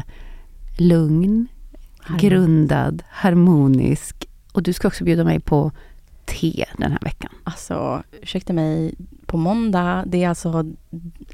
lugn, 0.78 1.46
grundad, 2.18 3.02
harmonisk. 3.10 4.26
Och 4.52 4.62
du 4.62 4.72
ska 4.72 4.88
också 4.88 5.04
bjuda 5.04 5.24
mig 5.24 5.40
på 5.40 5.70
te 6.24 6.64
den 6.78 6.90
här 6.92 7.00
veckan. 7.02 7.30
Alltså, 7.44 8.02
ursäkta 8.22 8.52
mig, 8.52 8.94
på 9.26 9.36
måndag, 9.36 10.04
det 10.06 10.24
är 10.24 10.28
alltså, 10.28 10.64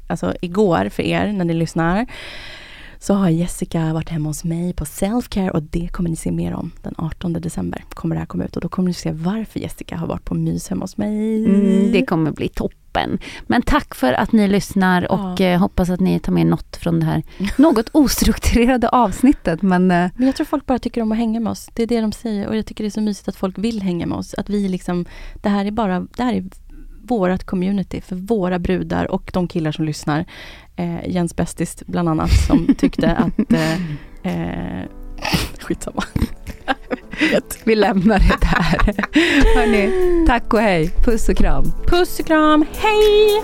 alltså 0.07 0.33
igår 0.41 0.89
för 0.89 1.03
er 1.03 1.33
när 1.33 1.45
ni 1.45 1.53
lyssnar, 1.53 2.05
så 3.03 3.13
har 3.13 3.29
Jessica 3.29 3.93
varit 3.93 4.09
hemma 4.09 4.29
hos 4.29 4.43
mig 4.43 4.73
på 4.73 4.85
Selfcare 4.85 5.51
och 5.51 5.63
det 5.63 5.87
kommer 5.91 6.09
ni 6.09 6.15
se 6.15 6.31
mer 6.31 6.53
om 6.53 6.71
den 6.83 6.93
18 6.97 7.33
december. 7.33 7.83
Kommer 7.89 8.15
det 8.15 8.19
här 8.19 8.25
komma 8.25 8.43
ut 8.45 8.55
och 8.55 8.61
då 8.61 8.69
kommer 8.69 8.87
ni 8.87 8.93
se 8.93 9.11
varför 9.11 9.59
Jessica 9.59 9.97
har 9.97 10.07
varit 10.07 10.25
på 10.25 10.33
mys 10.35 10.67
hemma 10.69 10.83
hos 10.83 10.97
mig. 10.97 11.45
Mm, 11.45 11.91
det 11.91 12.05
kommer 12.05 12.31
bli 12.31 12.47
toppen. 12.49 13.19
Men 13.47 13.61
tack 13.61 13.95
för 13.95 14.13
att 14.13 14.31
ni 14.31 14.47
lyssnar 14.47 15.11
och 15.11 15.39
Ja. 15.41 15.45
eh, 15.45 15.59
hoppas 15.59 15.89
att 15.89 15.99
ni 15.99 16.19
tar 16.19 16.31
med 16.31 16.47
något 16.47 16.75
från 16.77 16.99
det 16.99 17.05
här 17.05 17.23
något 17.57 17.89
ostrukturerade 17.91 18.89
avsnittet. 18.89 19.61
Men 19.61 19.91
eh, 19.91 20.09
Men 20.15 20.25
jag 20.27 20.35
tror 20.35 20.45
folk 20.45 20.65
bara 20.65 20.79
tycker 20.79 21.01
om 21.01 21.11
att 21.11 21.17
hänga 21.17 21.39
med 21.39 21.51
oss. 21.51 21.69
Det 21.73 21.83
är 21.83 21.87
det 21.87 22.01
de 22.01 22.11
säger 22.11 22.47
och 22.47 22.57
jag 22.57 22.65
tycker 22.65 22.83
det 22.83 22.87
är 22.87 22.91
så 22.91 23.01
mysigt 23.01 23.27
att 23.27 23.35
folk 23.35 23.57
vill 23.57 23.81
hänga 23.81 24.05
med 24.05 24.17
oss. 24.17 24.33
Att 24.33 24.49
vi 24.49 24.69
liksom, 24.69 25.05
det 25.41 25.49
här 25.49 25.65
är 25.65 25.71
bara, 25.71 25.99
det 26.17 26.23
här 26.23 26.33
är 26.33 26.43
vårat 27.11 27.43
community 27.43 28.01
för 28.01 28.15
våra 28.15 28.59
brudar 28.59 29.11
och 29.11 29.31
de 29.33 29.47
killar 29.47 29.71
som 29.71 29.85
lyssnar. 29.85 30.25
Eh, 30.75 31.09
Jens 31.09 31.35
bästis 31.35 31.83
bland 31.87 32.09
annat 32.09 32.31
som 32.47 32.75
tyckte 32.77 33.11
att 33.11 33.53
eh, 33.53 33.73
eh, 34.23 34.85
Skitsamma. 35.59 36.03
vi 37.63 37.75
lämnar 37.75 38.19
det 38.19 38.37
där. 38.41 39.05
Hörni, 39.55 40.25
tack 40.27 40.53
och 40.53 40.59
hej. 40.59 40.89
Puss 41.05 41.29
och 41.29 41.37
kram. 41.37 41.63
Puss 41.87 42.19
och 42.19 42.25
kram, 42.25 42.65
hej! 42.75 43.43